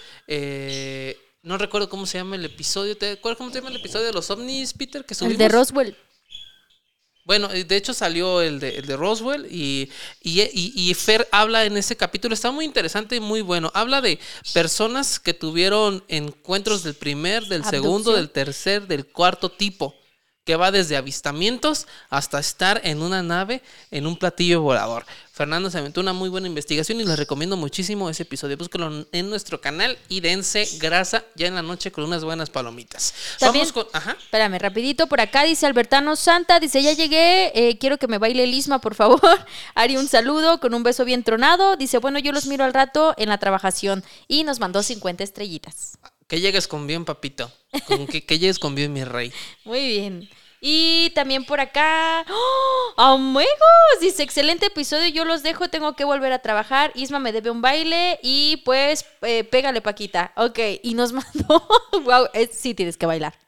No 1.44 1.57
recuerdo 1.59 1.88
cómo 1.88 2.07
se 2.07 2.18
llama 2.18 2.37
el 2.37 2.44
episodio. 2.44 2.96
¿Te 2.96 3.12
acuerdas 3.12 3.38
cómo 3.38 3.50
se 3.50 3.57
llama 3.59 3.70
el 3.70 3.76
episodio 3.76 4.07
de 4.07 4.12
los 4.12 4.28
ovnis, 4.30 4.72
Peter? 4.74 5.04
Que 5.04 5.14
El 5.14 5.18
subimos? 5.18 5.38
de 5.38 5.48
Roswell. 5.48 5.96
Bueno, 7.26 7.50
eh, 7.52 7.64
de 7.64 7.76
hecho 7.76 7.94
salió 7.94 8.42
el 8.42 8.61
de, 8.61 8.76
el 8.76 8.87
de 8.87 8.96
Roswell 8.98 9.46
y, 9.50 9.90
y, 10.20 10.42
y- 10.42 10.72
y 10.90 10.92
Fer 10.94 11.26
habla 11.33 11.64
en 11.64 11.74
ese 11.78 11.96
capítulo, 11.96 12.35
está 12.35 12.50
muy 12.50 12.66
interesante 12.66 13.16
y 13.16 13.20
muy 13.20 13.40
bueno. 13.40 13.70
Habla 13.74 14.02
de 14.02 14.18
personas 14.52 15.18
que 15.20 15.33
tuvieron 15.33 16.04
encuentros 16.09 16.83
del 16.83 16.92
primer, 16.94 17.46
del 17.46 17.64
segundo, 17.64 18.12
del 18.12 18.28
tercer, 18.28 18.87
del 18.87 19.07
cuarto 19.07 19.50
tipo, 19.50 19.94
que 20.44 20.57
va 20.57 20.70
desde 20.70 20.96
avistamientos 20.96 21.87
hasta 22.11 22.38
estar 22.38 22.80
en 22.85 23.00
una 23.02 23.22
nave, 23.22 23.62
en 23.90 24.07
un 24.07 24.16
platillo 24.18 24.61
volador. 24.61 25.07
Fernando 25.33 25.68
se 25.68 25.78
aventó 25.78 26.00
una 26.00 26.12
muy 26.12 26.28
buena 26.28 26.46
investigación 26.46 27.00
y 27.00 27.04
les 27.04 27.18
recomiendo 27.18 27.57
muchísimo 27.57 28.09
ese 28.09 28.22
episodio. 28.22 28.57
Búsquelo 28.57 29.04
en 29.11 29.30
nuestro 29.30 29.61
canal 29.61 29.98
y 30.09 30.20
dense 30.20 30.68
grasa 30.78 31.24
ya 31.35 31.48
en 31.48 31.57
la 31.57 31.62
noche 31.62 31.90
con 31.90 32.04
unas 32.04 32.22
buenas 32.22 32.50
palomitas. 32.50 33.12
También- 33.40 33.64
Vamos 33.64 33.72
con... 33.72 33.87
Ajá. 34.00 34.16
Espérame, 34.20 34.59
rapidito, 34.61 35.07
por 35.09 35.20
acá 35.20 35.42
dice 35.42 35.66
Albertano 35.66 36.14
Santa, 36.14 36.61
dice, 36.61 36.83
ya 36.83 36.92
llegué, 36.92 37.50
eh, 37.54 37.78
quiero 37.78 37.98
que 37.98 38.07
me 38.07 38.18
baile 38.18 38.46
Lisma, 38.46 38.80
por 38.80 38.94
favor. 38.94 39.20
Ari, 39.74 39.96
un 39.96 40.07
saludo 40.09 40.61
con 40.61 40.72
un 40.74 40.83
beso 40.85 41.04
bien 41.04 41.24
tronado. 41.24 41.76
Dice, 41.76 41.98
bueno, 41.98 42.18
yo 42.20 42.30
los 42.33 42.46
miro 42.46 42.64
al 42.64 42.74
rato 42.74 43.14
en 43.16 43.28
la 43.30 43.38
trabajación. 43.38 44.04
Y 44.28 44.44
nos 44.44 44.61
mandó 44.61 44.83
50 44.85 45.24
estrellitas. 45.24 45.98
Que 46.28 46.40
llegues 46.40 46.68
con 46.68 46.87
bien, 46.87 47.04
papito. 47.04 47.50
Con 47.87 48.06
que, 48.06 48.24
que 48.24 48.38
llegues 48.38 48.58
con 48.58 48.74
bien, 48.74 48.92
mi 48.92 49.04
rey. 49.04 49.32
Muy 49.64 49.87
bien. 49.87 50.28
Y 50.66 51.10
también 51.10 51.44
por 51.44 51.60
acá, 51.60 52.24
¡Oh! 52.26 52.94
amigos, 52.96 53.50
dice, 54.00 54.22
excelente 54.22 54.64
episodio, 54.66 55.08
yo 55.08 55.26
los 55.26 55.42
dejo, 55.42 55.68
tengo 55.68 55.94
que 55.94 56.04
volver 56.04 56.32
a 56.32 56.38
trabajar, 56.38 56.90
Isma 56.94 57.18
me 57.18 57.32
debe 57.32 57.50
un 57.50 57.60
baile 57.60 58.18
y 58.22 58.62
pues 58.64 59.04
eh, 59.20 59.44
pégale 59.44 59.82
Paquita. 59.82 60.32
Ok, 60.37 60.58
y 60.82 60.94
nos 60.94 61.12
mandó, 61.12 61.68
wow, 62.02 62.28
eh, 62.32 62.48
sí 62.50 62.72
tienes 62.72 62.96
que 62.96 63.04
bailar, 63.04 63.38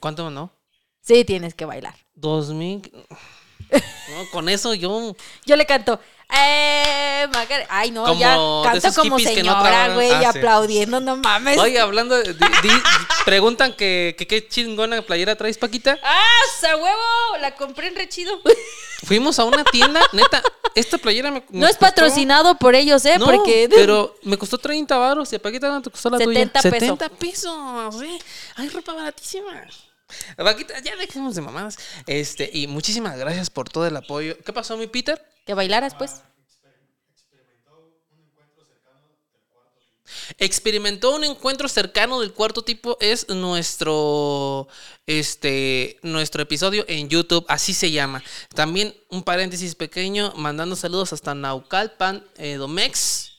¿Cuánto 0.00 0.28
no? 0.30 0.52
sí 1.00 1.24
tienes 1.24 1.54
que 1.54 1.66
bailar. 1.66 1.94
Dos 2.14 2.48
mil. 2.50 2.82
No, 3.70 4.28
con 4.32 4.48
eso 4.48 4.74
yo. 4.74 5.14
Yo 5.46 5.54
le 5.54 5.64
canto, 5.64 6.00
eh, 6.32 7.28
ay 7.68 7.90
no, 7.90 8.04
Como 8.04 8.20
ya 8.20 8.72
esos 8.74 8.94
como 8.96 9.18
no 9.18 9.24
señora, 9.24 9.94
güey, 9.94 10.10
Ah, 10.10 10.20
sí. 10.32 10.38
aplaudiendo, 10.38 11.00
no 11.00 11.16
mames. 11.16 11.58
Oye, 11.58 11.78
hablando 11.80 12.16
de. 12.16 12.34
di- 12.34 12.46
di- 12.62 12.82
preguntan 13.24 13.74
que, 13.74 14.14
que 14.18 14.26
qué 14.26 14.46
chingona 14.46 15.02
playera 15.02 15.36
traes, 15.36 15.58
Paquita. 15.58 15.98
¡Ah, 16.02 16.40
sa 16.60 16.76
huevo! 16.76 17.36
La 17.40 17.54
compré 17.54 17.88
en 17.88 17.96
rechido. 17.96 18.40
Fuimos 19.04 19.38
a 19.38 19.44
una 19.44 19.64
tienda, 19.64 20.00
neta. 20.12 20.42
Esta 20.74 20.98
playera 20.98 21.30
me. 21.30 21.42
No 21.50 21.66
es 21.66 21.76
patrocinado 21.76 22.56
por 22.56 22.74
ellos, 22.74 23.04
¿eh? 23.06 23.18
No, 23.18 23.26
Porque... 23.26 23.68
pero 23.70 24.16
me 24.22 24.36
costó 24.36 24.58
30 24.58 24.96
baros. 24.96 25.32
¿Y 25.32 25.36
a 25.36 25.38
Paquita 25.38 25.68
cuánto 25.68 25.90
te 25.90 25.92
costó 25.92 26.10
la 26.10 26.18
70 26.18 26.60
tuya? 26.60 26.70
pesos. 26.70 26.98
70 26.98 27.08
pesos. 27.10 28.02
¿eh? 28.02 28.18
Hay 28.56 28.68
ropa 28.68 28.92
baratísima. 28.92 29.64
Paquita, 30.36 30.78
ya 30.80 30.96
dejemos 30.96 31.34
de 31.34 31.40
mamadas. 31.40 31.78
Este, 32.06 32.50
y 32.52 32.66
muchísimas 32.66 33.16
gracias 33.16 33.48
por 33.48 33.68
todo 33.68 33.86
el 33.86 33.96
apoyo. 33.96 34.36
¿Qué 34.44 34.52
pasó, 34.52 34.76
mi 34.76 34.86
Peter? 34.86 35.24
Que 35.50 35.54
bailaras, 35.54 35.96
pues. 35.96 36.22
Experimentó 40.38 41.16
un 41.16 41.24
encuentro 41.24 41.66
cercano 41.66 42.20
del 42.20 42.32
cuarto 42.32 42.62
tipo. 42.62 42.96
Es 43.00 43.28
nuestro. 43.28 44.68
Este. 45.06 45.98
Nuestro 46.02 46.40
episodio 46.40 46.84
en 46.86 47.08
YouTube. 47.08 47.44
Así 47.48 47.74
se 47.74 47.90
llama. 47.90 48.22
También 48.54 48.94
un 49.08 49.24
paréntesis 49.24 49.74
pequeño. 49.74 50.32
Mandando 50.36 50.76
saludos 50.76 51.12
hasta 51.12 51.34
Naucalpan, 51.34 52.24
eh, 52.36 52.54
Domex. 52.54 53.29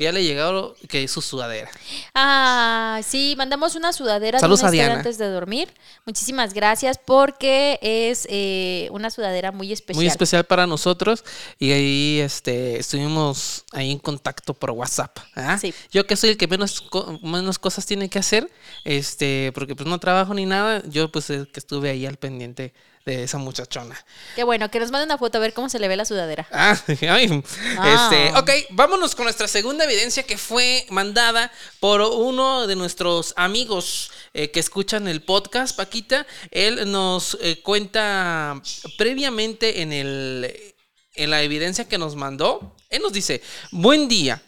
Que 0.00 0.04
ya 0.04 0.12
le 0.12 0.24
llegó 0.24 0.74
que 0.88 1.06
su 1.08 1.20
sudadera. 1.20 1.70
Ah, 2.14 3.02
sí, 3.06 3.34
mandamos 3.36 3.74
una 3.74 3.92
sudadera 3.92 4.38
de 4.38 4.40
Saludos 4.40 4.60
una 4.60 4.68
a 4.70 4.72
Diana. 4.72 4.94
antes 4.94 5.18
de 5.18 5.28
dormir. 5.28 5.74
Muchísimas 6.06 6.54
gracias 6.54 6.96
porque 6.96 7.78
es 7.82 8.26
eh, 8.30 8.88
una 8.92 9.10
sudadera 9.10 9.52
muy 9.52 9.70
especial. 9.74 9.96
Muy 9.96 10.06
especial 10.06 10.44
para 10.44 10.66
nosotros 10.66 11.22
y 11.58 11.72
ahí 11.72 12.18
este 12.20 12.80
estuvimos 12.80 13.66
ahí 13.72 13.90
en 13.90 13.98
contacto 13.98 14.54
por 14.54 14.70
WhatsApp. 14.70 15.18
¿ah? 15.34 15.58
Sí. 15.58 15.74
Yo 15.90 16.06
que 16.06 16.16
soy 16.16 16.30
el 16.30 16.38
que 16.38 16.48
menos 16.48 16.88
menos 17.22 17.58
cosas 17.58 17.84
tiene 17.84 18.08
que 18.08 18.20
hacer, 18.20 18.50
este, 18.86 19.52
porque 19.52 19.76
pues 19.76 19.86
no 19.86 20.00
trabajo 20.00 20.32
ni 20.32 20.46
nada, 20.46 20.82
yo 20.88 21.12
pues 21.12 21.28
el 21.28 21.52
que 21.52 21.60
estuve 21.60 21.90
ahí 21.90 22.06
al 22.06 22.16
pendiente 22.16 22.72
de 23.06 23.22
esa 23.24 23.38
muchachona. 23.38 23.96
Qué 24.36 24.44
bueno, 24.44 24.70
que 24.70 24.78
nos 24.78 24.90
mande 24.90 25.06
una 25.06 25.16
foto 25.18 25.38
a 25.38 25.40
ver 25.40 25.54
cómo 25.54 25.68
se 25.68 25.78
le 25.78 25.88
ve 25.88 25.96
la 25.96 26.04
sudadera. 26.04 26.46
Ah, 26.52 26.78
ay, 27.08 27.42
Ah. 27.78 28.10
este, 28.10 28.38
ok, 28.38 28.50
vámonos 28.70 29.14
con 29.14 29.24
nuestra 29.24 29.48
segunda 29.48 29.84
evidencia 29.84 30.22
que 30.22 30.36
fue 30.36 30.86
mandada 30.90 31.50
por 31.80 32.02
uno 32.02 32.66
de 32.66 32.76
nuestros 32.76 33.32
amigos 33.36 34.10
eh, 34.34 34.50
que 34.50 34.60
escuchan 34.60 35.08
el 35.08 35.22
podcast, 35.22 35.76
Paquita. 35.76 36.26
Él 36.50 36.90
nos 36.90 37.38
eh, 37.40 37.60
cuenta 37.62 38.60
previamente 38.98 39.80
en, 39.82 39.92
el, 39.92 40.74
en 41.14 41.30
la 41.30 41.42
evidencia 41.42 41.88
que 41.88 41.98
nos 41.98 42.16
mandó. 42.16 42.76
Él 42.90 43.02
nos 43.02 43.12
dice, 43.12 43.42
buen 43.70 44.08
día. 44.08 44.42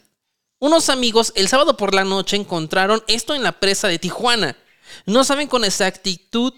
Unos 0.58 0.90
amigos 0.90 1.32
el 1.34 1.48
sábado 1.48 1.76
por 1.76 1.92
la 1.94 2.04
noche 2.04 2.36
encontraron 2.36 3.02
esto 3.08 3.34
en 3.34 3.42
la 3.42 3.52
presa 3.58 3.88
de 3.88 3.98
Tijuana. 3.98 4.56
No 5.06 5.24
saben 5.24 5.48
con 5.48 5.64
exactitud 5.64 6.52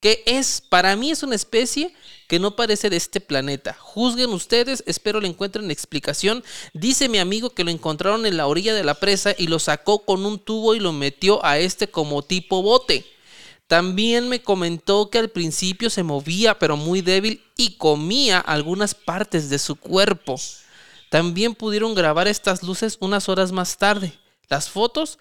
qué 0.00 0.22
es. 0.26 0.60
Para 0.60 0.96
mí 0.96 1.10
es 1.10 1.22
una 1.22 1.34
especie 1.34 1.94
que 2.28 2.38
no 2.38 2.56
parece 2.56 2.90
de 2.90 2.96
este 2.96 3.20
planeta. 3.20 3.76
Juzguen 3.78 4.30
ustedes, 4.30 4.82
espero 4.86 5.20
le 5.20 5.28
encuentren 5.28 5.70
explicación. 5.70 6.44
Dice 6.72 7.08
mi 7.08 7.18
amigo 7.18 7.50
que 7.50 7.64
lo 7.64 7.70
encontraron 7.70 8.26
en 8.26 8.36
la 8.36 8.46
orilla 8.46 8.74
de 8.74 8.84
la 8.84 8.94
presa 8.94 9.34
y 9.36 9.46
lo 9.46 9.58
sacó 9.58 10.04
con 10.04 10.26
un 10.26 10.38
tubo 10.38 10.74
y 10.74 10.80
lo 10.80 10.92
metió 10.92 11.44
a 11.44 11.58
este 11.58 11.88
como 11.88 12.22
tipo 12.22 12.62
bote. 12.62 13.04
También 13.66 14.28
me 14.28 14.42
comentó 14.42 15.10
que 15.10 15.18
al 15.18 15.28
principio 15.28 15.90
se 15.90 16.04
movía 16.04 16.58
pero 16.58 16.76
muy 16.76 17.00
débil 17.00 17.42
y 17.56 17.76
comía 17.76 18.38
algunas 18.38 18.94
partes 18.94 19.50
de 19.50 19.58
su 19.58 19.74
cuerpo. 19.76 20.36
También 21.10 21.54
pudieron 21.54 21.94
grabar 21.94 22.28
estas 22.28 22.62
luces 22.62 22.96
unas 23.00 23.28
horas 23.28 23.52
más 23.52 23.76
tarde. 23.76 24.12
Las 24.48 24.68
fotos 24.68 25.18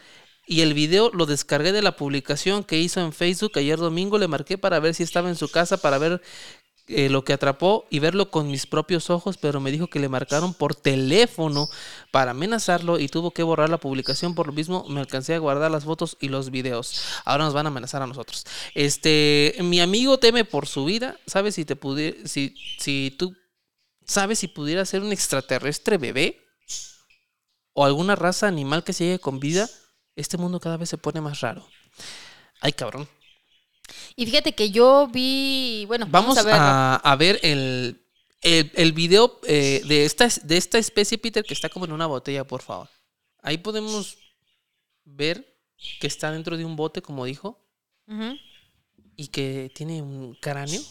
y 0.47 0.61
el 0.61 0.73
video 0.73 1.09
lo 1.13 1.25
descargué 1.25 1.71
de 1.71 1.81
la 1.81 1.95
publicación 1.95 2.63
que 2.63 2.79
hizo 2.79 3.01
en 3.01 3.13
Facebook 3.13 3.53
ayer 3.55 3.77
domingo. 3.79 4.17
Le 4.17 4.27
marqué 4.27 4.57
para 4.57 4.79
ver 4.79 4.93
si 4.93 5.03
estaba 5.03 5.29
en 5.29 5.35
su 5.35 5.49
casa, 5.49 5.77
para 5.77 5.97
ver 5.97 6.21
eh, 6.87 7.09
lo 7.09 7.23
que 7.23 7.33
atrapó 7.33 7.87
y 7.89 7.97
verlo 7.97 8.29
con 8.29 8.51
mis 8.51 8.67
propios 8.67 9.09
ojos, 9.09 9.37
pero 9.37 9.59
me 9.59 9.71
dijo 9.71 9.87
que 9.87 9.99
le 9.99 10.07
marcaron 10.07 10.53
por 10.53 10.75
teléfono 10.75 11.67
para 12.11 12.31
amenazarlo 12.31 12.99
y 12.99 13.07
tuvo 13.07 13.31
que 13.31 13.41
borrar 13.41 13.69
la 13.69 13.79
publicación. 13.79 14.35
Por 14.35 14.45
lo 14.45 14.53
mismo, 14.53 14.85
me 14.87 14.99
alcancé 14.99 15.33
a 15.33 15.39
guardar 15.39 15.71
las 15.71 15.83
fotos 15.83 16.15
y 16.19 16.29
los 16.29 16.51
videos. 16.51 17.01
Ahora 17.25 17.45
nos 17.45 17.55
van 17.55 17.65
a 17.65 17.69
amenazar 17.69 18.03
a 18.03 18.07
nosotros. 18.07 18.45
Este, 18.75 19.55
mi 19.61 19.79
amigo 19.79 20.19
teme 20.19 20.45
por 20.45 20.67
su 20.67 20.85
vida. 20.85 21.17
¿Sabes 21.25 21.55
si 21.55 21.65
te 21.65 21.75
pudiera, 21.75 22.17
si, 22.27 22.53
si 22.77 23.15
tú 23.17 23.35
sabes 24.05 24.37
si 24.37 24.47
pudiera 24.47 24.85
ser 24.85 25.01
un 25.01 25.11
extraterrestre 25.11 25.97
bebé? 25.97 26.39
¿O 27.73 27.83
alguna 27.83 28.15
raza 28.15 28.47
animal 28.47 28.83
que 28.83 28.93
sigue 28.93 29.17
con 29.17 29.39
vida? 29.39 29.67
Este 30.15 30.37
mundo 30.37 30.59
cada 30.59 30.77
vez 30.77 30.89
se 30.89 30.97
pone 30.97 31.21
más 31.21 31.41
raro. 31.41 31.67
Ay, 32.61 32.73
cabrón. 32.73 33.07
Y 34.15 34.25
fíjate 34.25 34.53
que 34.55 34.71
yo 34.71 35.07
vi, 35.07 35.85
bueno, 35.87 36.07
Vamos 36.09 36.35
vamos, 36.35 36.37
a 36.37 36.43
ver. 36.43 36.55
a, 36.55 36.95
a 36.95 37.15
ver 37.15 37.39
el, 37.43 38.01
el, 38.41 38.71
el 38.75 38.93
video 38.93 39.39
eh, 39.45 39.81
de, 39.85 40.05
esta, 40.05 40.27
de 40.43 40.57
esta 40.57 40.77
especie, 40.77 41.17
Peter, 41.17 41.43
que 41.43 41.53
está 41.53 41.69
como 41.69 41.85
en 41.85 41.91
una 41.91 42.05
botella, 42.07 42.45
por 42.45 42.61
favor. 42.61 42.89
Ahí 43.41 43.57
podemos 43.57 44.17
ver 45.03 45.45
que 45.99 46.07
está 46.07 46.31
dentro 46.31 46.57
de 46.57 46.65
un 46.65 46.75
bote, 46.75 47.01
como 47.01 47.25
dijo, 47.25 47.59
y 49.15 49.27
que 49.27 49.71
tiene 49.75 50.01
un 50.01 50.35
cráneo 50.35 50.81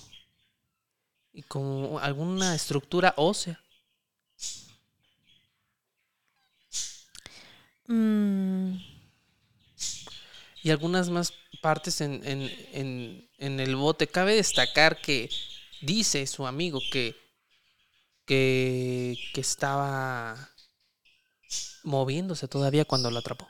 y 1.32 1.42
como 1.42 1.98
alguna 1.98 2.54
estructura 2.54 3.14
ósea. 3.16 3.60
Mm, 7.86 8.76
y 10.64 10.70
algunas 10.70 11.10
más 11.10 11.32
partes 11.62 12.00
en, 12.00 12.20
en- 12.26 12.50
en- 12.72 13.30
en 13.38 13.60
el 13.60 13.76
bote. 13.76 14.08
Cabe 14.08 14.34
destacar 14.34 15.00
que 15.00 15.30
dice 15.82 16.26
su 16.26 16.46
amigo 16.46 16.80
que, 16.90 17.14
que, 18.26 19.16
que 19.34 19.40
estaba 19.40 20.50
moviéndose 21.84 22.48
todavía 22.48 22.84
cuando 22.84 23.10
lo 23.10 23.18
atrapó. 23.18 23.46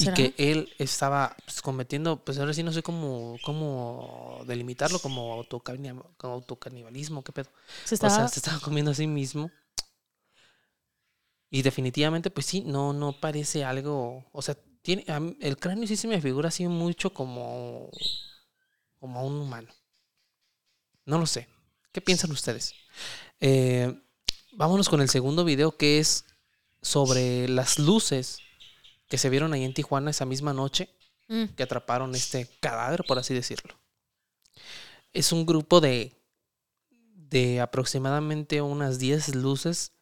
Y 0.00 0.04
¿Será? 0.04 0.14
que 0.14 0.32
él 0.38 0.72
estaba 0.78 1.36
pues, 1.44 1.60
cometiendo, 1.60 2.24
pues 2.24 2.38
ahora 2.38 2.54
sí 2.54 2.62
no 2.62 2.72
sé 2.72 2.82
cómo, 2.84 3.36
cómo 3.44 4.42
delimitarlo, 4.46 5.00
como, 5.00 5.36
autocani- 5.42 6.02
como 6.16 6.34
autocanibalismo, 6.34 7.24
qué 7.24 7.32
pedo. 7.32 7.50
se 7.84 7.96
O 7.96 7.98
sea, 7.98 8.08
estaba- 8.08 8.28
se 8.28 8.38
estaba 8.38 8.60
comiendo 8.60 8.92
a 8.92 8.94
sí 8.94 9.06
mismo. 9.08 9.50
Y 11.50 11.62
definitivamente, 11.62 12.30
pues 12.30 12.46
sí, 12.46 12.60
no, 12.60 12.92
no 12.92 13.18
parece 13.18 13.64
algo. 13.64 14.24
O 14.32 14.40
sea, 14.42 14.56
tiene, 14.82 15.04
el 15.40 15.56
cráneo 15.58 15.86
sí 15.86 15.96
se 15.96 16.08
me 16.08 16.20
figura 16.20 16.48
así 16.48 16.66
mucho 16.66 17.12
como, 17.12 17.90
como 18.98 19.26
un 19.26 19.34
humano. 19.36 19.68
No 21.04 21.18
lo 21.18 21.26
sé. 21.26 21.48
¿Qué 21.92 22.00
piensan 22.00 22.30
ustedes? 22.30 22.74
Eh, 23.40 23.92
vámonos 24.52 24.88
con 24.88 25.00
el 25.00 25.08
segundo 25.08 25.44
video 25.44 25.76
que 25.76 25.98
es 25.98 26.24
sobre 26.82 27.48
las 27.48 27.78
luces 27.78 28.38
que 29.08 29.18
se 29.18 29.30
vieron 29.30 29.52
ahí 29.52 29.64
en 29.64 29.74
Tijuana 29.74 30.10
esa 30.10 30.26
misma 30.26 30.52
noche 30.52 30.94
Mm, 31.28 31.44
que 31.48 31.62
atraparon 31.62 32.14
este 32.14 32.48
cadáver, 32.60 33.04
por 33.06 33.18
así 33.18 33.34
decirlo. 33.34 33.78
Es 35.12 35.30
un 35.30 35.44
grupo 35.44 35.80
de, 35.80 36.16
de 36.90 37.60
aproximadamente 37.60 38.62
unas 38.62 38.98
10 38.98 39.34
luces 39.34 39.92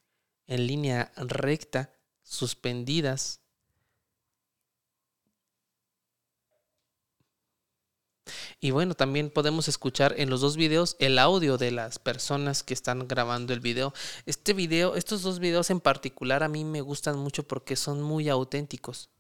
en 0.47 0.69
línea 0.69 1.13
recta, 1.17 1.93
suspendidas. 2.23 3.41
Y 8.61 8.71
bueno, 8.71 8.95
también 8.95 9.31
podemos 9.31 9.69
escuchar 9.69 10.15
en 10.19 10.31
los 10.31 10.41
dos 10.41 10.57
videos 10.57 10.97
el 10.99 11.19
audio 11.19 11.59
de 11.59 11.71
las 11.71 11.99
personas 11.99 12.63
que 12.63 12.75
están 12.75 13.07
grabando 13.09 13.53
el 13.53 13.61
video. 13.61 13.93
Este 14.25 14.53
video, 14.53 14.97
estos 14.97 15.23
dos 15.23 15.39
videos 15.39 15.71
en 15.71 15.81
particular 15.81 16.43
a 16.43 16.49
mí 16.49 16.65
me 16.65 16.81
gustan 16.81 17.19
mucho 17.19 17.47
porque 17.47 17.77
son 17.77 18.03
muy 18.03 18.29
auténticos. 18.29 19.11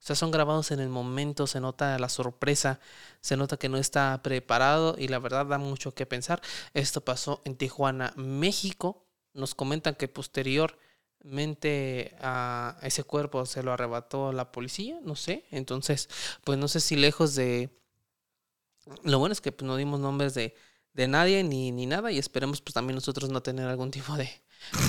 O 0.00 0.06
sea, 0.08 0.14
son 0.14 0.30
grabados 0.30 0.70
en 0.70 0.80
el 0.80 0.88
momento, 0.88 1.46
se 1.46 1.60
nota 1.60 1.98
la 1.98 2.08
sorpresa, 2.08 2.78
se 3.20 3.36
nota 3.36 3.56
que 3.56 3.68
no 3.68 3.78
está 3.78 4.20
preparado 4.22 4.94
y 4.96 5.08
la 5.08 5.18
verdad 5.18 5.46
da 5.46 5.58
mucho 5.58 5.92
que 5.92 6.06
pensar. 6.06 6.40
Esto 6.72 7.00
pasó 7.00 7.42
en 7.44 7.56
Tijuana, 7.56 8.12
México. 8.16 9.04
Nos 9.34 9.56
comentan 9.56 9.96
que 9.96 10.06
posteriormente 10.06 12.16
a 12.20 12.78
ese 12.82 13.02
cuerpo 13.02 13.44
se 13.44 13.64
lo 13.64 13.72
arrebató 13.72 14.32
la 14.32 14.52
policía, 14.52 15.00
no 15.02 15.16
sé. 15.16 15.46
Entonces, 15.50 16.08
pues 16.44 16.58
no 16.58 16.68
sé 16.68 16.80
si 16.80 16.96
lejos 16.96 17.34
de... 17.34 17.77
Lo 19.04 19.18
bueno 19.18 19.32
es 19.32 19.40
que 19.40 19.52
pues, 19.52 19.66
no 19.66 19.76
dimos 19.76 20.00
nombres 20.00 20.34
de, 20.34 20.54
de 20.94 21.08
nadie 21.08 21.44
ni, 21.44 21.72
ni 21.72 21.86
nada 21.86 22.10
y 22.10 22.18
esperemos 22.18 22.60
pues 22.60 22.74
también 22.74 22.94
nosotros 22.94 23.30
no 23.30 23.42
tener 23.42 23.66
algún 23.68 23.90
tipo 23.90 24.16
de, 24.16 24.30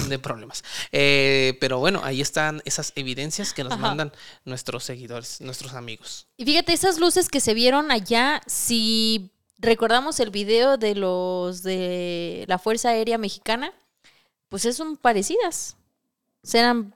de 0.07 0.19
problemas. 0.19 0.63
Eh, 0.91 1.57
pero 1.59 1.79
bueno, 1.79 2.01
ahí 2.03 2.21
están 2.21 2.61
esas 2.65 2.93
evidencias 2.95 3.53
que 3.53 3.63
nos 3.63 3.73
Ajá. 3.73 3.81
mandan 3.81 4.11
nuestros 4.45 4.83
seguidores, 4.83 5.41
nuestros 5.41 5.73
amigos. 5.73 6.27
Y 6.37 6.45
fíjate, 6.45 6.73
esas 6.73 6.99
luces 6.99 7.29
que 7.29 7.39
se 7.39 7.53
vieron 7.53 7.91
allá, 7.91 8.41
si 8.47 9.31
recordamos 9.57 10.19
el 10.19 10.31
video 10.31 10.77
de 10.77 10.95
los 10.95 11.63
de 11.63 12.45
la 12.47 12.57
Fuerza 12.57 12.89
Aérea 12.89 13.17
Mexicana, 13.17 13.73
pues 14.47 14.63
son 14.75 14.97
parecidas. 14.97 15.77
Serán 16.43 16.95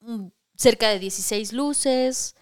mm, 0.00 0.26
cerca 0.56 0.88
de 0.88 0.98
16 0.98 1.52
luces, 1.52 2.34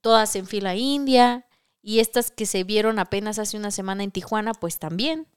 todas 0.00 0.36
en 0.36 0.46
fila 0.46 0.76
india, 0.76 1.45
y 1.86 2.00
estas 2.00 2.32
que 2.32 2.46
se 2.46 2.64
vieron 2.64 2.98
apenas 2.98 3.38
hace 3.38 3.56
una 3.56 3.70
semana 3.70 4.02
en 4.02 4.10
Tijuana, 4.10 4.54
pues 4.54 4.80
también. 4.80 5.28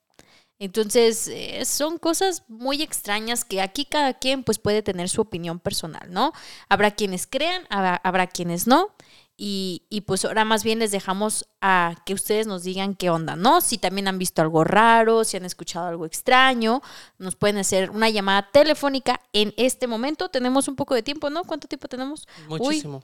Entonces, 0.57 1.27
eh, 1.27 1.63
son 1.63 1.99
cosas 1.99 2.43
muy 2.47 2.81
extrañas 2.81 3.45
que 3.45 3.61
aquí 3.61 3.85
cada 3.85 4.15
quien 4.15 4.43
pues 4.43 4.57
puede 4.57 4.81
tener 4.81 5.09
su 5.09 5.21
opinión 5.21 5.59
personal, 5.59 6.11
¿no? 6.11 6.33
Habrá 6.67 6.89
quienes 6.89 7.27
crean, 7.27 7.67
habrá, 7.69 7.97
habrá 7.97 8.25
quienes 8.25 8.65
no. 8.65 8.95
Y, 9.37 9.83
y, 9.89 10.01
pues 10.01 10.25
ahora 10.25 10.43
más 10.43 10.63
bien 10.63 10.79
les 10.79 10.89
dejamos 10.89 11.47
a 11.61 11.95
que 12.03 12.15
ustedes 12.15 12.47
nos 12.47 12.63
digan 12.63 12.95
qué 12.95 13.11
onda, 13.11 13.35
¿no? 13.35 13.61
Si 13.61 13.77
también 13.77 14.07
han 14.07 14.17
visto 14.17 14.41
algo 14.41 14.63
raro, 14.63 15.25
si 15.25 15.37
han 15.37 15.45
escuchado 15.45 15.85
algo 15.85 16.07
extraño, 16.07 16.81
nos 17.19 17.35
pueden 17.35 17.57
hacer 17.59 17.91
una 17.91 18.09
llamada 18.09 18.49
telefónica 18.51 19.21
en 19.33 19.53
este 19.55 19.85
momento. 19.85 20.29
Tenemos 20.29 20.67
un 20.67 20.75
poco 20.75 20.95
de 20.95 21.03
tiempo, 21.03 21.29
¿no? 21.29 21.43
¿Cuánto 21.43 21.67
tiempo 21.67 21.87
tenemos? 21.87 22.27
Muchísimo. 22.47 23.03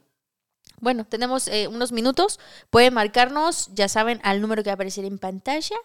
Bueno, 0.81 1.05
tenemos 1.05 1.47
eh, 1.47 1.67
unos 1.67 1.91
minutos. 1.91 2.39
Pueden 2.69 2.93
marcarnos, 2.93 3.69
ya 3.73 3.87
saben, 3.89 4.19
al 4.23 4.41
número 4.41 4.63
que 4.63 4.69
va 4.69 4.73
a 4.73 4.75
aparecer 4.75 5.05
en 5.05 5.17
pantalla. 5.17 5.75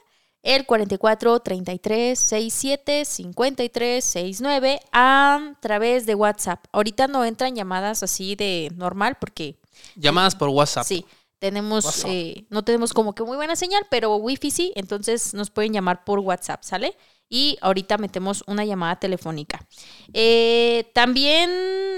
el 0.42 0.64
44 0.66 1.40
33 1.40 2.18
67 2.18 3.04
53 3.04 4.04
69 4.04 4.80
a 4.92 5.54
través 5.60 6.06
de 6.06 6.14
WhatsApp. 6.14 6.64
Ahorita 6.72 7.08
no 7.08 7.24
entran 7.24 7.54
llamadas 7.54 8.02
así 8.02 8.36
de 8.36 8.70
normal 8.74 9.16
porque 9.20 9.58
Llamadas 9.96 10.34
por 10.34 10.48
WhatsApp. 10.48 10.84
sí, 10.86 11.04
tenemos, 11.38 11.84
WhatsApp. 11.84 12.10
eh, 12.10 12.46
no 12.50 12.64
tenemos 12.64 12.92
como 12.92 13.14
que 13.14 13.22
muy 13.24 13.36
buena 13.36 13.56
señal, 13.56 13.86
pero 13.90 14.16
wifi 14.16 14.50
sí, 14.50 14.72
entonces 14.76 15.34
nos 15.34 15.50
pueden 15.50 15.72
llamar 15.72 16.04
por 16.04 16.18
WhatsApp, 16.20 16.62
¿sale? 16.64 16.96
Y 17.30 17.56
ahorita 17.62 17.96
metemos 17.96 18.44
una 18.46 18.64
llamada 18.64 18.98
telefónica. 18.98 19.64
Eh, 20.12 20.90
también, 20.92 21.50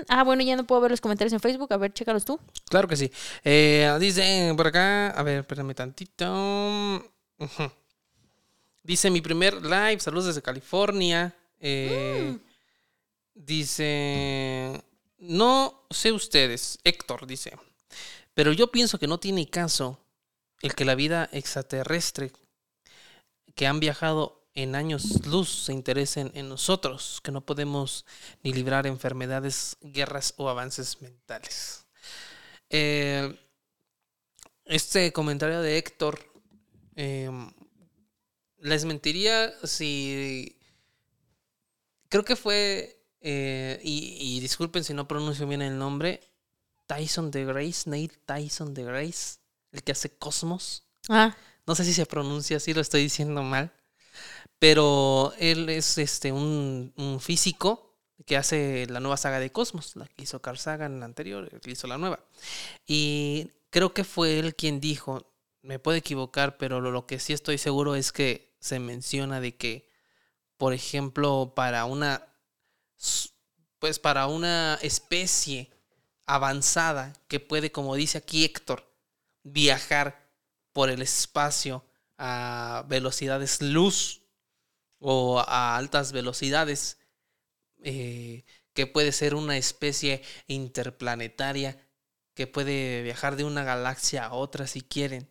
ah, 0.09 0.23
bueno, 0.23 0.43
ya 0.43 0.55
no 0.55 0.65
puedo 0.65 0.83
ver 0.83 0.91
los 0.91 1.01
comentarios 1.01 1.33
en 1.33 1.41
Facebook, 1.41 1.73
a 1.73 1.79
ver, 1.79 1.93
chécalos 1.93 2.25
tú. 2.25 2.39
Claro 2.69 2.87
que 2.87 2.97
sí. 2.97 3.11
Eh, 3.43 3.91
dice 3.99 4.53
por 4.57 4.69
acá, 4.69 5.09
a 5.09 5.23
ver, 5.23 5.41
espérame 5.41 5.75
tantito. 5.75 7.05
Dice 8.85 9.11
mi 9.11 9.21
primer 9.21 9.63
live, 9.63 9.99
saludos 10.01 10.27
desde 10.27 10.43
California. 10.43 11.35
Eh, 11.59 12.37
Dice, 13.35 14.83
no 15.19 15.87
sé 15.91 16.13
ustedes, 16.13 16.79
Héctor 16.85 17.27
dice, 17.27 17.57
pero 18.35 18.53
yo 18.53 18.71
pienso 18.71 18.99
que 18.99 19.07
no 19.07 19.19
tiene 19.19 19.49
caso 19.49 19.99
el 20.61 20.75
que 20.75 20.85
la 20.85 20.95
vida 20.95 21.31
extraterrestre 21.33 22.31
que 23.55 23.67
han 23.67 23.81
viajado 23.81 24.42
en 24.55 24.75
años 24.75 25.27
luz 25.27 25.49
se 25.49 25.73
interesen 25.73 26.31
en 26.35 26.49
nosotros, 26.49 27.21
que 27.23 27.33
no 27.33 27.45
podemos 27.45 28.05
ni 28.43 28.53
librar 28.53 28.87
enfermedades, 28.87 29.77
guerras 29.81 30.35
o 30.37 30.49
avances 30.49 31.01
mentales. 31.01 31.87
Eh, 32.71 33.39
este 34.65 35.13
comentario 35.13 35.61
de 35.61 35.79
Héctor, 35.79 36.21
eh, 36.97 37.31
les 38.59 38.85
mentiría 38.85 39.53
si... 39.67 40.59
Creo 42.09 42.25
que 42.25 42.37
fue, 42.37 43.03
eh, 43.21 43.81
y, 43.83 44.19
y 44.21 44.41
disculpen 44.41 44.85
si 44.85 44.93
no 44.93 45.09
pronuncio 45.09 45.47
bien 45.47 45.63
el 45.63 45.79
nombre, 45.79 46.21
Tyson 46.87 47.31
de 47.31 47.47
Grace, 47.47 47.89
Nate 47.89 48.19
Tyson 48.27 48.75
de 48.75 48.85
Grace, 48.85 49.39
el 49.73 49.83
que 49.83 49.93
hace 49.93 50.11
Cosmos. 50.11 50.85
Ah, 51.09 51.35
No 51.67 51.75
sé 51.75 51.85
si 51.85 51.95
se 51.95 52.05
pronuncia 52.05 52.59
así, 52.59 52.75
lo 52.75 52.83
estoy 52.83 53.03
diciendo 53.03 53.43
mal. 53.43 53.73
Pero 54.63 55.35
él 55.41 55.69
es 55.71 55.99
este 55.99 56.31
un, 56.31 56.93
un 56.97 57.19
físico 57.19 57.99
que 58.25 58.37
hace 58.37 58.87
la 58.89 59.01
nueva 59.01 59.17
saga 59.17 59.41
de 59.41 59.51
Cosmos, 59.51 59.97
la 59.97 60.07
que 60.07 60.23
hizo 60.23 60.41
Carl 60.41 60.57
Sagan 60.57 60.93
en 60.93 61.01
la 61.01 61.07
anterior, 61.07 61.51
que 61.61 61.73
hizo 61.73 61.89
la 61.89 61.99
nueva. 61.99 62.21
Y 62.87 63.51
creo 63.71 63.93
que 63.93 64.05
fue 64.05 64.39
él 64.39 64.55
quien 64.55 64.79
dijo, 64.79 65.35
me 65.63 65.81
puedo 65.81 65.99
equivocar, 65.99 66.59
pero 66.59 66.81
lo, 66.81 66.93
lo 66.93 67.07
que 67.09 67.19
sí 67.19 67.33
estoy 67.33 67.59
seguro 67.59 67.97
es 67.97 68.13
que 68.13 68.55
se 68.61 68.79
menciona 68.79 69.41
de 69.41 69.57
que, 69.57 69.91
por 70.59 70.75
ejemplo, 70.75 71.55
para 71.57 71.85
una 71.85 72.29
pues 73.81 73.99
para 73.99 74.29
una 74.29 74.79
especie 74.81 75.73
avanzada 76.25 77.15
que 77.27 77.41
puede, 77.41 77.73
como 77.73 77.97
dice 77.97 78.19
aquí 78.19 78.45
Héctor, 78.45 78.89
viajar 79.43 80.31
por 80.73 80.89
el 80.89 81.03
espacio 81.03 81.85
a 82.17 82.85
velocidades 82.87 83.61
luz 83.61 84.22
o 85.03 85.41
a 85.41 85.77
altas 85.77 86.13
velocidades, 86.13 86.99
eh, 87.83 88.45
que 88.73 88.87
puede 88.87 89.13
ser 89.13 89.35
una 89.35 89.57
especie 89.57 90.23
interplanetaria 90.47 91.77
que 92.35 92.47
puede 92.47 93.03
viajar 93.03 93.37
de 93.37 93.45
una 93.45 93.65
galaxia 93.65 94.25
a 94.25 94.33
otra 94.33 94.67
si 94.67 94.81
quieren, 94.81 95.29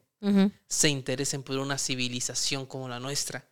se 0.68 0.90
interesen 0.90 1.42
por 1.42 1.58
una 1.58 1.80
civilización 1.80 2.68
como 2.68 2.88
la 2.88 3.00
nuestra, 3.00 3.50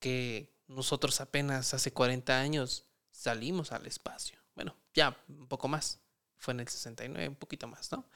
que 0.00 0.52
nosotros 0.66 1.20
apenas 1.20 1.74
hace 1.74 1.92
40 1.92 2.40
años 2.40 2.86
salimos 3.12 3.70
al 3.70 3.86
espacio. 3.86 4.36
Bueno, 4.56 4.74
ya 4.94 5.16
un 5.28 5.46
poco 5.46 5.68
más, 5.68 6.00
fue 6.38 6.54
en 6.54 6.60
el 6.60 6.68
69, 6.68 7.28
un 7.28 7.36
poquito 7.36 7.68
más, 7.68 7.92
¿no? 7.92 8.08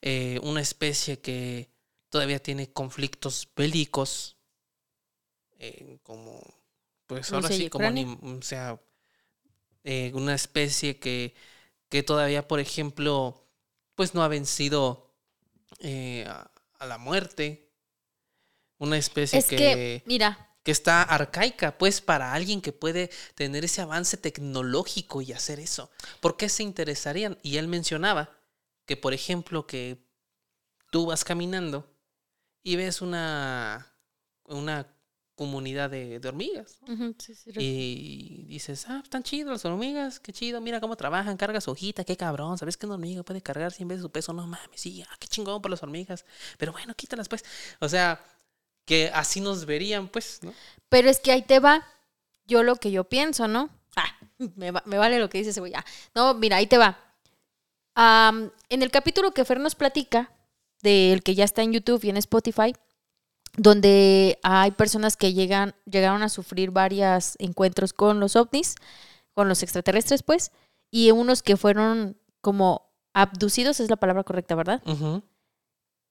Eh, 0.00 0.40
una 0.42 0.60
especie 0.60 1.20
que 1.20 1.70
todavía 2.08 2.42
tiene 2.42 2.72
conflictos 2.72 3.48
bélicos, 3.54 4.36
eh, 5.58 6.00
como, 6.02 6.42
pues 7.14 7.32
ahora 7.32 7.50
sí, 7.50 7.66
como, 7.66 7.88
anim- 7.88 8.18
o 8.38 8.42
sea, 8.42 8.78
eh, 9.84 10.12
una 10.14 10.34
especie 10.34 10.98
que, 10.98 11.34
que 11.88 12.02
todavía, 12.02 12.48
por 12.48 12.60
ejemplo, 12.60 13.46
pues 13.94 14.14
no 14.14 14.22
ha 14.22 14.28
vencido 14.28 15.14
eh, 15.80 16.26
a, 16.28 16.50
a 16.78 16.86
la 16.86 16.98
muerte. 16.98 17.70
Una 18.78 18.96
especie 18.98 19.38
Es 19.40 19.46
que, 19.52 19.56
que, 19.56 20.04
mira, 20.04 20.56
que 20.64 20.72
está 20.72 21.02
arcaica, 21.02 21.78
pues 21.78 22.00
para 22.00 22.32
alguien 22.32 22.60
que 22.60 22.72
puede 22.72 23.10
tener 23.34 23.64
ese 23.64 23.82
avance 23.82 24.16
tecnológico 24.16 25.22
y 25.22 25.32
hacer 25.32 25.60
eso. 25.60 25.90
¿Por 26.20 26.36
qué 26.36 26.48
se 26.48 26.62
interesarían? 26.64 27.38
Y 27.42 27.58
él 27.58 27.68
mencionaba 27.68 28.30
que, 28.86 28.96
por 28.96 29.14
ejemplo, 29.14 29.66
que 29.66 30.04
tú 30.90 31.06
vas 31.06 31.24
caminando 31.24 31.90
y 32.62 32.76
ves 32.76 33.02
una, 33.02 33.96
una 34.44 34.88
comunidad 35.34 35.90
de, 35.90 36.18
de 36.20 36.28
hormigas. 36.28 36.78
sí, 37.18 37.34
sí, 37.34 37.50
Y 37.58 38.44
dices, 38.48 38.84
ah, 38.88 39.00
están 39.02 39.22
chidos 39.22 39.50
las 39.52 39.64
hormigas, 39.64 40.20
qué 40.20 40.32
chido, 40.32 40.60
mira 40.60 40.80
cómo 40.80 40.96
trabajan, 40.96 41.36
carga 41.36 41.60
su 41.60 41.70
hojita, 41.70 42.04
qué 42.04 42.16
cabrón, 42.16 42.58
¿sabes 42.58 42.76
que 42.76 42.86
una 42.86 42.94
hormiga 42.96 43.22
puede 43.22 43.40
cargar 43.42 43.72
100 43.72 43.88
veces 43.88 44.02
su 44.02 44.10
peso? 44.10 44.32
No 44.32 44.46
mames, 44.46 44.80
sí, 44.80 45.02
ah, 45.08 45.16
qué 45.18 45.26
chingón 45.28 45.60
por 45.62 45.70
las 45.70 45.82
hormigas. 45.82 46.24
Pero 46.58 46.72
bueno, 46.72 46.94
quítalas 46.94 47.28
pues. 47.28 47.44
O 47.80 47.88
sea, 47.88 48.22
que 48.84 49.10
así 49.14 49.40
nos 49.40 49.64
verían, 49.64 50.08
pues, 50.08 50.40
¿no? 50.42 50.52
Pero 50.88 51.08
es 51.08 51.18
que 51.20 51.32
ahí 51.32 51.42
te 51.42 51.58
va 51.60 51.86
yo 52.46 52.62
lo 52.62 52.76
que 52.76 52.90
yo 52.90 53.04
pienso, 53.04 53.48
¿no? 53.48 53.70
Ah, 53.96 54.16
me, 54.56 54.70
va- 54.70 54.82
me 54.86 54.98
vale 54.98 55.18
lo 55.18 55.28
que 55.30 55.38
dice 55.38 55.50
ese 55.50 55.60
güey. 55.60 55.72
Ah, 55.74 55.84
no, 56.14 56.34
mira, 56.34 56.56
ahí 56.56 56.66
te 56.66 56.78
va. 56.78 56.98
Am, 57.94 58.50
en 58.70 58.82
el 58.82 58.90
capítulo 58.90 59.32
que 59.32 59.44
Fer 59.44 59.60
nos 59.60 59.74
platica, 59.74 60.30
del 60.82 61.22
que 61.22 61.34
ya 61.34 61.44
está 61.44 61.62
en 61.62 61.72
YouTube 61.72 62.02
y 62.04 62.10
en 62.10 62.16
Spotify, 62.16 62.74
donde 63.56 64.38
hay 64.42 64.70
personas 64.72 65.16
que 65.16 65.32
llegan, 65.34 65.74
llegaron 65.84 66.22
a 66.22 66.28
sufrir 66.28 66.70
varios 66.70 67.36
encuentros 67.38 67.92
con 67.92 68.20
los 68.20 68.36
ovnis, 68.36 68.76
con 69.34 69.48
los 69.48 69.62
extraterrestres, 69.62 70.22
pues, 70.22 70.52
y 70.90 71.10
unos 71.10 71.42
que 71.42 71.56
fueron 71.56 72.16
como 72.40 72.90
abducidos, 73.14 73.80
es 73.80 73.90
la 73.90 73.96
palabra 73.96 74.24
correcta, 74.24 74.54
¿verdad? 74.54 74.82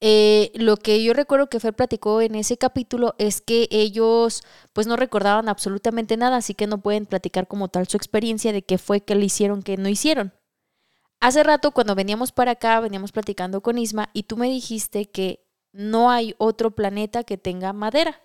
Eh, 0.03 0.51
lo 0.55 0.77
que 0.77 1.03
yo 1.03 1.13
recuerdo 1.13 1.47
que 1.47 1.59
Fer 1.59 1.75
platicó 1.75 2.21
en 2.21 2.33
ese 2.33 2.57
capítulo 2.57 3.13
es 3.19 3.39
que 3.39 3.67
ellos 3.69 4.41
pues 4.73 4.87
no 4.87 4.95
recordaban 4.95 5.47
absolutamente 5.47 6.17
nada, 6.17 6.37
así 6.37 6.55
que 6.55 6.65
no 6.65 6.81
pueden 6.81 7.05
platicar 7.05 7.47
como 7.47 7.67
tal 7.67 7.87
su 7.87 7.97
experiencia 7.97 8.51
de 8.51 8.63
qué 8.63 8.79
fue 8.79 9.01
que 9.01 9.13
le 9.13 9.25
hicieron, 9.25 9.61
que 9.61 9.77
no 9.77 9.89
hicieron. 9.89 10.33
Hace 11.19 11.43
rato 11.43 11.71
cuando 11.71 11.93
veníamos 11.93 12.31
para 12.31 12.53
acá, 12.53 12.79
veníamos 12.79 13.11
platicando 13.11 13.61
con 13.61 13.77
Isma 13.77 14.09
y 14.11 14.23
tú 14.23 14.37
me 14.37 14.49
dijiste 14.49 15.05
que 15.11 15.45
no 15.71 16.11
hay 16.11 16.35
otro 16.37 16.71
planeta 16.71 17.23
que 17.23 17.37
tenga 17.37 17.73
madera. 17.73 18.21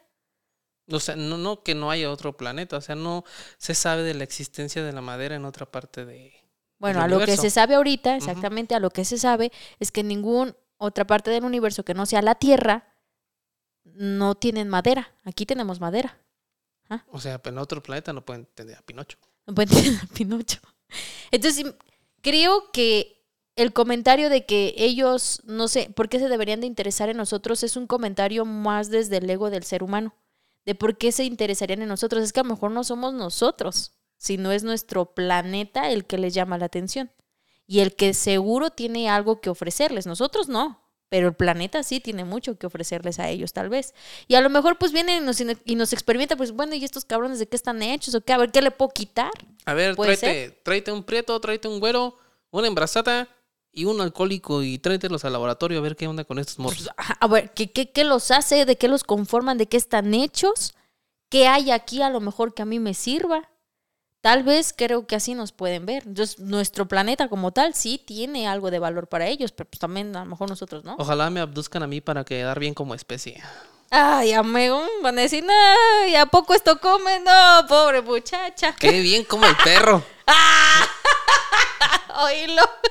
O 0.90 1.00
sea, 1.00 1.16
no, 1.16 1.36
no 1.36 1.62
que 1.62 1.74
no 1.74 1.90
haya 1.90 2.10
otro 2.10 2.36
planeta, 2.36 2.76
o 2.76 2.80
sea, 2.80 2.94
no 2.94 3.24
se 3.58 3.74
sabe 3.74 4.02
de 4.02 4.14
la 4.14 4.24
existencia 4.24 4.84
de 4.84 4.92
la 4.92 5.00
madera 5.00 5.34
en 5.34 5.44
otra 5.44 5.66
parte 5.66 6.04
de... 6.04 6.32
Bueno, 6.78 7.00
a 7.00 7.08
lo 7.08 7.18
que 7.20 7.36
se 7.36 7.50
sabe 7.50 7.74
ahorita, 7.74 8.16
exactamente 8.16 8.74
a 8.74 8.80
lo 8.80 8.90
que 8.90 9.04
se 9.04 9.18
sabe, 9.18 9.50
es 9.80 9.90
que 9.90 10.04
ningún 10.04 10.54
otra 10.76 11.06
parte 11.06 11.30
del 11.30 11.44
universo 11.44 11.84
que 11.84 11.94
no 11.94 12.04
sea 12.04 12.20
la 12.22 12.34
Tierra 12.34 12.92
no 13.84 14.34
tienen 14.34 14.68
madera. 14.68 15.14
Aquí 15.24 15.46
tenemos 15.46 15.80
madera. 15.80 16.18
O 17.08 17.18
sea, 17.18 17.40
en 17.42 17.58
otro 17.58 17.82
planeta 17.82 18.12
no 18.12 18.24
pueden 18.24 18.46
tener 18.54 18.76
a 18.76 18.82
Pinocho. 18.82 19.18
No 19.46 19.54
pueden 19.54 19.74
tener 19.82 20.00
a 20.00 20.06
Pinocho. 20.06 20.60
Entonces, 21.30 21.74
creo 22.20 22.70
que 22.72 23.15
el 23.56 23.72
comentario 23.72 24.28
de 24.28 24.44
que 24.44 24.74
ellos, 24.76 25.40
no 25.44 25.66
sé, 25.66 25.90
por 25.94 26.10
qué 26.10 26.18
se 26.18 26.28
deberían 26.28 26.60
de 26.60 26.66
interesar 26.66 27.08
en 27.08 27.16
nosotros 27.16 27.62
es 27.62 27.76
un 27.76 27.86
comentario 27.86 28.44
más 28.44 28.90
desde 28.90 29.16
el 29.16 29.28
ego 29.28 29.48
del 29.48 29.64
ser 29.64 29.82
humano. 29.82 30.14
De 30.66 30.74
por 30.74 30.98
qué 30.98 31.10
se 31.10 31.24
interesarían 31.24 31.80
en 31.80 31.88
nosotros. 31.88 32.22
Es 32.22 32.32
que 32.32 32.40
a 32.40 32.42
lo 32.42 32.50
mejor 32.50 32.70
no 32.70 32.84
somos 32.84 33.14
nosotros, 33.14 33.92
sino 34.18 34.52
es 34.52 34.62
nuestro 34.62 35.14
planeta 35.14 35.90
el 35.90 36.04
que 36.04 36.18
les 36.18 36.34
llama 36.34 36.58
la 36.58 36.66
atención. 36.66 37.10
Y 37.66 37.80
el 37.80 37.94
que 37.94 38.14
seguro 38.14 38.70
tiene 38.70 39.08
algo 39.08 39.40
que 39.40 39.48
ofrecerles. 39.48 40.06
Nosotros 40.06 40.48
no. 40.48 40.82
Pero 41.08 41.28
el 41.28 41.34
planeta 41.34 41.82
sí 41.84 42.00
tiene 42.00 42.24
mucho 42.24 42.58
que 42.58 42.66
ofrecerles 42.66 43.20
a 43.20 43.28
ellos, 43.28 43.52
tal 43.52 43.68
vez. 43.68 43.94
Y 44.26 44.34
a 44.34 44.40
lo 44.40 44.50
mejor, 44.50 44.76
pues 44.76 44.92
vienen 44.92 45.22
y 45.22 45.26
nos, 45.26 45.40
y 45.40 45.76
nos 45.76 45.92
experimenta, 45.92 46.36
pues 46.36 46.50
bueno, 46.50 46.74
¿y 46.74 46.84
estos 46.84 47.04
cabrones 47.04 47.38
de 47.38 47.46
qué 47.46 47.54
están 47.54 47.80
hechos? 47.80 48.14
¿O 48.16 48.20
qué? 48.20 48.32
A 48.32 48.38
ver, 48.38 48.50
¿qué 48.50 48.60
le 48.60 48.72
puedo 48.72 48.90
quitar? 48.90 49.30
A 49.64 49.74
ver, 49.74 49.94
¿Puede 49.94 50.16
tráete, 50.16 50.60
tráete 50.64 50.90
un 50.90 51.04
prieto, 51.04 51.40
tráete 51.40 51.68
un 51.68 51.78
güero, 51.78 52.18
una 52.50 52.66
embarazada 52.66 53.28
y 53.76 53.84
un 53.84 54.00
alcohólico 54.00 54.62
y 54.62 54.78
tráetelos 54.78 55.26
al 55.26 55.34
laboratorio 55.34 55.78
a 55.78 55.82
ver 55.82 55.96
qué 55.96 56.08
onda 56.08 56.24
con 56.24 56.38
estos 56.38 56.58
morros. 56.58 56.88
Ajá, 56.96 57.14
A 57.20 57.26
ver, 57.28 57.52
¿qué, 57.52 57.70
qué, 57.70 57.92
qué 57.92 58.04
los 58.04 58.30
hace? 58.30 58.64
¿De 58.64 58.76
qué 58.76 58.88
los 58.88 59.04
conforman? 59.04 59.58
¿De 59.58 59.68
qué 59.68 59.76
están 59.76 60.14
hechos? 60.14 60.74
¿Qué 61.28 61.46
hay 61.46 61.70
aquí 61.70 62.00
a 62.00 62.08
lo 62.08 62.20
mejor 62.20 62.54
que 62.54 62.62
a 62.62 62.64
mí 62.64 62.80
me 62.80 62.94
sirva? 62.94 63.50
Tal 64.22 64.44
vez 64.44 64.74
creo 64.74 65.06
que 65.06 65.14
así 65.14 65.34
nos 65.34 65.52
pueden 65.52 65.84
ver. 65.84 66.04
Entonces, 66.06 66.38
nuestro 66.38 66.88
planeta 66.88 67.28
como 67.28 67.52
tal 67.52 67.74
sí 67.74 68.02
tiene 68.04 68.48
algo 68.48 68.70
de 68.70 68.78
valor 68.78 69.08
para 69.08 69.26
ellos, 69.26 69.52
pero 69.52 69.68
pues 69.68 69.78
también 69.78 70.16
a 70.16 70.20
lo 70.24 70.30
mejor 70.30 70.48
nosotros 70.48 70.82
no. 70.82 70.96
Ojalá 70.98 71.28
me 71.28 71.40
abduzcan 71.40 71.82
a 71.82 71.86
mí 71.86 72.00
para 72.00 72.24
quedar 72.24 72.58
bien 72.58 72.72
como 72.72 72.94
especie. 72.94 73.42
Ay, 73.90 74.32
amigo, 74.32 74.82
van 75.02 75.18
a 75.18 75.22
decir, 75.22 75.44
"No, 75.44 75.52
¿y 76.08 76.14
a 76.16 76.24
poco 76.26 76.54
esto 76.54 76.80
come? 76.80 77.20
No, 77.20 77.66
pobre 77.68 78.00
muchacha. 78.00 78.74
Qué 78.74 79.00
bien 79.00 79.22
como 79.24 79.44
el 79.46 79.56
perro. 79.62 80.02
Oílo. 82.16 82.62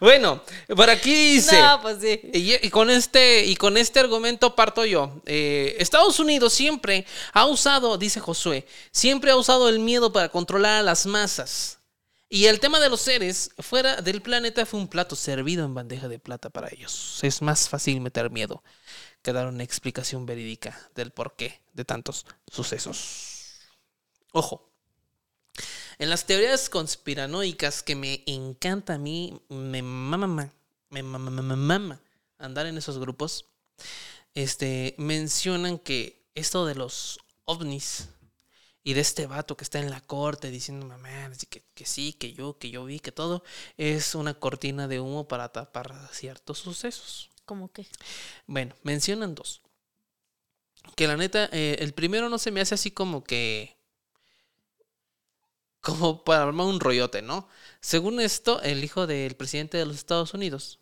Bueno, 0.00 0.42
por 0.74 0.88
aquí 0.88 1.34
dice. 1.34 1.60
No, 1.60 1.82
pues 1.82 1.98
sí. 2.00 2.20
Y, 2.32 2.66
y 2.66 2.70
con 2.70 2.88
este, 2.88 3.44
y 3.44 3.54
con 3.54 3.76
este 3.76 4.00
argumento 4.00 4.56
parto 4.56 4.84
yo. 4.86 5.20
Eh, 5.26 5.76
Estados 5.78 6.18
Unidos 6.18 6.54
siempre 6.54 7.04
ha 7.32 7.46
usado, 7.46 7.98
dice 7.98 8.18
Josué, 8.18 8.66
siempre 8.90 9.30
ha 9.30 9.36
usado 9.36 9.68
el 9.68 9.78
miedo 9.78 10.12
para 10.12 10.30
controlar 10.30 10.80
a 10.80 10.82
las 10.82 11.06
masas. 11.06 11.78
Y 12.30 12.46
el 12.46 12.60
tema 12.60 12.78
de 12.78 12.88
los 12.88 13.00
seres 13.00 13.50
fuera 13.58 13.96
del 13.96 14.22
planeta 14.22 14.64
fue 14.64 14.80
un 14.80 14.88
plato 14.88 15.16
servido 15.16 15.64
en 15.64 15.74
bandeja 15.74 16.08
de 16.08 16.18
plata 16.18 16.48
para 16.48 16.68
ellos. 16.68 17.18
Es 17.22 17.42
más 17.42 17.68
fácil 17.68 18.00
meter 18.00 18.30
miedo 18.30 18.62
que 19.20 19.32
dar 19.32 19.48
una 19.48 19.64
explicación 19.64 20.26
verídica 20.26 20.80
del 20.94 21.10
porqué 21.10 21.60
de 21.74 21.84
tantos 21.84 22.24
sucesos. 22.50 23.58
Ojo. 24.32 24.69
En 26.00 26.08
las 26.08 26.24
teorías 26.24 26.70
conspiranoicas 26.70 27.82
que 27.82 27.94
me 27.94 28.22
encanta 28.24 28.94
a 28.94 28.98
mí, 28.98 29.38
me 29.50 29.82
mama, 29.82 30.50
me 30.88 31.02
mama, 31.02 31.30
mama 31.30 32.00
andar 32.38 32.64
en 32.64 32.78
esos 32.78 32.98
grupos, 32.98 33.44
este, 34.34 34.94
mencionan 34.96 35.78
que 35.78 36.24
esto 36.34 36.64
de 36.64 36.74
los 36.74 37.20
ovnis 37.44 38.08
y 38.82 38.94
de 38.94 39.02
este 39.02 39.26
vato 39.26 39.58
que 39.58 39.64
está 39.64 39.78
en 39.78 39.90
la 39.90 40.00
corte 40.00 40.50
diciendo, 40.50 40.86
mamá, 40.86 41.30
que, 41.50 41.62
que 41.74 41.84
sí, 41.84 42.14
que 42.14 42.32
yo, 42.32 42.56
que 42.56 42.70
yo 42.70 42.86
vi, 42.86 42.98
que 42.98 43.12
todo, 43.12 43.44
es 43.76 44.14
una 44.14 44.32
cortina 44.32 44.88
de 44.88 45.00
humo 45.00 45.28
para 45.28 45.50
tapar 45.50 46.08
ciertos 46.12 46.60
sucesos. 46.60 47.28
¿Cómo 47.44 47.70
que? 47.72 47.86
Bueno, 48.46 48.74
mencionan 48.84 49.34
dos. 49.34 49.60
Que 50.96 51.06
la 51.06 51.18
neta, 51.18 51.50
eh, 51.52 51.76
el 51.80 51.92
primero 51.92 52.30
no 52.30 52.38
se 52.38 52.50
me 52.50 52.62
hace 52.62 52.74
así 52.74 52.90
como 52.90 53.22
que. 53.22 53.76
Como 55.80 56.24
para 56.24 56.42
armar 56.44 56.66
un 56.66 56.80
rollote, 56.80 57.22
¿no? 57.22 57.48
Según 57.80 58.20
esto, 58.20 58.60
el 58.62 58.84
hijo 58.84 59.06
del 59.06 59.34
presidente 59.36 59.78
de 59.78 59.86
los 59.86 59.96
Estados 59.96 60.34
Unidos 60.34 60.78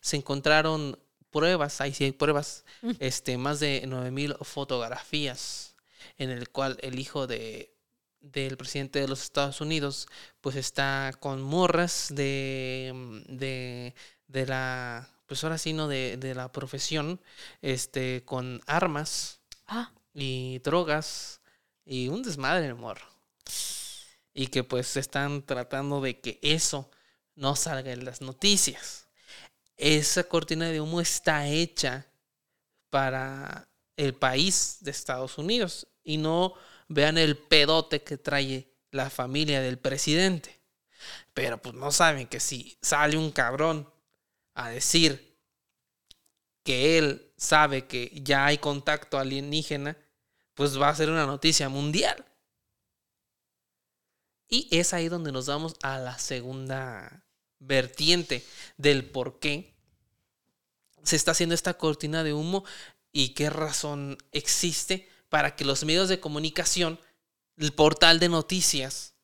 se 0.00 0.16
encontraron 0.16 0.98
pruebas, 1.30 1.80
ahí 1.80 1.94
sí 1.94 2.04
hay 2.04 2.12
pruebas, 2.12 2.64
Mm. 2.82 2.92
este, 2.98 3.38
más 3.38 3.60
de 3.60 3.84
9000 3.86 4.36
fotografías 4.42 5.76
en 6.16 6.30
el 6.30 6.50
cual 6.50 6.78
el 6.82 6.98
hijo 6.98 7.26
de 7.26 7.74
del 8.20 8.56
presidente 8.56 9.00
de 9.00 9.08
los 9.08 9.22
Estados 9.22 9.60
Unidos 9.60 10.08
pues 10.40 10.56
está 10.56 11.12
con 11.20 11.40
morras 11.42 12.08
de 12.10 13.22
de, 13.28 13.94
de 14.26 14.46
la 14.46 15.08
pues 15.26 15.44
ahora 15.44 15.56
sí 15.58 15.72
no 15.72 15.86
de, 15.88 16.16
de 16.16 16.34
la 16.34 16.50
profesión 16.52 17.20
este 17.62 18.24
con 18.24 18.60
armas 18.66 19.40
Ah, 19.66 19.92
y 20.14 20.58
drogas 20.60 21.40
y 21.84 22.08
un 22.08 22.22
desmadre 22.22 22.64
en 22.64 22.70
el 22.70 22.74
morro. 22.74 23.06
Y 24.38 24.46
que 24.46 24.62
pues 24.62 24.96
están 24.96 25.44
tratando 25.44 26.00
de 26.00 26.20
que 26.20 26.38
eso 26.42 26.88
no 27.34 27.56
salga 27.56 27.90
en 27.90 28.04
las 28.04 28.20
noticias. 28.20 29.08
Esa 29.76 30.22
cortina 30.22 30.68
de 30.68 30.80
humo 30.80 31.00
está 31.00 31.48
hecha 31.48 32.06
para 32.88 33.68
el 33.96 34.14
país 34.14 34.76
de 34.78 34.92
Estados 34.92 35.38
Unidos 35.38 35.88
y 36.04 36.18
no 36.18 36.54
vean 36.86 37.18
el 37.18 37.36
pedote 37.36 38.04
que 38.04 38.16
trae 38.16 38.72
la 38.92 39.10
familia 39.10 39.60
del 39.60 39.76
presidente. 39.76 40.60
Pero 41.34 41.60
pues 41.60 41.74
no 41.74 41.90
saben 41.90 42.28
que 42.28 42.38
si 42.38 42.78
sale 42.80 43.16
un 43.16 43.32
cabrón 43.32 43.92
a 44.54 44.68
decir 44.70 45.36
que 46.62 46.96
él 46.96 47.32
sabe 47.36 47.88
que 47.88 48.12
ya 48.22 48.46
hay 48.46 48.58
contacto 48.58 49.18
alienígena, 49.18 49.96
pues 50.54 50.80
va 50.80 50.90
a 50.90 50.94
ser 50.94 51.10
una 51.10 51.26
noticia 51.26 51.68
mundial. 51.68 52.24
Y 54.48 54.68
es 54.70 54.94
ahí 54.94 55.08
donde 55.08 55.32
nos 55.32 55.46
vamos 55.46 55.74
a 55.82 55.98
la 55.98 56.18
segunda 56.18 57.24
vertiente 57.58 58.44
del 58.76 59.04
por 59.04 59.38
qué 59.38 59.74
se 61.02 61.16
está 61.16 61.32
haciendo 61.32 61.54
esta 61.54 61.74
cortina 61.74 62.22
de 62.22 62.32
humo 62.32 62.64
y 63.12 63.30
qué 63.30 63.50
razón 63.50 64.18
existe 64.32 65.08
para 65.28 65.56
que 65.56 65.64
los 65.64 65.84
medios 65.84 66.08
de 66.08 66.20
comunicación, 66.20 67.00
el 67.56 67.72
portal 67.72 68.18
de 68.20 68.28
noticias, 68.28 69.14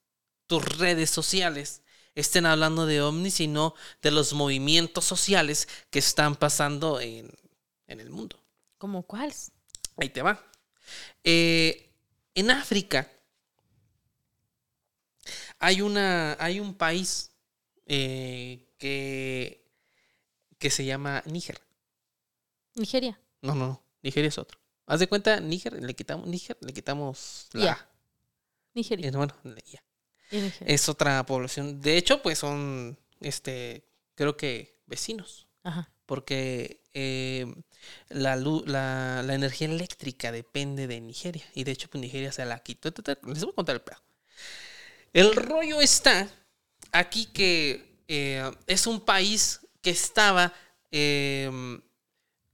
tus 0.47 0.65
redes 0.65 1.11
sociales, 1.11 1.83
estén 2.15 2.47
hablando 2.47 2.87
de 2.87 3.03
ovnis 3.03 3.41
y 3.41 3.47
no 3.47 3.75
de 4.03 4.11
los 4.11 4.33
movimientos 4.35 5.05
sociales 5.05 5.69
que 5.91 5.99
están 5.99 6.37
pasando 6.37 7.01
en, 7.01 7.31
en 7.87 8.01
el 8.01 8.11
mundo. 8.11 8.45
¿cómo 8.85 9.03
cuál? 9.03 9.33
Ahí 9.97 10.11
te 10.11 10.21
va. 10.21 10.39
Eh, 11.23 11.91
en 12.35 12.51
África 12.51 13.11
hay, 15.65 15.81
una, 15.81 16.37
hay 16.41 16.61
un 16.61 16.75
país 16.75 17.31
eh, 17.87 18.67
que, 18.79 19.65
que 20.59 20.71
se 20.71 20.85
llama 20.85 21.23
Níger. 21.27 21.61
Nigeria. 22.75 23.19
No, 23.43 23.55
no, 23.55 23.67
no. 23.67 23.83
Nigeria 24.03 24.29
es 24.29 24.39
otro. 24.39 24.59
Haz 24.87 25.01
de 25.01 25.07
cuenta, 25.07 25.41
Níger, 25.41 25.73
le 25.83 25.95
quitamos, 25.95 26.27
Níger, 26.27 26.57
le 26.61 26.73
quitamos 26.73 27.49
la. 27.53 27.89
Nigeria. 28.75 29.11
Bueno, 29.13 29.35
ya. 29.45 29.83
Y 30.31 30.41
Nigeria. 30.41 30.75
Es 30.75 30.89
otra 30.89 31.25
población. 31.25 31.81
De 31.81 31.97
hecho, 31.97 32.21
pues 32.23 32.39
son, 32.39 32.99
este, 33.21 33.87
creo 34.15 34.37
que 34.37 34.81
vecinos. 34.87 35.47
Ajá. 35.63 35.91
porque 36.05 36.83
eh, 36.93 37.47
la, 38.11 38.37
lu- 38.37 38.65
la, 38.67 39.23
la 39.25 39.35
energía 39.35 39.67
eléctrica 39.69 40.31
depende 40.31 40.87
de 40.87 41.01
Nigeria. 41.01 41.43
Y 41.55 41.65
de 41.65 41.73
hecho, 41.73 41.89
pues 41.89 42.03
Nigeria 42.03 42.31
se 42.33 42.45
la 42.45 42.59
quitó. 42.59 42.93
Les 43.23 43.41
voy 43.43 43.53
a 43.53 43.55
contar 43.55 43.77
el 43.77 43.81
pedo. 43.81 43.97
El 45.15 45.37
rollo 45.37 45.81
está 45.81 46.29
aquí 46.91 47.27
que 47.27 48.03
eh, 48.09 48.51
es 48.67 48.89
un 48.89 49.01
país 49.01 49.61
que 49.81 49.91
estaba 49.91 50.53
eh, 50.91 51.81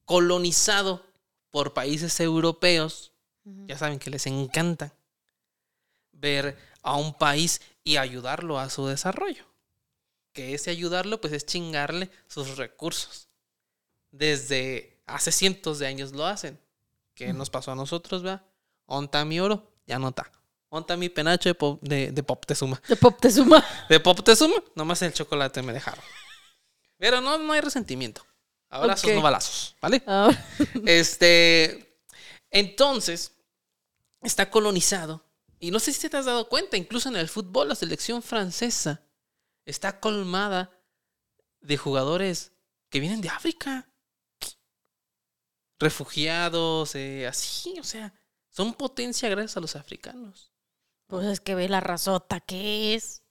colonizado 0.05 1.03
por 1.51 1.73
países 1.73 2.21
europeos. 2.21 3.13
Ya 3.67 3.79
saben 3.79 3.99
que 3.99 4.11
les 4.11 4.27
encanta 4.27 4.93
ver 6.13 6.59
a 6.83 6.97
un 6.97 7.15
país 7.15 7.63
y 7.83 7.97
ayudarlo 7.97 8.59
a 8.59 8.69
su 8.69 8.87
desarrollo. 8.87 9.47
Que 10.35 10.53
ese 10.53 10.71
ayudarlo, 10.71 11.19
pues 11.19 11.33
es 11.33 11.47
chingarle 11.47 12.11
sus 12.29 12.59
recursos. 12.59 13.29
Desde 14.11 15.01
hace 15.07 15.33
cientos 15.33 15.79
de 15.79 15.87
años 15.87 16.13
lo 16.13 16.27
hacen. 16.27 16.61
¿Qué 17.15 17.33
nos 17.33 17.49
pasó 17.49 17.73
a 17.73 17.75
nosotros, 17.75 18.25
va? 18.25 18.45
Onta 18.85 19.25
mi 19.25 19.41
oro, 19.41 19.73
ya 19.87 19.99
no 19.99 20.09
está. 20.11 20.31
Onta 20.73 20.97
mi 20.97 21.09
penacho 21.09 21.49
de, 21.49 21.55
pop, 21.55 21.83
de, 21.83 22.13
de 22.13 22.23
Pop 22.23 22.47
Tezuma. 22.47 22.81
De 22.89 22.95
Pop 22.97 23.21
te 23.21 23.31
suma. 23.31 23.65
De 23.89 23.99
Pop 23.99 24.21
Tezuma, 24.25 24.55
nomás 24.77 25.03
el 25.03 25.13
chocolate 25.13 25.63
me 25.63 25.73
dejaron. 25.73 26.03
Pero 26.97 27.21
no, 27.21 27.39
no 27.39 27.53
hay 27.53 27.61
resentimiento. 27.61 28.25
Abrazos, 28.69 29.05
Ok. 29.11 29.17
no 29.17 29.23
balazos, 29.23 29.75
¿vale? 29.81 30.01
Ahora- 30.07 30.47
Este, 30.87 32.01
entonces, 32.51 33.33
está 34.23 34.49
colonizado. 34.51 35.25
Y 35.59 35.73
no 35.73 35.81
sé 35.81 35.93
si 35.93 36.09
te 36.09 36.17
has 36.17 36.27
dado 36.27 36.49
cuenta, 36.49 36.77
incluso 36.77 37.09
en 37.09 37.17
el 37.17 37.29
fútbol, 37.29 37.69
la 37.69 37.75
selección 37.75 38.23
francesa 38.23 39.03
está 39.67 39.99
colmada 39.99 40.71
de 41.61 41.77
jugadores 41.77 42.53
que 42.91 43.01
vienen 43.01 43.21
de 43.21 43.29
África. 43.29 43.89
Refugiados, 45.79 46.95
eh, 46.95 47.27
así, 47.27 47.79
o 47.81 47.85
sea, 47.85 48.13
son 48.51 48.75
potencia 48.75 49.29
gracias 49.29 49.57
a 49.57 49.61
los 49.61 49.75
africanos. 49.77 50.50
Pues 51.11 51.27
es 51.27 51.41
que 51.41 51.55
ve 51.55 51.69
la 51.69 51.81
razota 51.81 52.41
que 52.41 52.95
es. 52.95 53.23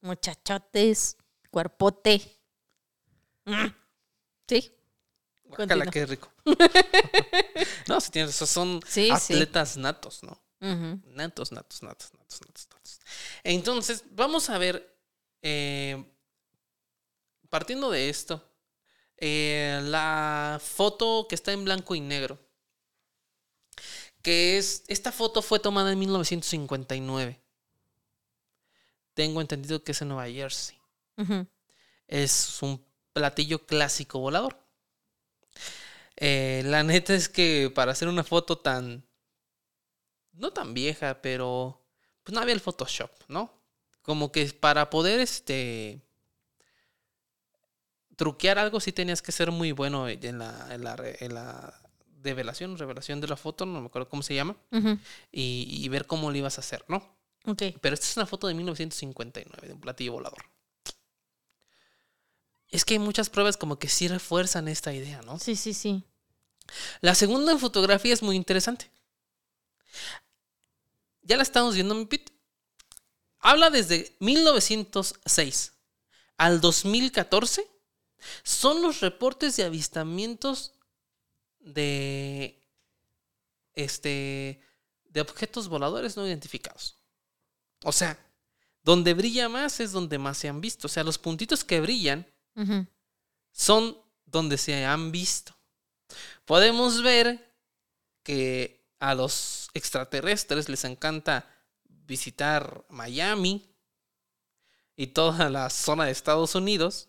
Muchachotes, 0.00 1.16
cuerpote. 1.50 2.22
Mm. 3.44 3.66
Sí. 4.48 4.72
Guácala, 5.44 5.86
qué 5.86 6.06
rico. 6.06 6.30
no, 7.88 8.00
si 8.00 8.10
tienes, 8.10 8.34
esos 8.34 8.48
son 8.50 8.80
Sí, 8.86 9.10
sí. 9.20 9.34
atletas 9.34 9.76
natos, 9.76 10.22
¿no? 10.22 10.42
Natos, 10.60 11.52
natos, 11.52 11.82
natos, 11.82 12.12
natos, 12.14 12.40
natos, 12.40 12.68
natos. 12.70 13.00
Entonces, 13.44 14.04
vamos 14.10 14.50
a 14.50 14.58
ver, 14.58 14.98
eh, 15.42 16.04
partiendo 17.48 17.90
de 17.90 18.08
esto, 18.08 18.42
eh, 19.16 19.80
la 19.84 20.60
foto 20.62 21.26
que 21.28 21.34
está 21.34 21.52
en 21.52 21.64
blanco 21.64 21.94
y 21.94 22.00
negro, 22.00 22.38
que 24.28 24.58
es, 24.58 24.84
esta 24.88 25.10
foto 25.10 25.40
fue 25.40 25.58
tomada 25.58 25.90
en 25.90 25.98
1959. 25.98 27.40
Tengo 29.14 29.40
entendido 29.40 29.82
que 29.82 29.92
es 29.92 30.02
en 30.02 30.08
Nueva 30.08 30.28
Jersey. 30.28 30.76
Es 32.06 32.62
un 32.62 32.84
platillo 33.14 33.64
clásico 33.66 34.18
volador. 34.18 34.58
Eh, 36.16 36.62
la 36.66 36.82
neta 36.82 37.14
es 37.14 37.28
que 37.30 37.72
para 37.74 37.92
hacer 37.92 38.08
una 38.08 38.22
foto 38.24 38.58
tan. 38.58 39.02
No 40.32 40.52
tan 40.52 40.74
vieja, 40.74 41.22
pero. 41.22 41.80
Pues 42.22 42.34
no 42.34 42.40
había 42.42 42.54
el 42.54 42.60
Photoshop, 42.60 43.10
¿no? 43.28 43.50
Como 44.02 44.30
que 44.30 44.44
para 44.52 44.90
poder 44.90 45.20
este. 45.20 46.02
Truquear 48.16 48.58
algo 48.58 48.80
sí 48.80 48.92
tenías 48.92 49.22
que 49.22 49.32
ser 49.32 49.50
muy 49.52 49.72
bueno 49.72 50.06
en 50.08 50.38
la, 50.38 50.68
en 50.74 50.84
la, 50.84 50.96
re- 50.96 51.16
en 51.24 51.34
la 51.34 51.80
develación, 52.22 52.76
revelación 52.78 53.20
de 53.20 53.28
la 53.28 53.36
foto, 53.36 53.66
no 53.66 53.80
me 53.80 53.86
acuerdo 53.86 54.08
cómo 54.08 54.22
se 54.22 54.34
llama, 54.34 54.56
y, 55.32 55.66
y 55.68 55.88
ver 55.88 56.06
cómo 56.06 56.30
lo 56.30 56.36
ibas 56.36 56.58
a 56.58 56.60
hacer, 56.60 56.84
¿no? 56.88 56.96
Ok. 57.46 57.62
Pero 57.80 57.94
esta 57.94 58.06
es 58.06 58.16
una 58.16 58.26
foto 58.26 58.46
de 58.46 58.54
1959 58.54 59.68
de 59.68 59.74
un 59.74 59.80
platillo 59.80 60.12
volador. 60.12 60.44
Es 62.70 62.84
que 62.84 62.94
hay 62.94 62.98
muchas 62.98 63.30
pruebas 63.30 63.56
como 63.56 63.78
que 63.78 63.88
sí 63.88 64.08
refuerzan 64.08 64.68
esta 64.68 64.92
idea, 64.92 65.22
¿no? 65.22 65.38
Sí, 65.38 65.56
sí, 65.56 65.72
sí. 65.72 66.04
La 67.00 67.14
segunda 67.14 67.56
fotografía 67.58 68.12
es 68.12 68.22
muy 68.22 68.36
interesante. 68.36 68.90
Ya 71.22 71.36
la 71.36 71.42
estamos 71.42 71.74
viendo, 71.74 71.94
mi 71.94 72.04
pit. 72.04 72.30
Habla 73.40 73.70
desde 73.70 74.16
1906 74.20 75.72
al 76.36 76.60
2014. 76.60 77.66
Son 78.42 78.82
los 78.82 79.00
reportes 79.00 79.56
de 79.56 79.64
avistamientos 79.64 80.77
de 81.60 82.64
este 83.74 84.60
de 85.04 85.20
objetos 85.20 85.68
voladores 85.68 86.16
no 86.16 86.26
identificados. 86.26 86.96
O 87.84 87.92
sea, 87.92 88.18
donde 88.82 89.14
brilla 89.14 89.48
más 89.48 89.80
es 89.80 89.92
donde 89.92 90.18
más 90.18 90.38
se 90.38 90.48
han 90.48 90.60
visto. 90.60 90.86
O 90.86 90.90
sea, 90.90 91.04
los 91.04 91.18
puntitos 91.18 91.64
que 91.64 91.80
brillan 91.80 92.26
son 93.52 93.96
donde 94.24 94.58
se 94.58 94.84
han 94.84 95.12
visto. 95.12 95.56
Podemos 96.44 97.02
ver 97.02 97.54
que 98.22 98.86
a 98.98 99.14
los 99.14 99.68
extraterrestres 99.74 100.68
les 100.68 100.84
encanta 100.84 101.48
visitar 101.88 102.84
Miami 102.88 103.68
y 104.96 105.08
toda 105.08 105.48
la 105.50 105.70
zona 105.70 106.06
de 106.06 106.10
Estados 106.10 106.54
Unidos 106.54 107.08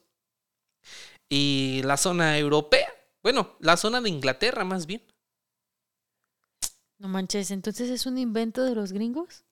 y 1.28 1.82
la 1.84 1.98
zona 1.98 2.38
europea. 2.38 2.92
Bueno, 3.24 3.56
la 3.62 3.78
zona 3.78 4.02
de 4.02 4.10
Inglaterra 4.10 4.66
más 4.66 4.86
bien. 4.86 5.02
No 7.00 7.08
manches, 7.08 7.50
entonces 7.50 7.90
es 7.90 8.06
un 8.06 8.20
invento 8.20 8.64
de 8.64 8.76
los 8.76 8.92
gringos. 8.94 9.44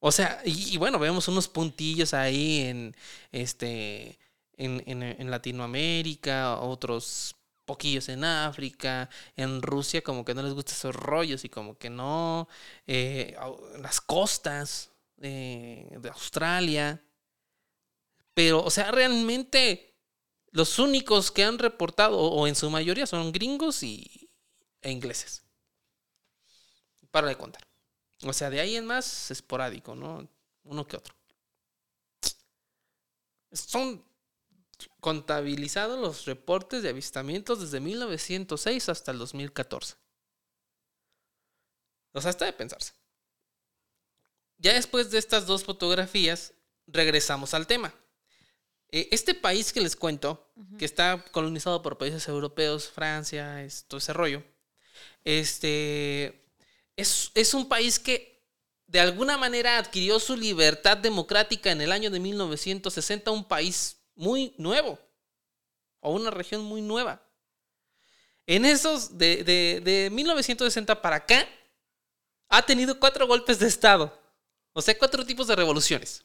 O 0.00 0.10
sea, 0.12 0.40
y, 0.44 0.74
y 0.74 0.76
bueno, 0.78 0.98
vemos 0.98 1.28
unos 1.28 1.48
puntillos 1.48 2.12
ahí 2.14 2.60
en 2.62 2.96
este 3.30 4.18
en, 4.56 4.82
en- 4.86 5.02
en 5.02 5.30
Latinoamérica, 5.30 6.58
otros 6.60 7.36
poquillos 7.64 8.08
en 8.08 8.24
África, 8.24 9.08
en 9.36 9.62
Rusia 9.62 10.02
como 10.02 10.24
que 10.24 10.34
no 10.34 10.42
les 10.42 10.52
gustan 10.54 10.74
esos 10.74 10.94
rollos 10.96 11.44
y 11.44 11.48
como 11.48 11.78
que 11.78 11.88
no, 11.90 12.48
eh, 12.86 13.36
las 13.80 14.00
costas 14.00 14.90
eh, 15.22 15.88
de 16.00 16.08
Australia. 16.10 17.00
Pero, 18.34 18.62
o 18.64 18.70
sea, 18.70 18.90
realmente 18.90 19.91
los 20.52 20.78
únicos 20.78 21.30
que 21.30 21.44
han 21.44 21.58
reportado, 21.58 22.18
o, 22.18 22.46
en 22.46 22.54
su 22.54 22.70
mayoría, 22.70 23.06
son 23.06 23.32
gringos 23.32 23.82
y, 23.82 24.30
e 24.82 24.90
ingleses. 24.90 25.42
Para 27.10 27.26
de 27.28 27.36
contar. 27.36 27.66
O 28.24 28.32
sea, 28.32 28.50
de 28.50 28.60
ahí 28.60 28.76
en 28.76 28.86
más 28.86 29.30
esporádico, 29.30 29.94
¿no? 29.94 30.28
Uno 30.64 30.86
que 30.86 30.96
otro. 30.96 31.14
Son 33.50 34.04
contabilizados 35.00 35.98
los 35.98 36.26
reportes 36.26 36.82
de 36.82 36.90
avistamientos 36.90 37.60
desde 37.60 37.80
1906 37.80 38.88
hasta 38.88 39.10
el 39.10 39.18
2014. 39.18 39.96
O 42.12 42.20
sea, 42.20 42.30
está 42.30 42.44
de 42.44 42.52
pensarse. 42.52 42.92
Ya 44.58 44.74
después 44.74 45.10
de 45.10 45.18
estas 45.18 45.46
dos 45.46 45.64
fotografías, 45.64 46.52
regresamos 46.86 47.54
al 47.54 47.66
tema. 47.66 47.94
Eh, 48.92 49.08
Este 49.10 49.34
país 49.34 49.72
que 49.72 49.80
les 49.80 49.96
cuento, 49.96 50.46
que 50.78 50.84
está 50.84 51.24
colonizado 51.32 51.82
por 51.82 51.98
países 51.98 52.28
europeos, 52.28 52.88
Francia, 52.90 53.62
es- 53.64 53.84
todo 53.88 53.98
ese 53.98 54.12
rollo, 54.12 54.42
este, 55.24 56.42
es, 56.96 57.30
es 57.34 57.54
un 57.54 57.68
país 57.68 57.98
que 57.98 58.42
de 58.86 59.00
alguna 59.00 59.38
manera 59.38 59.78
adquirió 59.78 60.20
su 60.20 60.36
libertad 60.36 60.98
democrática 60.98 61.70
en 61.72 61.80
el 61.80 61.92
año 61.92 62.10
de 62.10 62.20
1960, 62.20 63.30
un 63.30 63.44
país 63.44 63.96
muy 64.14 64.54
nuevo, 64.58 64.98
o 66.00 66.12
una 66.12 66.30
región 66.30 66.62
muy 66.62 66.82
nueva. 66.82 67.22
En 68.46 68.64
esos, 68.64 69.16
de, 69.18 69.44
de, 69.44 69.80
de 69.82 70.10
1960 70.10 71.00
para 71.00 71.16
acá, 71.16 71.48
ha 72.48 72.66
tenido 72.66 72.98
cuatro 73.00 73.26
golpes 73.26 73.58
de 73.58 73.68
Estado, 73.68 74.12
o 74.74 74.82
sea, 74.82 74.98
cuatro 74.98 75.24
tipos 75.24 75.46
de 75.46 75.56
revoluciones. 75.56 76.24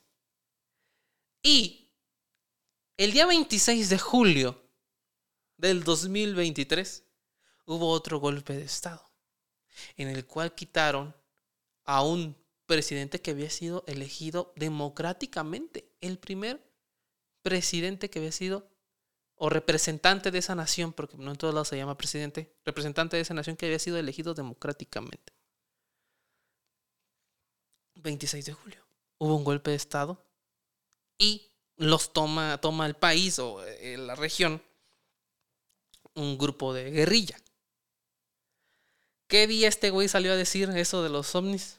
Y 1.43 1.86
el 2.97 3.11
día 3.11 3.27
26 3.27 3.89
de 3.89 3.99
julio 3.99 4.61
del 5.55 5.83
2023 5.83 7.03
hubo 7.65 7.89
otro 7.89 8.19
golpe 8.19 8.53
de 8.53 8.63
Estado, 8.63 9.07
en 9.95 10.07
el 10.07 10.25
cual 10.25 10.55
quitaron 10.55 11.15
a 11.83 12.03
un 12.03 12.35
presidente 12.65 13.21
que 13.21 13.31
había 13.31 13.49
sido 13.49 13.83
elegido 13.87 14.51
democráticamente, 14.55 15.89
el 16.01 16.17
primer 16.17 16.61
presidente 17.43 18.09
que 18.09 18.19
había 18.19 18.31
sido, 18.31 18.69
o 19.35 19.49
representante 19.49 20.31
de 20.31 20.39
esa 20.39 20.55
nación, 20.55 20.91
porque 20.91 21.15
no 21.17 21.31
en 21.31 21.37
todos 21.37 21.53
lados 21.53 21.67
se 21.67 21.77
llama 21.77 21.97
presidente, 21.97 22.57
representante 22.65 23.15
de 23.15 23.21
esa 23.21 23.35
nación 23.35 23.55
que 23.55 23.67
había 23.67 23.77
sido 23.77 23.97
elegido 23.97 24.33
democráticamente. 24.33 25.33
26 27.95 28.45
de 28.45 28.53
julio. 28.53 28.87
Hubo 29.19 29.35
un 29.35 29.43
golpe 29.43 29.71
de 29.71 29.77
Estado 29.77 30.25
y 31.19 31.51
los 31.77 32.11
toma, 32.13 32.59
toma 32.59 32.85
el 32.85 32.95
país 32.95 33.39
o 33.39 33.63
eh, 33.63 33.97
la 33.97 34.15
región 34.15 34.61
un 36.15 36.37
grupo 36.37 36.73
de 36.73 36.91
guerrilla. 36.91 37.37
¿Qué 39.27 39.45
día 39.45 39.67
este 39.67 39.89
güey 39.89 40.07
salió 40.07 40.31
a 40.31 40.35
decir 40.35 40.69
eso 40.69 41.03
de 41.03 41.09
los 41.09 41.33
ovnis? 41.35 41.77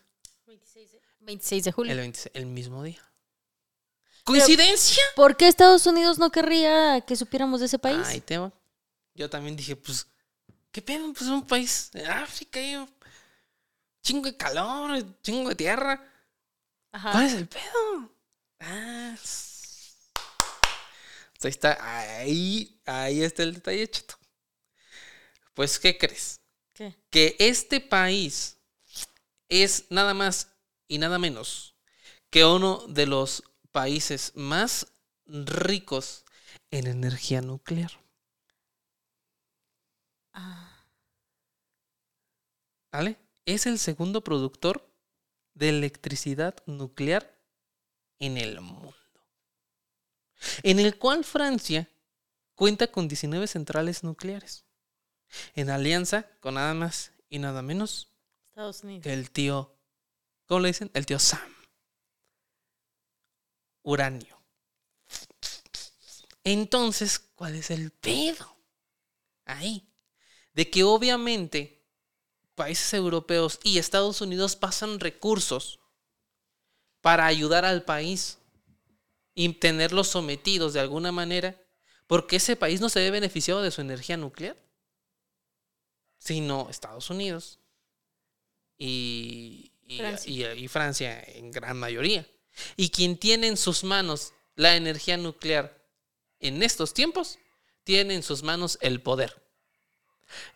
26 1.21 1.65
de 1.65 1.73
julio. 1.73 1.93
El, 1.93 1.99
26 1.99 2.31
el 2.35 2.47
mismo 2.47 2.83
día. 2.83 3.03
¿Coincidencia? 4.25 5.03
¿Por 5.17 5.37
qué 5.37 5.49
Estados 5.49 5.87
Unidos 5.87 6.19
no 6.19 6.31
querría 6.31 7.03
que 7.03 7.17
supiéramos 7.17 7.61
de 7.61 7.67
ese 7.67 7.79
país? 7.79 8.07
Ahí 8.07 8.21
te 8.21 8.39
va. 8.39 8.53
Yo 9.15 9.29
también 9.29 9.57
dije, 9.57 9.77
pues, 9.77 10.07
¿qué 10.71 10.81
pedo? 10.81 11.13
Pues 11.13 11.29
un 11.29 11.47
país 11.47 11.91
de 11.93 12.07
África, 12.07 12.61
un 12.61 12.89
chingo 14.03 14.27
de 14.27 14.37
calor, 14.37 15.05
chingo 15.23 15.51
de 15.51 15.55
tierra. 15.55 16.03
Ajá. 16.93 17.13
¿Cuál 17.13 17.27
es 17.27 17.33
el 17.35 17.49
pedo? 17.49 18.11
Ah, 18.61 19.15
ahí 21.47 21.51
está, 21.51 22.19
ahí, 22.19 22.81
ahí 22.87 23.23
está 23.23 23.43
el 23.43 23.55
detalle, 23.55 23.89
chato. 23.89 24.17
Pues, 25.55 25.79
¿qué 25.79 25.97
crees? 25.97 26.41
¿Qué? 26.73 26.95
Que 27.11 27.37
este 27.39 27.81
país 27.81 28.59
es 29.49 29.87
nada 29.91 30.15
más 30.15 30.53
y 30.89 30.99
nada 30.99 31.19
menos 31.19 31.75
que 32.31 32.45
uno 32.45 32.87
de 32.89 33.07
los 33.07 33.43
países 33.73 34.33
más 34.35 34.87
ricos 35.27 36.25
en 36.71 36.87
energía 36.87 37.41
nuclear. 37.41 37.91
Ah, 40.33 40.87
¿Vale? 42.93 43.17
Es 43.47 43.67
el 43.67 43.79
segundo 43.79 44.23
productor 44.23 44.91
de 45.55 45.71
electricidad 45.71 46.55
nuclear 46.67 47.39
en 48.19 48.37
el 48.37 48.61
mundo. 48.61 48.95
En 50.63 50.79
el 50.79 50.99
cual 50.99 51.25
Francia 51.25 51.89
cuenta 52.55 52.89
con 52.89 53.09
19 53.09 53.47
centrales 53.47 54.03
nucleares. 54.03 54.65
En 55.55 55.71
alianza 55.71 56.27
con 56.41 56.55
nada 56.55 56.75
más 56.75 57.13
y 57.29 57.39
nada 57.39 57.63
menos 57.63 58.09
Estados 58.49 58.83
Unidos. 58.83 59.05
que 59.05 59.13
el 59.13 59.31
tío, 59.31 59.77
¿cómo 60.47 60.61
le 60.61 60.69
dicen? 60.69 60.91
El 60.95 61.07
tío 61.07 61.19
Sam. 61.19 61.55
Uranio. 63.83 64.43
Entonces, 66.45 67.19
¿cuál 67.19 67.55
es 67.55 67.71
el 67.71 67.91
pedo? 67.91 68.57
Ahí. 69.45 69.89
De 70.55 70.71
que 70.71 70.83
obviamente 70.83 71.79
países 72.55 72.93
europeos 72.95 73.61
y 73.63 73.79
Estados 73.79 74.21
Unidos 74.21 74.57
pasan 74.57 74.99
recursos 74.99 75.79
para 77.01 77.27
ayudar 77.27 77.65
al 77.65 77.85
país 77.85 78.39
y 79.41 79.49
tenerlos 79.53 80.09
sometidos 80.09 80.73
de 80.73 80.81
alguna 80.81 81.13
manera, 81.13 81.55
porque 82.09 82.37
ese 82.37 82.57
país 82.57 82.81
no 82.81 82.89
se 82.89 82.99
ve 82.99 83.13
beneficiado 83.13 83.63
de 83.63 83.71
su 83.71 83.81
energía 83.81 84.17
nuclear, 84.17 84.57
sino 86.19 86.69
Estados 86.69 87.09
Unidos 87.09 87.61
y, 88.77 89.71
y- 89.87 89.99
Francia. 89.99 90.55
y- 90.55 90.65
y 90.65 90.69
Francia 90.69 91.23
en 91.23 91.53
gran 91.53 91.77
mayoría. 91.79 92.27
Y 92.77 92.91
quien 92.91 93.17
tiene 93.17 93.47
en 93.47 93.57
sus 93.57 93.85
manos 93.85 94.33
la 94.57 94.75
energía 94.75 95.17
nuclear 95.17 95.73
en 96.41 96.65
estos 96.65 96.93
tiempos, 96.93 97.39
tiene 97.85 98.17
en 98.17 98.25
sus 98.25 98.43
manos 98.43 98.77
el 98.81 99.01
poder. 99.01 99.41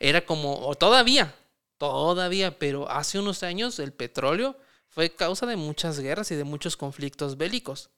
Era 0.01 0.27
como, 0.27 0.67
o 0.67 0.75
todavía, 0.75 1.33
todavía, 1.79 2.59
pero 2.59 2.91
hace 2.91 3.21
unos 3.21 3.45
años 3.45 3.79
el 3.79 3.93
petróleo 3.93 4.57
fue 4.89 5.15
causa 5.15 5.47
de 5.47 5.55
muchas 5.57 6.01
guerras 6.01 6.33
y 6.33 6.35
de 6.35 6.43
muchos 6.45 6.77
conflictos 6.77 7.37
bélicos, 7.37 7.91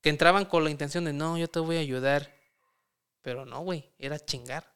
que 0.00 0.10
entraban 0.10 0.44
con 0.44 0.64
la 0.64 0.70
intención 0.70 1.04
de, 1.04 1.12
no, 1.12 1.38
yo 1.38 1.48
te 1.48 1.60
voy 1.60 1.76
a 1.76 1.80
ayudar, 1.80 2.34
pero 3.22 3.44
no, 3.44 3.60
güey, 3.60 3.90
era 3.98 4.18
chingar. 4.18 4.72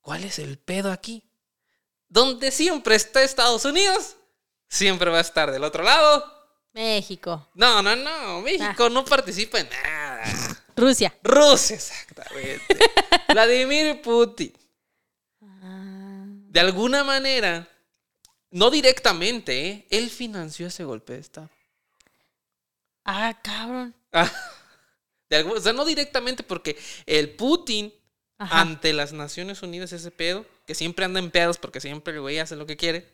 ¿Cuál 0.00 0.24
es 0.24 0.38
el 0.38 0.58
pedo 0.58 0.92
aquí? 0.92 1.22
Donde 2.08 2.50
siempre 2.50 2.94
está 2.94 3.22
Estados 3.22 3.64
Unidos, 3.64 4.16
siempre 4.68 5.10
va 5.10 5.18
a 5.18 5.22
estar 5.22 5.50
del 5.50 5.64
otro 5.64 5.82
lado. 5.82 6.24
México. 6.72 7.48
No, 7.54 7.82
no, 7.82 7.94
no. 7.96 8.40
México 8.42 8.90
no 8.90 9.04
participa 9.04 9.60
en 9.60 9.68
nada. 9.70 10.24
Rusia. 10.76 11.14
Rusia, 11.22 11.76
exactamente. 11.76 12.78
Vladimir 13.28 14.02
Putin. 14.02 14.52
Ah. 15.62 16.24
De 16.26 16.60
alguna 16.60 17.04
manera, 17.04 17.68
no 18.50 18.70
directamente, 18.70 19.68
¿eh? 19.68 19.86
él 19.90 20.10
financió 20.10 20.66
ese 20.66 20.84
golpe 20.84 21.14
de 21.14 21.20
Estado. 21.20 21.50
Ah, 23.04 23.38
cabrón. 23.42 23.94
De 25.30 25.36
algún- 25.36 25.56
o 25.56 25.60
sea, 25.60 25.72
no 25.72 25.84
directamente 25.84 26.42
porque 26.42 26.76
el 27.06 27.30
Putin 27.30 27.92
Ajá. 28.38 28.60
ante 28.60 28.92
las 28.92 29.12
Naciones 29.12 29.62
Unidas 29.62 29.92
ese 29.92 30.10
pedo, 30.10 30.44
que 30.66 30.74
siempre 30.74 31.04
anda 31.04 31.18
en 31.20 31.30
pedos 31.30 31.58
porque 31.58 31.80
siempre 31.80 32.14
el 32.14 32.20
güey 32.20 32.38
hace 32.38 32.56
lo 32.56 32.66
que 32.66 32.76
quiere, 32.76 33.08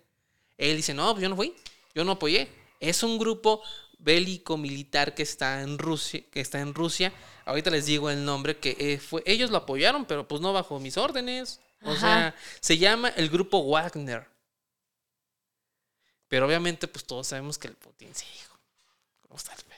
él 0.58 0.76
dice, 0.76 0.92
no, 0.94 1.12
pues 1.12 1.22
yo 1.22 1.28
no 1.28 1.36
fui, 1.36 1.54
yo 1.94 2.04
no 2.04 2.12
apoyé. 2.12 2.48
Es 2.80 3.02
un 3.02 3.18
grupo 3.18 3.62
bélico 3.98 4.56
militar 4.56 5.14
que 5.14 5.22
está 5.22 5.60
en 5.62 5.78
Rusia, 5.78 6.22
que 6.30 6.40
está 6.40 6.60
en 6.60 6.74
Rusia. 6.74 7.12
Ahorita 7.44 7.70
les 7.70 7.86
digo 7.86 8.10
el 8.10 8.24
nombre 8.24 8.58
que 8.58 8.76
eh, 8.78 8.98
fue, 8.98 9.22
ellos 9.26 9.50
lo 9.50 9.58
apoyaron, 9.58 10.04
pero 10.04 10.26
pues 10.26 10.40
no 10.40 10.52
bajo 10.52 10.78
mis 10.80 10.96
órdenes. 10.96 11.60
O 11.82 11.90
Ajá. 11.92 12.00
sea, 12.00 12.34
se 12.60 12.76
llama 12.78 13.08
el 13.10 13.28
grupo 13.30 13.62
Wagner. 13.64 14.26
Pero 16.28 16.46
obviamente, 16.46 16.86
pues 16.88 17.04
todos 17.04 17.26
sabemos 17.26 17.58
que 17.58 17.68
el 17.68 17.74
Putin 17.74 18.14
sí, 18.14 18.26
hijo. 18.38 18.58
¿Cómo 19.22 19.36
está 19.36 19.54
el? 19.54 19.69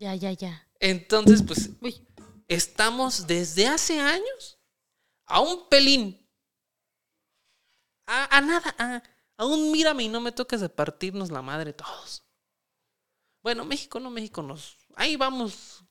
Ya, 0.00 0.14
ya, 0.14 0.32
ya. 0.32 0.66
Entonces, 0.80 1.42
pues 1.46 1.70
Uy. 1.80 2.06
estamos 2.48 3.26
desde 3.26 3.68
hace 3.68 4.00
años 4.00 4.58
a 5.26 5.40
un 5.40 5.68
pelín. 5.68 6.26
A, 8.06 8.36
a 8.38 8.40
nada, 8.40 8.74
a, 8.78 9.02
a 9.36 9.44
un 9.46 9.70
mírame 9.70 10.04
y 10.04 10.08
no 10.08 10.20
me 10.20 10.32
toques 10.32 10.60
de 10.60 10.68
partirnos 10.68 11.30
la 11.30 11.42
madre 11.42 11.72
todos. 11.72 12.24
Bueno, 13.42 13.64
México 13.64 14.00
no, 14.00 14.10
México 14.10 14.42
nos. 14.42 14.76
Ahí 14.96 15.16
vamos. 15.16 15.84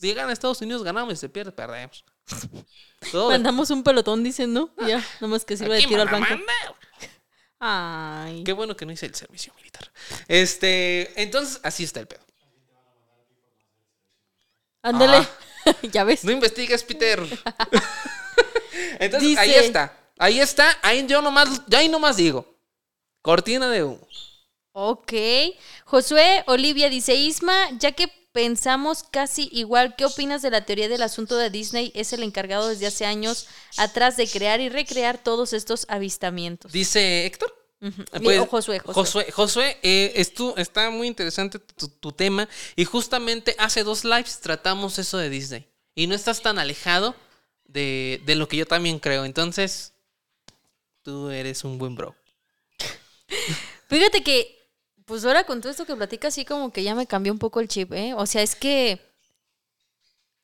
Llegan 0.00 0.30
a 0.30 0.32
Estados 0.32 0.62
Unidos, 0.62 0.82
ganamos 0.82 1.12
y 1.12 1.16
se 1.16 1.28
pierde, 1.28 1.52
perdemos. 1.52 2.04
Todo 3.12 3.28
de- 3.28 3.34
Mandamos 3.34 3.68
un 3.70 3.82
pelotón, 3.82 4.24
dicen, 4.24 4.52
¿no? 4.52 4.72
Ya, 4.86 5.04
nomás 5.20 5.44
que 5.44 5.56
sirva 5.56 5.74
de 5.74 5.82
tiro 5.82 6.00
al 6.02 6.10
manda. 6.10 6.38
Ay. 7.58 8.42
Qué 8.44 8.52
bueno 8.54 8.76
que 8.76 8.86
no 8.86 8.92
hice 8.92 9.06
el 9.06 9.14
servicio 9.14 9.52
militar. 9.56 9.92
Este, 10.28 11.20
entonces, 11.20 11.60
así 11.62 11.84
está 11.84 12.00
el 12.00 12.06
pedo. 12.06 12.24
Ándale. 14.82 15.16
Ah. 15.16 15.76
ya 15.92 16.04
ves. 16.04 16.24
No 16.24 16.32
investigues, 16.32 16.82
Peter. 16.84 17.20
Entonces, 18.98 19.28
Dice- 19.28 19.40
ahí 19.40 19.54
está. 19.54 19.96
Ahí 20.18 20.40
está. 20.40 20.78
Ahí 20.82 21.06
yo 21.06 21.22
nomás, 21.22 21.62
ya 21.66 21.78
ahí 21.78 21.88
nomás 21.88 22.16
digo. 22.16 22.46
Cortina 23.22 23.68
de 23.68 23.84
humo. 23.84 24.06
Ok. 24.72 25.12
Josué 25.84 26.44
Olivia 26.46 26.88
dice, 26.88 27.14
Isma, 27.14 27.70
ya 27.78 27.92
que 27.92 28.08
pensamos 28.32 29.02
casi 29.02 29.48
igual, 29.52 29.96
¿qué 29.96 30.04
opinas 30.04 30.42
de 30.42 30.50
la 30.50 30.64
teoría 30.64 30.88
del 30.88 31.02
asunto 31.02 31.36
de 31.36 31.50
Disney? 31.50 31.90
Es 31.94 32.12
el 32.12 32.22
encargado 32.22 32.68
desde 32.68 32.86
hace 32.86 33.04
años 33.04 33.48
atrás 33.76 34.16
de 34.16 34.28
crear 34.28 34.60
y 34.60 34.68
recrear 34.68 35.18
todos 35.18 35.52
estos 35.52 35.86
avistamientos. 35.88 36.70
Dice 36.72 37.26
Héctor. 37.26 37.59
Eh, 37.80 38.20
pues, 38.22 38.38
Josué, 38.48 38.78
Josué. 38.78 38.94
Josué, 38.94 39.32
Josué, 39.32 39.78
eh, 39.82 40.12
estu- 40.16 40.54
está 40.58 40.90
muy 40.90 41.06
interesante 41.06 41.58
tu, 41.58 41.88
tu 41.88 42.12
tema. 42.12 42.48
Y 42.76 42.84
justamente 42.84 43.54
hace 43.58 43.84
dos 43.84 44.04
lives 44.04 44.40
tratamos 44.40 44.98
eso 44.98 45.16
de 45.18 45.30
Disney. 45.30 45.66
Y 45.94 46.06
no 46.06 46.14
estás 46.14 46.42
tan 46.42 46.58
alejado 46.58 47.14
de, 47.64 48.20
de 48.26 48.34
lo 48.34 48.48
que 48.48 48.58
yo 48.58 48.66
también 48.66 48.98
creo. 48.98 49.24
Entonces, 49.24 49.94
tú 51.02 51.30
eres 51.30 51.64
un 51.64 51.78
buen 51.78 51.94
bro. 51.94 52.14
Fíjate 53.88 54.22
que, 54.22 54.56
pues 55.04 55.24
ahora 55.24 55.44
con 55.44 55.60
todo 55.60 55.70
esto 55.70 55.86
que 55.86 55.96
platica, 55.96 56.28
así 56.28 56.44
como 56.44 56.72
que 56.72 56.82
ya 56.82 56.94
me 56.94 57.06
cambió 57.06 57.32
un 57.32 57.38
poco 57.38 57.60
el 57.60 57.68
chip, 57.68 57.92
¿eh? 57.92 58.14
O 58.14 58.26
sea, 58.26 58.42
es 58.42 58.54
que. 58.54 59.00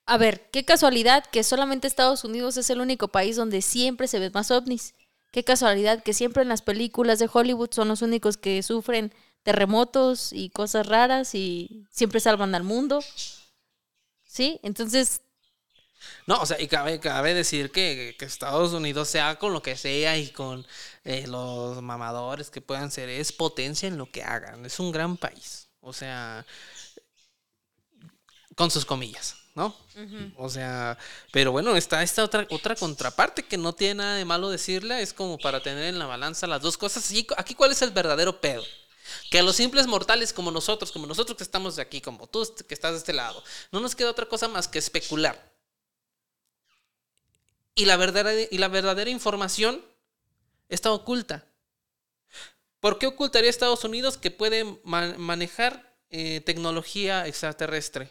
A 0.09 0.19
ver, 0.19 0.51
qué 0.53 0.65
casualidad 0.65 1.25
que 1.27 1.43
solamente 1.43 1.89
Estados 1.89 2.23
Unidos 2.25 2.57
es 2.57 2.71
el 2.71 2.81
único 2.81 3.09
país 3.09 3.35
donde 3.37 3.61
siempre 3.61 4.07
se 4.07 4.21
ven 4.21 4.31
más 4.33 4.51
ovnis. 4.53 4.95
Qué 5.31 5.45
casualidad 5.45 6.03
que 6.03 6.15
siempre 6.15 6.43
en 6.43 6.49
las 6.49 6.63
películas 6.63 7.19
de 7.19 7.29
Hollywood 7.33 7.71
son 7.73 7.89
los 7.89 8.03
únicos 8.03 8.37
que 8.37 8.63
sufren 8.63 9.13
terremotos 9.43 10.33
y 10.33 10.51
cosas 10.51 10.87
raras 10.87 11.35
y 11.35 11.85
siempre 11.91 12.21
salvan 12.21 12.55
al 12.55 12.65
mundo. 12.65 13.01
¿Sí? 14.25 14.61
Entonces, 14.63 15.23
No, 16.27 16.41
o 16.41 16.47
sea, 16.47 16.61
y 16.61 16.69
cabe, 16.69 17.35
decir 17.35 17.71
que, 17.73 18.17
que 18.19 18.25
Estados 18.25 18.73
Unidos, 18.73 19.09
sea 19.09 19.39
con 19.39 19.53
lo 19.53 19.63
que 19.63 19.77
sea 19.77 20.19
y 20.19 20.31
con 20.31 20.67
eh, 21.05 21.27
los 21.27 21.83
mamadores 21.83 22.51
que 22.51 22.61
puedan 22.61 22.91
ser, 22.91 23.09
es 23.09 23.33
potencia 23.33 23.89
en 23.89 23.99
lo 23.99 24.11
que 24.11 24.23
hagan. 24.23 24.67
Es 24.67 24.81
un 24.81 24.93
gran 24.93 25.17
país. 25.17 25.69
O 25.81 25.93
sea, 25.93 26.45
con 28.57 28.71
sus 28.71 28.85
comillas, 28.85 29.37
¿no? 29.57 29.75
O 30.37 30.49
sea, 30.51 30.97
pero 31.33 31.51
bueno, 31.51 31.75
está 31.77 32.03
esta 32.03 32.23
otra, 32.23 32.47
otra 32.51 32.77
contraparte 32.77 33.43
que 33.43 33.57
no 33.57 33.73
tiene 33.73 33.95
nada 33.95 34.15
de 34.17 34.25
malo 34.25 34.51
decirla, 34.51 35.01
es 35.01 35.13
como 35.15 35.39
para 35.39 35.63
tener 35.63 35.85
en 35.85 35.99
la 35.99 36.07
balanza 36.07 36.47
las 36.47 36.61
dos 36.63 36.77
cosas. 36.77 37.11
Y 37.11 37.27
aquí, 37.39 37.55
¿cuál 37.55 37.73
es 37.73 37.81
el 37.83 37.91
verdadero 37.91 38.41
pedo? 38.41 38.63
Que 39.31 39.39
a 39.39 39.43
los 39.43 39.57
simples 39.57 39.87
mortales 39.87 40.33
como 40.33 40.51
nosotros, 40.51 40.93
como 40.93 41.07
nosotros 41.07 41.39
que 41.39 41.43
estamos 41.43 41.75
de 41.75 41.83
aquí, 41.83 42.01
como 42.03 42.27
tú 42.29 42.47
que 42.69 42.75
estás 42.75 42.93
de 42.93 42.99
este 42.99 43.15
lado, 43.15 43.43
no 43.73 43.81
nos 43.81 43.97
queda 43.97 44.11
otra 44.11 44.27
cosa 44.27 44.47
más 44.47 44.69
que 44.69 44.79
especular. 44.79 45.53
Y 47.75 47.87
la 47.87 47.97
verdadera, 47.97 48.49
y 48.51 48.59
la 48.59 48.69
verdadera 48.69 49.11
información 49.11 49.83
está 50.69 50.93
oculta. 50.93 51.47
¿Por 52.81 52.99
qué 52.99 53.07
ocultaría 53.07 53.49
Estados 53.49 53.85
Unidos 53.85 54.19
que 54.19 54.31
puede 54.31 54.65
ma- 54.85 55.15
manejar 55.17 55.97
eh, 56.11 56.43
tecnología 56.45 57.27
extraterrestre? 57.27 58.11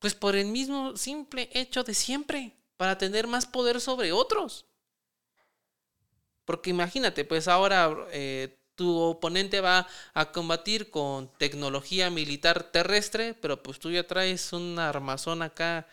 Pues 0.00 0.14
por 0.14 0.34
el 0.34 0.46
mismo 0.46 0.96
simple 0.96 1.48
hecho 1.52 1.84
de 1.84 1.94
siempre, 1.94 2.56
para 2.76 2.98
tener 2.98 3.26
más 3.28 3.46
poder 3.46 3.80
sobre 3.80 4.12
otros. 4.12 4.66
Porque 6.44 6.70
imagínate, 6.70 7.24
pues 7.24 7.46
ahora 7.46 7.94
eh, 8.10 8.58
tu 8.74 8.98
oponente 8.98 9.60
va 9.60 9.86
a 10.14 10.32
combatir 10.32 10.90
con 10.90 11.30
tecnología 11.36 12.10
militar 12.10 12.64
terrestre, 12.72 13.34
pero 13.34 13.62
pues 13.62 13.78
tú 13.78 13.90
ya 13.90 14.06
traes 14.06 14.52
un 14.52 14.78
armazón 14.78 15.42
acá 15.42 15.86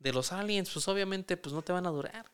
de 0.00 0.12
los 0.12 0.32
aliens, 0.32 0.70
pues 0.70 0.88
obviamente 0.88 1.36
pues 1.36 1.54
no 1.54 1.62
te 1.62 1.72
van 1.72 1.86
a 1.86 1.90
durar. 1.90 2.30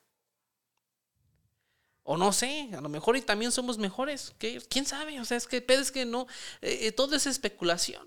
O 2.05 2.17
no 2.17 2.33
sé, 2.33 2.71
a 2.77 2.81
lo 2.81 2.89
mejor 2.89 3.17
y 3.17 3.23
también 3.23 3.53
somos 3.53 3.79
mejores. 3.79 4.35
que 4.39 4.49
ellos. 4.49 4.67
¿Quién 4.69 4.87
sabe? 4.87 5.21
O 5.21 5.25
sea, 5.25 5.37
es 5.37 5.47
que 5.47 5.65
es 5.69 5.93
que 5.93 6.05
no, 6.05 6.27
eh, 6.61 6.87
eh, 6.87 6.93
todo 6.93 7.15
es 7.15 7.27
especulación. 7.27 8.05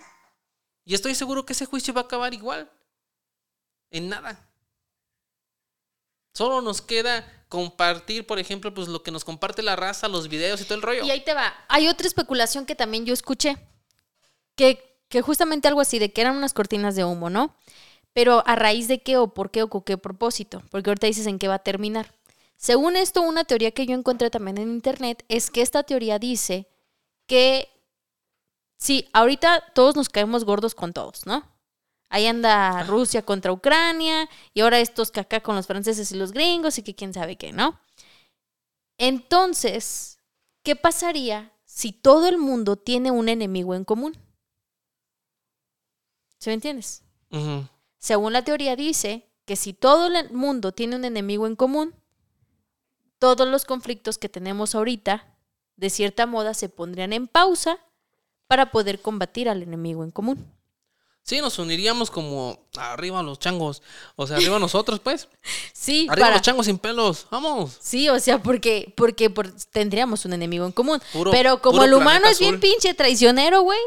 Y 0.84 0.95
estoy 0.95 1.16
seguro 1.16 1.45
que 1.45 1.53
ese 1.53 1.66
juicio 1.66 1.93
va 1.93 2.01
a 2.01 2.03
acabar 2.06 2.34
igual. 2.34 2.70
En 3.92 4.10
nada. 4.10 4.40
Solo 6.34 6.62
nos 6.62 6.82
queda 6.82 7.26
compartir, 7.48 8.28
por 8.28 8.40
ejemplo, 8.40 8.74
pues 8.74 8.90
lo 8.90 9.02
que 9.02 9.12
nos 9.12 9.24
comparte 9.24 9.62
la 9.62 9.78
raza, 9.78 10.10
los 10.10 10.28
videos 10.28 10.60
y 10.60 10.66
todo 10.66 10.76
el 10.76 10.82
rollo. 10.82 11.06
Y 11.06 11.12
ahí 11.12 11.24
te 11.24 11.34
va. 11.34 11.54
Hay 11.70 11.88
otra 11.88 12.08
especulación 12.08 12.66
que 12.66 12.76
también 12.76 13.06
yo 13.06 13.14
escuché. 13.14 13.58
Que, 14.56 15.00
que 15.08 15.22
justamente 15.22 15.68
algo 15.68 15.80
así, 15.80 15.98
de 15.98 16.12
que 16.12 16.22
eran 16.22 16.36
unas 16.36 16.54
cortinas 16.54 16.96
de 16.96 17.06
humo, 17.06 17.30
¿no? 17.30 17.56
Pero 18.12 18.44
a 18.46 18.56
raíz 18.56 18.88
de 18.88 19.02
qué 19.02 19.18
o 19.18 19.34
por 19.34 19.52
qué 19.52 19.64
o 19.64 19.70
con 19.70 19.84
qué 19.84 19.98
propósito. 19.98 20.62
Porque 20.72 20.90
ahorita 20.90 21.08
dices 21.08 21.28
en 21.28 21.40
qué 21.40 21.48
va 21.48 21.56
a 21.56 21.60
terminar. 21.60 22.14
Según 22.58 22.98
esto, 22.98 23.22
una 23.22 23.46
teoría 23.46 23.72
que 23.72 23.86
yo 23.86 23.96
encontré 23.96 24.30
también 24.30 24.58
en 24.58 24.70
internet 24.70 25.24
es 25.30 25.52
que 25.52 25.62
esta 25.62 25.84
teoría 25.84 26.20
dice 26.20 26.68
que 27.28 27.70
sí, 28.78 29.10
ahorita 29.14 29.72
todos 29.74 29.96
nos 29.96 30.10
caemos 30.10 30.44
gordos 30.46 30.76
con 30.76 30.94
todos, 30.94 31.26
¿no? 31.26 31.55
Ahí 32.10 32.28
anda 32.28 32.84
Rusia 32.84 33.24
contra 33.24 33.51
Ucrania 33.51 34.30
y 34.53 34.62
ahora 34.62 34.80
estos 34.80 35.12
que 35.12 35.20
acá 35.20 35.41
con 35.41 35.56
los 35.56 35.68
franceses 35.68 36.12
y 36.12 36.16
los 36.16 36.32
gringos 36.32 36.78
y 36.78 36.84
que 36.84 36.95
quién 36.95 37.14
sabe 37.14 37.36
qué, 37.36 37.51
¿no? 37.51 37.80
Entonces, 38.97 40.20
¿qué 40.64 40.76
pasaría 40.76 41.51
si 41.66 41.91
todo 41.91 42.28
el 42.28 42.38
mundo 42.38 42.78
tiene 42.78 43.12
un 43.12 43.28
enemigo 43.28 43.76
en 43.76 43.84
común? 43.84 44.18
¿Sí 46.38 46.49
me 46.49 46.53
entiendes? 46.53 47.03
Según 47.97 48.34
la 48.34 48.43
teoría 48.43 48.76
dice 48.76 49.30
que 49.45 49.56
si 49.56 49.74
todo 49.74 50.08
el 50.08 50.32
mundo 50.32 50.72
tiene 50.72 50.95
un 50.95 51.06
enemigo 51.06 51.47
en 51.47 51.56
común, 51.56 51.95
todos 53.20 53.47
los 53.47 53.66
conflictos 53.66 54.18
que 54.18 54.30
tenemos 54.30 54.76
ahorita, 54.76 55.36
de 55.76 55.89
cierta 55.89 56.26
moda, 56.26 56.53
se 56.53 56.70
pondrían 56.70 57.14
en 57.14 57.28
pausa 57.28 57.80
para 58.47 58.72
poder 58.72 59.01
combatir 59.01 59.49
al 59.49 59.64
enemigo 59.64 60.03
en 60.03 60.12
común. 60.12 60.55
Sí, 61.28 61.42
nos 61.42 61.58
uniríamos 61.58 62.12
como 62.12 62.68
arriba 62.78 63.24
los 63.24 63.40
changos. 63.40 63.82
O 64.16 64.28
sea, 64.28 64.38
arriba 64.38 64.60
nosotros, 64.60 65.00
pues. 65.00 65.28
Sí, 65.74 66.08
Arriba 66.10 66.28
para- 66.28 66.36
los 66.38 66.42
changos 66.44 66.66
sin 66.68 66.78
pelos. 66.78 67.26
Vamos. 67.32 67.78
Sí, 67.82 68.10
o 68.10 68.20
sea, 68.20 68.42
porque, 68.42 68.94
porque 68.96 69.30
por- 69.32 69.52
tendríamos 69.72 70.24
un 70.26 70.34
enemigo 70.34 70.66
en 70.66 70.72
común. 70.72 71.02
Puro- 71.14 71.32
Pero 71.32 71.62
como 71.62 71.84
el 71.84 71.94
humano 71.94 72.28
es 72.28 72.40
bien 72.40 72.56
azul. 72.56 72.60
pinche 72.62 72.94
traicionero, 72.94 73.62
güey. 73.62 73.80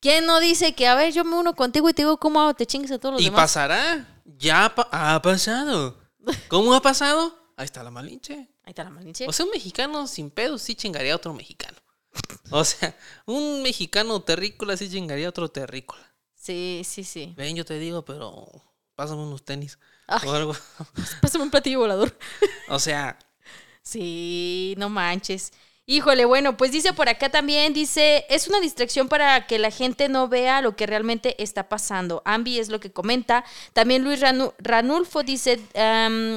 ¿Quién 0.00 0.26
no 0.26 0.40
dice 0.40 0.74
que, 0.74 0.86
a 0.88 0.94
ver, 0.94 1.12
yo 1.12 1.24
me 1.24 1.36
uno 1.36 1.54
contigo 1.54 1.88
y 1.88 1.92
te 1.92 2.02
digo 2.02 2.16
cómo 2.18 2.54
te 2.54 2.66
chingues 2.66 2.90
a 2.90 2.98
todos 2.98 3.14
los 3.14 3.22
Y 3.22 3.26
demás? 3.26 3.42
pasará. 3.42 4.20
Ya 4.38 4.72
pa- 4.74 4.88
ha 4.90 5.20
pasado. 5.22 5.96
¿Cómo 6.48 6.74
ha 6.74 6.80
pasado? 6.82 7.34
Ahí 7.56 7.66
está 7.66 7.82
la 7.82 7.90
Malinche. 7.90 8.34
Ahí 8.64 8.70
está 8.70 8.82
la 8.84 8.90
Malinche. 8.90 9.26
O 9.28 9.32
sea, 9.32 9.44
un 9.44 9.52
mexicano 9.52 10.06
sin 10.06 10.30
pedos 10.30 10.62
sí 10.62 10.74
chingaría 10.74 11.12
a 11.12 11.16
otro 11.16 11.34
mexicano. 11.34 11.76
O 12.50 12.64
sea, 12.64 12.96
un 13.26 13.62
mexicano 13.62 14.22
terrícola 14.22 14.76
sí 14.76 14.90
chingaría 14.90 15.26
a 15.26 15.30
otro 15.30 15.48
terrícola. 15.48 16.02
Sí, 16.34 16.82
sí, 16.84 17.04
sí. 17.04 17.34
Ven, 17.36 17.54
yo 17.54 17.64
te 17.64 17.78
digo, 17.78 18.04
pero 18.04 18.48
pásame 18.94 19.22
unos 19.22 19.44
tenis. 19.44 19.78
Ay. 20.06 20.28
O 20.28 20.32
algo. 20.32 20.54
Pásame 21.22 21.44
un 21.44 21.50
platillo 21.50 21.80
volador. 21.80 22.16
O 22.68 22.78
sea, 22.78 23.18
Sí, 23.82 24.74
no 24.78 24.88
manches. 24.88 25.52
Híjole, 25.90 26.24
bueno, 26.24 26.56
pues 26.56 26.70
dice 26.70 26.92
por 26.92 27.08
acá 27.08 27.30
también, 27.30 27.74
dice, 27.74 28.24
es 28.28 28.46
una 28.46 28.60
distracción 28.60 29.08
para 29.08 29.48
que 29.48 29.58
la 29.58 29.72
gente 29.72 30.08
no 30.08 30.28
vea 30.28 30.62
lo 30.62 30.76
que 30.76 30.86
realmente 30.86 31.42
está 31.42 31.68
pasando. 31.68 32.22
Ambi 32.24 32.60
es 32.60 32.68
lo 32.68 32.78
que 32.78 32.92
comenta. 32.92 33.44
También 33.72 34.04
Luis 34.04 34.20
Ranu- 34.20 34.54
Ranulfo 34.58 35.24
dice, 35.24 35.58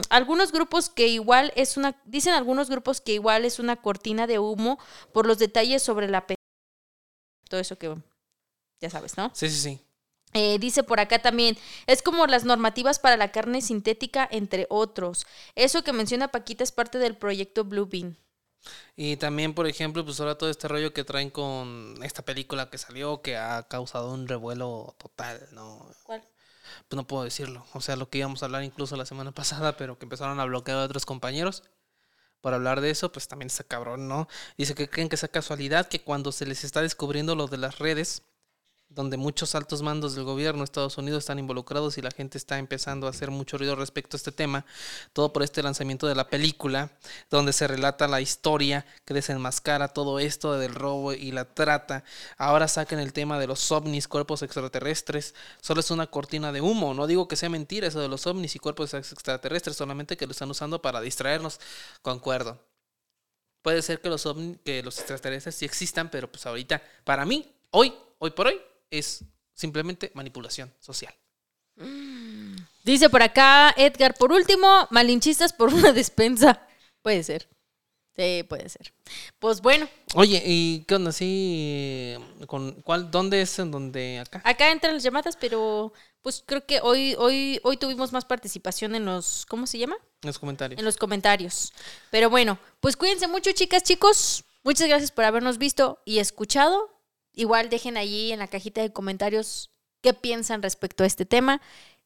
algunos 0.09 0.51
grupos 0.51 0.89
que 0.89 1.07
igual 1.07 1.53
es 1.55 1.77
una, 1.77 1.95
dicen 2.05 2.33
algunos 2.33 2.67
grupos 2.67 2.99
que 2.99 3.13
igual 3.13 3.45
es 3.45 3.59
una 3.59 3.75
cortina 3.75 4.25
de 4.25 4.39
humo 4.39 4.79
por 5.11 5.27
los 5.27 5.37
detalles 5.37 5.83
sobre 5.83 6.07
la 6.09 6.25
todo 7.47 7.59
eso 7.59 7.77
que 7.77 7.93
ya 8.81 8.89
sabes, 8.89 9.17
¿no? 9.17 9.29
sí, 9.35 9.51
sí, 9.51 9.59
sí. 9.59 9.79
Eh, 10.33 10.57
dice 10.57 10.81
por 10.81 10.99
acá 10.99 11.21
también, 11.21 11.59
es 11.85 12.01
como 12.01 12.25
las 12.25 12.43
normativas 12.43 12.97
para 12.97 13.17
la 13.17 13.31
carne 13.31 13.61
sintética, 13.61 14.27
entre 14.31 14.65
otros. 14.71 15.27
Eso 15.53 15.83
que 15.83 15.93
menciona 15.93 16.29
Paquita 16.29 16.63
es 16.63 16.71
parte 16.71 16.97
del 16.97 17.15
proyecto 17.15 17.65
Blue 17.65 17.85
Bean. 17.85 18.17
Y 18.95 19.17
también, 19.17 19.53
por 19.53 19.67
ejemplo, 19.67 20.05
pues 20.05 20.19
ahora 20.19 20.37
todo 20.37 20.49
este 20.49 20.67
rollo 20.67 20.93
que 20.93 21.03
traen 21.03 21.29
con 21.29 21.95
esta 22.03 22.23
película 22.23 22.69
que 22.69 22.77
salió, 22.77 23.21
que 23.21 23.37
ha 23.37 23.63
causado 23.67 24.13
un 24.13 24.27
revuelo 24.27 24.95
total, 24.97 25.47
¿no? 25.51 25.87
¿Cuál? 26.03 26.21
Pues 26.87 26.97
no 26.97 27.07
puedo 27.07 27.23
decirlo. 27.23 27.65
O 27.73 27.81
sea, 27.81 27.95
lo 27.95 28.09
que 28.09 28.19
íbamos 28.19 28.41
a 28.41 28.45
hablar 28.45 28.63
incluso 28.63 28.95
la 28.95 29.05
semana 29.05 29.31
pasada, 29.33 29.77
pero 29.77 29.97
que 29.97 30.05
empezaron 30.05 30.39
a 30.39 30.45
bloquear 30.45 30.77
a 30.77 30.83
otros 30.85 31.05
compañeros 31.05 31.63
por 32.41 32.53
hablar 32.53 32.81
de 32.81 32.89
eso, 32.89 33.11
pues 33.11 33.27
también 33.27 33.47
está 33.47 33.63
cabrón, 33.63 34.07
¿no? 34.09 34.27
Dice 34.57 34.75
que 34.75 34.89
creen 34.89 35.07
que 35.07 35.15
es 35.15 35.27
casualidad 35.31 35.87
que 35.87 36.03
cuando 36.03 36.31
se 36.33 36.45
les 36.45 36.65
está 36.65 36.81
descubriendo 36.81 37.35
lo 37.35 37.47
de 37.47 37.57
las 37.57 37.79
redes, 37.79 38.23
donde 38.93 39.17
muchos 39.17 39.55
altos 39.55 39.81
mandos 39.81 40.15
del 40.15 40.23
gobierno 40.23 40.59
de 40.59 40.65
Estados 40.65 40.97
Unidos 40.97 41.23
están 41.23 41.39
involucrados 41.39 41.97
y 41.97 42.01
la 42.01 42.11
gente 42.11 42.37
está 42.37 42.57
empezando 42.57 43.07
a 43.07 43.09
hacer 43.09 43.31
mucho 43.31 43.57
ruido 43.57 43.75
respecto 43.75 44.15
a 44.15 44.17
este 44.17 44.31
tema, 44.31 44.65
todo 45.13 45.33
por 45.33 45.43
este 45.43 45.63
lanzamiento 45.63 46.07
de 46.07 46.15
la 46.15 46.27
película, 46.27 46.91
donde 47.29 47.53
se 47.53 47.67
relata 47.67 48.07
la 48.07 48.21
historia 48.21 48.85
que 49.05 49.13
desenmascara 49.13 49.87
todo 49.87 50.19
esto 50.19 50.53
del 50.57 50.75
robo 50.75 51.13
y 51.13 51.31
la 51.31 51.45
trata. 51.45 52.03
Ahora 52.37 52.67
sacan 52.67 52.99
el 52.99 53.13
tema 53.13 53.39
de 53.39 53.47
los 53.47 53.71
ovnis, 53.71 54.07
cuerpos 54.07 54.41
extraterrestres, 54.41 55.35
solo 55.61 55.79
es 55.79 55.91
una 55.91 56.07
cortina 56.07 56.51
de 56.51 56.61
humo, 56.61 56.93
no 56.93 57.07
digo 57.07 57.27
que 57.27 57.35
sea 57.35 57.49
mentira 57.49 57.87
eso 57.87 57.99
de 57.99 58.07
los 58.07 58.27
ovnis 58.27 58.55
y 58.55 58.59
cuerpos 58.59 58.93
extraterrestres, 58.93 59.75
solamente 59.75 60.17
que 60.17 60.25
lo 60.25 60.31
están 60.31 60.49
usando 60.49 60.81
para 60.81 61.01
distraernos, 61.01 61.59
concuerdo. 62.01 62.59
Puede 63.63 63.81
ser 63.81 64.01
que 64.01 64.09
los 64.09 64.25
ovni, 64.25 64.57
que 64.57 64.83
los 64.83 64.99
extraterrestres 64.99 65.55
sí 65.55 65.65
existan, 65.65 66.11
pero 66.11 66.29
pues 66.29 66.45
ahorita, 66.45 66.83
para 67.05 67.25
mí, 67.25 67.49
hoy, 67.71 67.93
hoy 68.19 68.31
por 68.31 68.47
hoy, 68.47 68.59
es 68.99 69.23
simplemente 69.53 70.11
manipulación 70.13 70.73
social. 70.79 71.13
Dice 72.83 73.09
por 73.09 73.23
acá 73.23 73.73
Edgar, 73.77 74.13
por 74.15 74.31
último, 74.31 74.87
malinchistas 74.91 75.53
por 75.53 75.73
una 75.73 75.91
despensa. 75.91 76.67
Puede 77.01 77.23
ser. 77.23 77.49
Sí, 78.15 78.43
puede 78.47 78.69
ser. 78.69 78.93
Pues 79.39 79.61
bueno, 79.61 79.89
Oye, 80.13 80.43
¿y 80.45 80.83
qué 80.87 80.95
onda 80.95 81.09
así? 81.09 82.13
¿Con 82.45 82.73
cuál, 82.83 83.09
¿Dónde 83.09 83.41
es 83.41 83.57
en 83.57 83.71
donde 83.71 84.19
acá? 84.19 84.41
acá 84.45 84.71
entran 84.71 84.93
las 84.93 85.01
llamadas, 85.01 85.35
pero 85.35 85.91
pues 86.21 86.43
creo 86.45 86.63
que 86.63 86.79
hoy, 86.81 87.15
hoy, 87.17 87.59
hoy 87.63 87.77
tuvimos 87.77 88.13
más 88.13 88.23
participación 88.23 88.93
en 88.93 89.05
los, 89.05 89.47
¿cómo 89.47 89.65
se 89.65 89.79
llama? 89.79 89.95
En 90.21 90.27
los 90.27 90.37
comentarios. 90.37 90.77
En 90.77 90.85
los 90.85 90.97
comentarios. 90.97 91.73
Pero 92.11 92.29
bueno, 92.29 92.59
pues 92.79 92.95
cuídense 92.95 93.27
mucho, 93.27 93.51
chicas, 93.51 93.81
chicos. 93.81 94.45
Muchas 94.63 94.87
gracias 94.87 95.11
por 95.11 95.25
habernos 95.25 95.57
visto 95.57 95.99
y 96.05 96.19
escuchado. 96.19 96.92
Igual 97.33 97.69
dejen 97.69 97.97
allí 97.97 98.31
en 98.31 98.39
la 98.39 98.47
cajita 98.47 98.81
de 98.81 98.93
comentarios 98.93 99.71
qué 100.01 100.13
piensan 100.13 100.61
respecto 100.61 101.03
a 101.03 101.07
este 101.07 101.25
tema, 101.25 101.61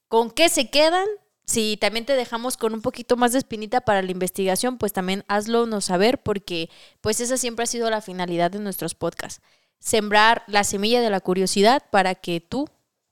con 0.07 0.32
qué 0.32 0.49
se 0.49 0.69
quedan. 0.69 1.07
Si 1.45 1.78
también 1.78 2.05
te 2.05 2.15
dejamos 2.15 2.57
con 2.57 2.73
un 2.73 2.82
poquito 2.82 3.15
más 3.15 3.32
de 3.32 3.39
espinita 3.39 3.82
para 3.82 4.01
la 4.01 4.11
investigación, 4.11 4.78
pues 4.78 4.91
también 4.91 5.23
hazlo 5.28 5.65
nos 5.65 5.86
saber, 5.86 6.21
porque 6.21 6.69
pues 7.01 7.21
esa 7.21 7.38
siempre 7.38 7.63
ha 7.63 7.67
sido 7.67 7.89
la 7.89 8.01
finalidad 8.01 8.51
de 8.51 8.59
nuestros 8.59 8.95
podcasts. 8.95 9.41
Sembrar 9.80 10.43
la 10.47 10.63
semilla 10.63 11.01
de 11.01 11.09
la 11.09 11.21
curiosidad 11.21 11.84
para 11.91 12.15
que 12.15 12.41
tú 12.41 12.67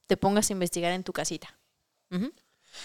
te 0.06 0.16
pongas 0.16 0.50
a 0.50 0.52
investigar 0.52 0.92
en 0.92 1.04
tu 1.04 1.12
casita. 1.12 1.58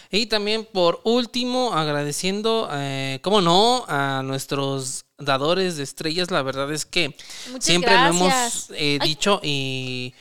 Y 0.09 0.27
también 0.27 0.65
por 0.65 1.01
último, 1.03 1.73
agradeciendo, 1.73 2.69
eh, 2.71 3.19
cómo 3.21 3.41
no, 3.41 3.85
a 3.87 4.21
nuestros 4.23 5.05
dadores 5.17 5.77
de 5.77 5.83
estrellas. 5.83 6.31
La 6.31 6.41
verdad 6.41 6.71
es 6.71 6.85
que 6.85 7.15
Muchas 7.49 7.65
siempre 7.65 7.93
lo 7.93 8.07
hemos 8.07 8.71
eh, 8.75 8.99
dicho 9.03 9.39
y, 9.43 10.13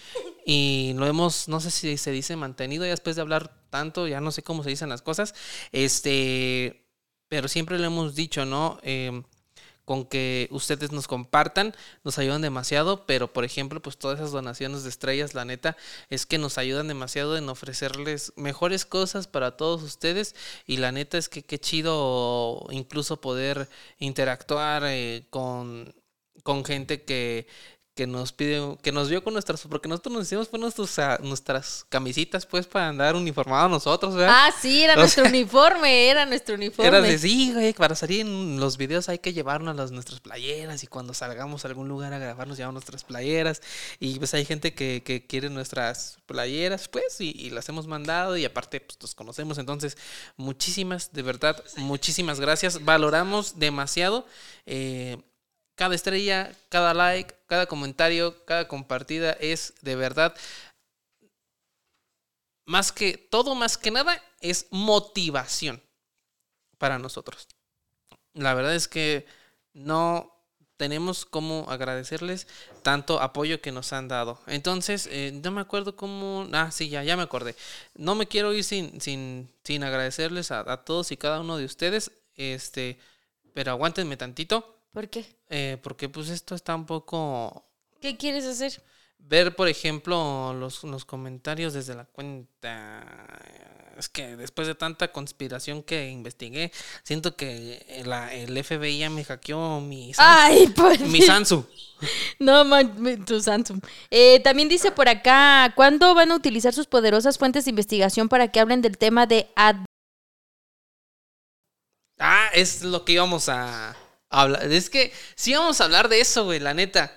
y 0.46 0.92
lo 0.96 1.06
hemos, 1.06 1.48
no 1.48 1.60
sé 1.60 1.70
si 1.70 1.96
se 1.96 2.10
dice 2.10 2.36
mantenido 2.36 2.84
ya 2.84 2.90
después 2.90 3.16
de 3.16 3.22
hablar 3.22 3.52
tanto, 3.70 4.06
ya 4.06 4.20
no 4.20 4.30
sé 4.30 4.42
cómo 4.42 4.62
se 4.62 4.70
dicen 4.70 4.88
las 4.88 5.02
cosas. 5.02 5.34
Este, 5.72 6.86
pero 7.28 7.48
siempre 7.48 7.78
lo 7.78 7.86
hemos 7.86 8.14
dicho, 8.14 8.44
¿no? 8.44 8.78
Em, 8.82 9.22
con 9.90 10.04
que 10.04 10.46
ustedes 10.52 10.92
nos 10.92 11.08
compartan, 11.08 11.74
nos 12.04 12.16
ayudan 12.16 12.42
demasiado, 12.42 13.06
pero 13.06 13.32
por 13.32 13.44
ejemplo, 13.44 13.82
pues 13.82 13.98
todas 13.98 14.20
esas 14.20 14.30
donaciones 14.30 14.84
de 14.84 14.88
estrellas, 14.88 15.34
la 15.34 15.44
neta, 15.44 15.76
es 16.10 16.26
que 16.26 16.38
nos 16.38 16.58
ayudan 16.58 16.86
demasiado 16.86 17.36
en 17.36 17.48
ofrecerles 17.48 18.32
mejores 18.36 18.86
cosas 18.86 19.26
para 19.26 19.56
todos 19.56 19.82
ustedes 19.82 20.36
y 20.64 20.76
la 20.76 20.92
neta 20.92 21.18
es 21.18 21.28
que 21.28 21.42
qué 21.42 21.58
chido 21.58 22.68
incluso 22.70 23.20
poder 23.20 23.68
interactuar 23.98 24.84
eh, 24.86 25.26
con, 25.28 25.92
con 26.44 26.64
gente 26.64 27.02
que, 27.02 27.48
que 27.94 28.06
nos 28.06 28.32
pide, 28.32 28.78
que 28.82 28.92
nos 28.92 29.08
vio 29.08 29.22
con 29.22 29.32
nuestras, 29.32 29.62
porque 29.62 29.88
nosotros 29.88 30.14
nos 30.14 30.26
hicimos 30.26 30.48
pues 30.48 30.60
nuestros, 30.60 30.98
ah, 30.98 31.18
nuestras 31.22 31.84
camisitas 31.88 32.46
pues 32.46 32.66
para 32.66 32.88
andar 32.88 33.16
uniformados 33.16 33.70
nosotros, 33.70 34.14
¿verdad? 34.14 34.46
Ah, 34.46 34.54
sí, 34.58 34.82
era 34.84 34.94
O 34.96 34.98
nuestro 34.98 35.24
sea, 35.24 35.30
uniforme, 35.30 36.08
era 36.08 36.24
nuestro 36.24 36.54
uniforme. 36.54 36.88
Era 36.88 37.00
de 37.00 37.18
sí, 37.18 37.52
güey, 37.52 37.72
para 37.72 37.94
salir 37.94 38.20
en 38.20 38.60
los 38.60 38.76
videos 38.76 39.08
hay 39.08 39.18
que 39.18 39.32
llevarnos 39.32 39.76
las, 39.76 39.90
nuestras 39.90 40.20
playeras 40.20 40.82
y 40.82 40.86
cuando 40.86 41.14
salgamos 41.14 41.64
a 41.64 41.68
algún 41.68 41.88
lugar 41.88 42.12
a 42.12 42.18
grabar 42.18 42.46
nos 42.46 42.56
llevamos 42.56 42.74
nuestras 42.74 43.04
playeras 43.04 43.60
y 43.98 44.18
pues 44.18 44.32
hay 44.34 44.44
gente 44.44 44.72
que, 44.72 45.02
que 45.04 45.26
quiere 45.26 45.50
nuestras 45.50 46.18
playeras 46.26 46.88
pues 46.88 47.20
y, 47.20 47.30
y 47.30 47.50
las 47.50 47.68
hemos 47.68 47.86
mandado 47.86 48.36
y 48.36 48.44
aparte 48.44 48.80
pues 48.80 48.98
los 49.00 49.14
conocemos 49.14 49.58
entonces 49.58 49.96
muchísimas, 50.36 51.12
de 51.12 51.22
verdad, 51.22 51.62
muchísimas 51.76 52.40
gracias, 52.40 52.84
valoramos 52.84 53.58
demasiado 53.58 54.26
eh, 54.66 55.18
cada 55.80 55.94
estrella, 55.94 56.52
cada 56.68 56.92
like, 56.92 57.34
cada 57.46 57.64
comentario, 57.64 58.44
cada 58.44 58.68
compartida 58.68 59.32
es 59.40 59.72
de 59.80 59.96
verdad 59.96 60.36
más 62.66 62.92
que 62.92 63.16
todo, 63.16 63.54
más 63.54 63.78
que 63.78 63.90
nada, 63.90 64.22
es 64.42 64.66
motivación 64.70 65.82
para 66.76 66.98
nosotros. 66.98 67.48
La 68.34 68.52
verdad 68.52 68.74
es 68.74 68.88
que 68.88 69.24
no 69.72 70.30
tenemos 70.76 71.24
cómo 71.24 71.64
agradecerles 71.70 72.46
tanto 72.82 73.18
apoyo 73.18 73.62
que 73.62 73.72
nos 73.72 73.94
han 73.94 74.06
dado. 74.06 74.38
Entonces, 74.48 75.08
eh, 75.10 75.32
no 75.42 75.50
me 75.50 75.62
acuerdo 75.62 75.96
cómo... 75.96 76.46
Ah, 76.52 76.70
sí, 76.70 76.90
ya, 76.90 77.02
ya 77.04 77.16
me 77.16 77.22
acordé. 77.22 77.56
No 77.94 78.14
me 78.14 78.28
quiero 78.28 78.52
ir 78.52 78.64
sin, 78.64 79.00
sin, 79.00 79.50
sin 79.64 79.82
agradecerles 79.82 80.50
a, 80.50 80.70
a 80.70 80.84
todos 80.84 81.10
y 81.10 81.16
cada 81.16 81.40
uno 81.40 81.56
de 81.56 81.64
ustedes. 81.64 82.12
Este, 82.36 82.98
pero 83.54 83.70
aguántenme 83.70 84.18
tantito. 84.18 84.79
¿Por 84.92 85.08
qué? 85.08 85.24
eh, 85.48 85.78
porque 85.82 86.08
pues 86.08 86.28
esto 86.28 86.54
está 86.54 86.74
un 86.74 86.86
poco 86.86 87.64
¿Qué 88.00 88.16
quieres 88.16 88.44
hacer? 88.46 88.82
ver, 89.18 89.54
por 89.54 89.68
ejemplo, 89.68 90.54
los, 90.54 90.82
los 90.84 91.04
comentarios 91.04 91.74
desde 91.74 91.94
la 91.94 92.04
cuenta. 92.06 93.04
Es 93.98 94.08
que 94.08 94.34
después 94.36 94.66
de 94.66 94.74
tanta 94.74 95.12
conspiración 95.12 95.82
que 95.82 96.08
investigué, 96.08 96.72
siento 97.02 97.36
que 97.36 98.02
la- 98.06 98.32
el 98.32 98.56
FBI 98.56 98.98
ya 99.00 99.10
me 99.10 99.22
hackeó 99.24 99.80
mi, 99.80 100.12
Ay, 100.16 100.68
por 100.68 100.98
mi 101.00 101.20
Samsung. 101.20 101.64
No, 102.38 102.64
man, 102.64 103.24
tu 103.26 103.38
Samsung. 103.42 103.82
Eh, 104.10 104.40
también 104.40 104.70
dice 104.70 104.90
por 104.90 105.08
acá, 105.10 105.70
¿cuándo 105.76 106.14
van 106.14 106.32
a 106.32 106.36
utilizar 106.36 106.72
sus 106.72 106.86
poderosas 106.86 107.36
fuentes 107.36 107.66
de 107.66 107.70
investigación 107.70 108.30
para 108.30 108.48
que 108.48 108.58
hablen 108.60 108.80
del 108.80 108.96
tema 108.96 109.26
de 109.26 109.50
ad 109.54 109.76
Ah, 112.18 112.48
es 112.54 112.82
lo 112.82 113.04
que 113.04 113.12
íbamos 113.12 113.48
a 113.48 113.96
hablar. 114.30 114.72
Es 114.72 114.88
que 114.88 115.12
sí 115.34 115.50
íbamos 115.50 115.80
a 115.80 115.84
hablar 115.84 116.08
de 116.08 116.20
eso, 116.20 116.44
güey, 116.44 116.60
la 116.60 116.74
neta. 116.74 117.16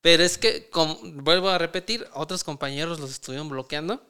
Pero 0.00 0.22
es 0.22 0.36
que, 0.36 0.68
como, 0.68 0.98
vuelvo 1.02 1.48
a 1.48 1.58
repetir, 1.58 2.06
otros 2.12 2.44
compañeros 2.44 3.00
los 3.00 3.10
estuvieron 3.10 3.48
bloqueando. 3.48 4.04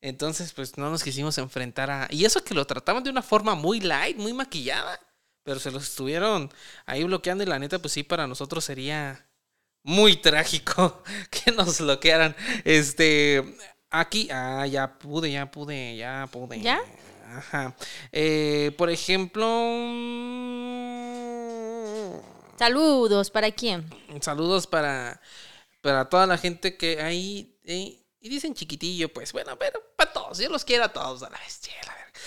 Entonces, 0.00 0.52
pues 0.52 0.78
no 0.78 0.88
nos 0.90 1.02
quisimos 1.02 1.36
enfrentar 1.38 1.90
a... 1.90 2.08
Y 2.10 2.24
eso 2.24 2.42
que 2.42 2.54
lo 2.54 2.66
trataban 2.66 3.02
de 3.04 3.10
una 3.10 3.22
forma 3.22 3.54
muy 3.54 3.80
light, 3.80 4.16
muy 4.16 4.32
maquillada. 4.32 4.98
Pero 5.42 5.60
se 5.60 5.70
los 5.70 5.82
estuvieron 5.84 6.50
ahí 6.86 7.04
bloqueando 7.04 7.44
y 7.44 7.46
la 7.46 7.58
neta, 7.58 7.78
pues 7.78 7.92
sí, 7.92 8.02
para 8.02 8.26
nosotros 8.26 8.64
sería 8.64 9.26
muy 9.82 10.16
trágico 10.16 11.02
que 11.30 11.52
nos 11.52 11.80
bloquearan. 11.80 12.34
Este... 12.64 13.56
Aquí, 13.92 14.28
ah, 14.30 14.66
ya 14.66 14.98
pude, 14.98 15.32
ya 15.32 15.50
pude, 15.50 15.96
ya 15.96 16.28
pude. 16.30 16.60
¿Ya? 16.60 16.80
Ajá. 17.36 17.74
Eh, 18.12 18.72
por 18.78 18.88
ejemplo. 18.88 19.46
Saludos, 22.60 23.30
¿para 23.30 23.50
quién? 23.52 23.88
Saludos 24.20 24.66
para, 24.66 25.18
para 25.80 26.10
toda 26.10 26.26
la 26.26 26.36
gente 26.36 26.76
que 26.76 27.00
ahí. 27.00 27.56
eh, 27.64 27.96
y 28.20 28.28
dicen 28.28 28.52
chiquitillo, 28.52 29.10
pues 29.10 29.32
bueno, 29.32 29.56
pero 29.58 29.80
para 29.96 30.12
todos. 30.12 30.36
Yo 30.36 30.50
los 30.50 30.62
quiero 30.66 30.84
a 30.84 30.88
todos 30.92 31.22
a 31.22 31.30
la 31.30 31.38
vez. 31.38 31.58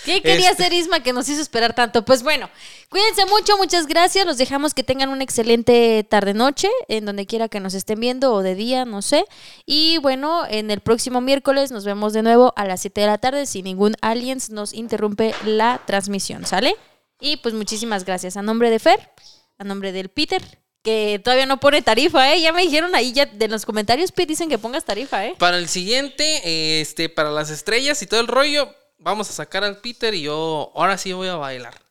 ¿Qué 0.04 0.20
quería 0.20 0.50
Este- 0.50 0.64
hacer 0.64 0.72
Isma 0.72 1.04
que 1.04 1.12
nos 1.12 1.28
hizo 1.28 1.40
esperar 1.40 1.72
tanto? 1.72 2.04
Pues 2.04 2.24
bueno, 2.24 2.50
cuídense 2.88 3.24
mucho, 3.26 3.56
muchas 3.58 3.86
gracias. 3.86 4.26
Los 4.26 4.36
dejamos 4.36 4.74
que 4.74 4.82
tengan 4.82 5.08
una 5.10 5.22
excelente 5.22 6.04
tarde-noche, 6.10 6.68
en 6.88 7.04
donde 7.04 7.26
quiera 7.26 7.48
que 7.48 7.60
nos 7.60 7.74
estén 7.74 8.00
viendo 8.00 8.32
o 8.32 8.42
de 8.42 8.56
día, 8.56 8.84
no 8.84 9.02
sé. 9.02 9.24
Y 9.66 9.98
bueno, 9.98 10.42
en 10.48 10.72
el 10.72 10.80
próximo 10.80 11.20
miércoles 11.20 11.70
nos 11.70 11.84
vemos 11.84 12.12
de 12.12 12.22
nuevo 12.24 12.52
a 12.56 12.64
las 12.64 12.80
7 12.80 13.02
de 13.02 13.06
la 13.06 13.18
tarde, 13.18 13.46
si 13.46 13.62
ningún 13.62 13.94
aliens 14.00 14.50
nos 14.50 14.72
interrumpe 14.72 15.32
la 15.44 15.80
transmisión, 15.86 16.44
¿sale? 16.44 16.74
Y 17.20 17.36
pues 17.36 17.54
muchísimas 17.54 18.04
gracias. 18.04 18.36
A 18.36 18.42
nombre 18.42 18.68
de 18.68 18.80
Fer, 18.80 19.10
a 19.58 19.64
nombre 19.64 19.92
del 19.92 20.08
Peter, 20.08 20.42
que 20.82 21.20
todavía 21.22 21.46
no 21.46 21.60
pone 21.60 21.82
tarifa, 21.82 22.34
¿eh? 22.34 22.40
Ya 22.40 22.52
me 22.52 22.62
dijeron 22.62 22.94
ahí, 22.94 23.12
ya 23.12 23.26
de 23.26 23.48
los 23.48 23.64
comentarios, 23.64 24.12
Pete, 24.12 24.30
dicen 24.30 24.48
que 24.48 24.58
pongas 24.58 24.84
tarifa, 24.84 25.24
¿eh? 25.24 25.34
Para 25.38 25.58
el 25.58 25.68
siguiente, 25.68 26.42
eh, 26.44 26.80
este, 26.80 27.08
para 27.08 27.30
las 27.30 27.50
estrellas 27.50 28.02
y 28.02 28.06
todo 28.06 28.20
el 28.20 28.26
rollo, 28.26 28.74
vamos 28.98 29.30
a 29.30 29.32
sacar 29.32 29.64
al 29.64 29.80
Peter 29.80 30.14
y 30.14 30.22
yo 30.22 30.72
ahora 30.74 30.98
sí 30.98 31.12
voy 31.12 31.28
a 31.28 31.36
bailar. 31.36 31.83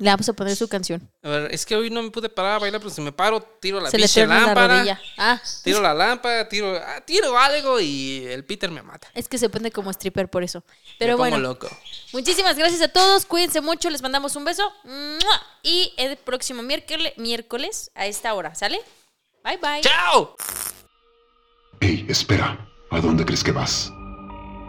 Le 0.00 0.08
vamos 0.08 0.26
a 0.30 0.32
poner 0.32 0.56
su 0.56 0.66
canción. 0.66 1.06
A 1.22 1.28
ver, 1.28 1.52
es 1.54 1.66
que 1.66 1.76
hoy 1.76 1.90
no 1.90 2.02
me 2.02 2.10
pude 2.10 2.30
parar 2.30 2.52
a 2.54 2.58
bailar, 2.58 2.80
pero 2.80 2.90
si 2.90 3.02
me 3.02 3.12
paro, 3.12 3.38
tiro 3.42 3.80
la 3.82 3.90
Se 3.90 3.98
pinche 3.98 4.26
la 4.26 4.40
lámpara. 4.40 4.76
rodilla. 4.78 5.00
Ah, 5.18 5.38
Tiro 5.62 5.82
la 5.82 5.92
lámpara, 5.92 6.48
tiro, 6.48 6.74
ah, 6.74 7.02
tiro 7.04 7.38
algo 7.38 7.78
y 7.80 8.24
el 8.26 8.42
Peter 8.46 8.70
me 8.70 8.80
mata. 8.82 9.08
es 9.12 9.28
que 9.28 9.36
se 9.36 9.50
pone 9.50 9.70
como 9.70 9.90
stripper 9.90 10.30
por 10.30 10.42
eso. 10.42 10.64
Pero 10.98 11.12
me 11.12 11.16
bueno, 11.18 11.36
loco. 11.38 11.68
muchísimas 12.14 12.56
gracias 12.56 12.80
a 12.80 12.88
todos. 12.88 13.26
Cuídense 13.26 13.60
mucho, 13.60 13.90
les 13.90 14.00
mandamos 14.00 14.36
un 14.36 14.46
beso. 14.46 14.72
Y 15.62 15.92
el 15.98 16.16
próximo 16.16 16.62
miércoles, 16.62 17.12
miércoles 17.18 17.90
a 17.94 18.06
esta 18.06 18.32
hora, 18.32 18.54
¿sale? 18.54 18.80
Bye 19.44 19.58
bye. 19.58 19.82
¡Chao! 19.82 20.34
Hey, 21.82 22.06
espera, 22.08 22.66
¿a 22.90 23.00
dónde 23.00 23.26
crees 23.26 23.44
que 23.44 23.52
vas? 23.52 23.92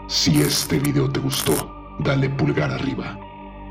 Si 0.08 0.42
este 0.42 0.78
video 0.78 1.10
te 1.10 1.20
gustó, 1.20 1.96
dale 2.00 2.28
pulgar 2.28 2.70
arriba. 2.70 3.18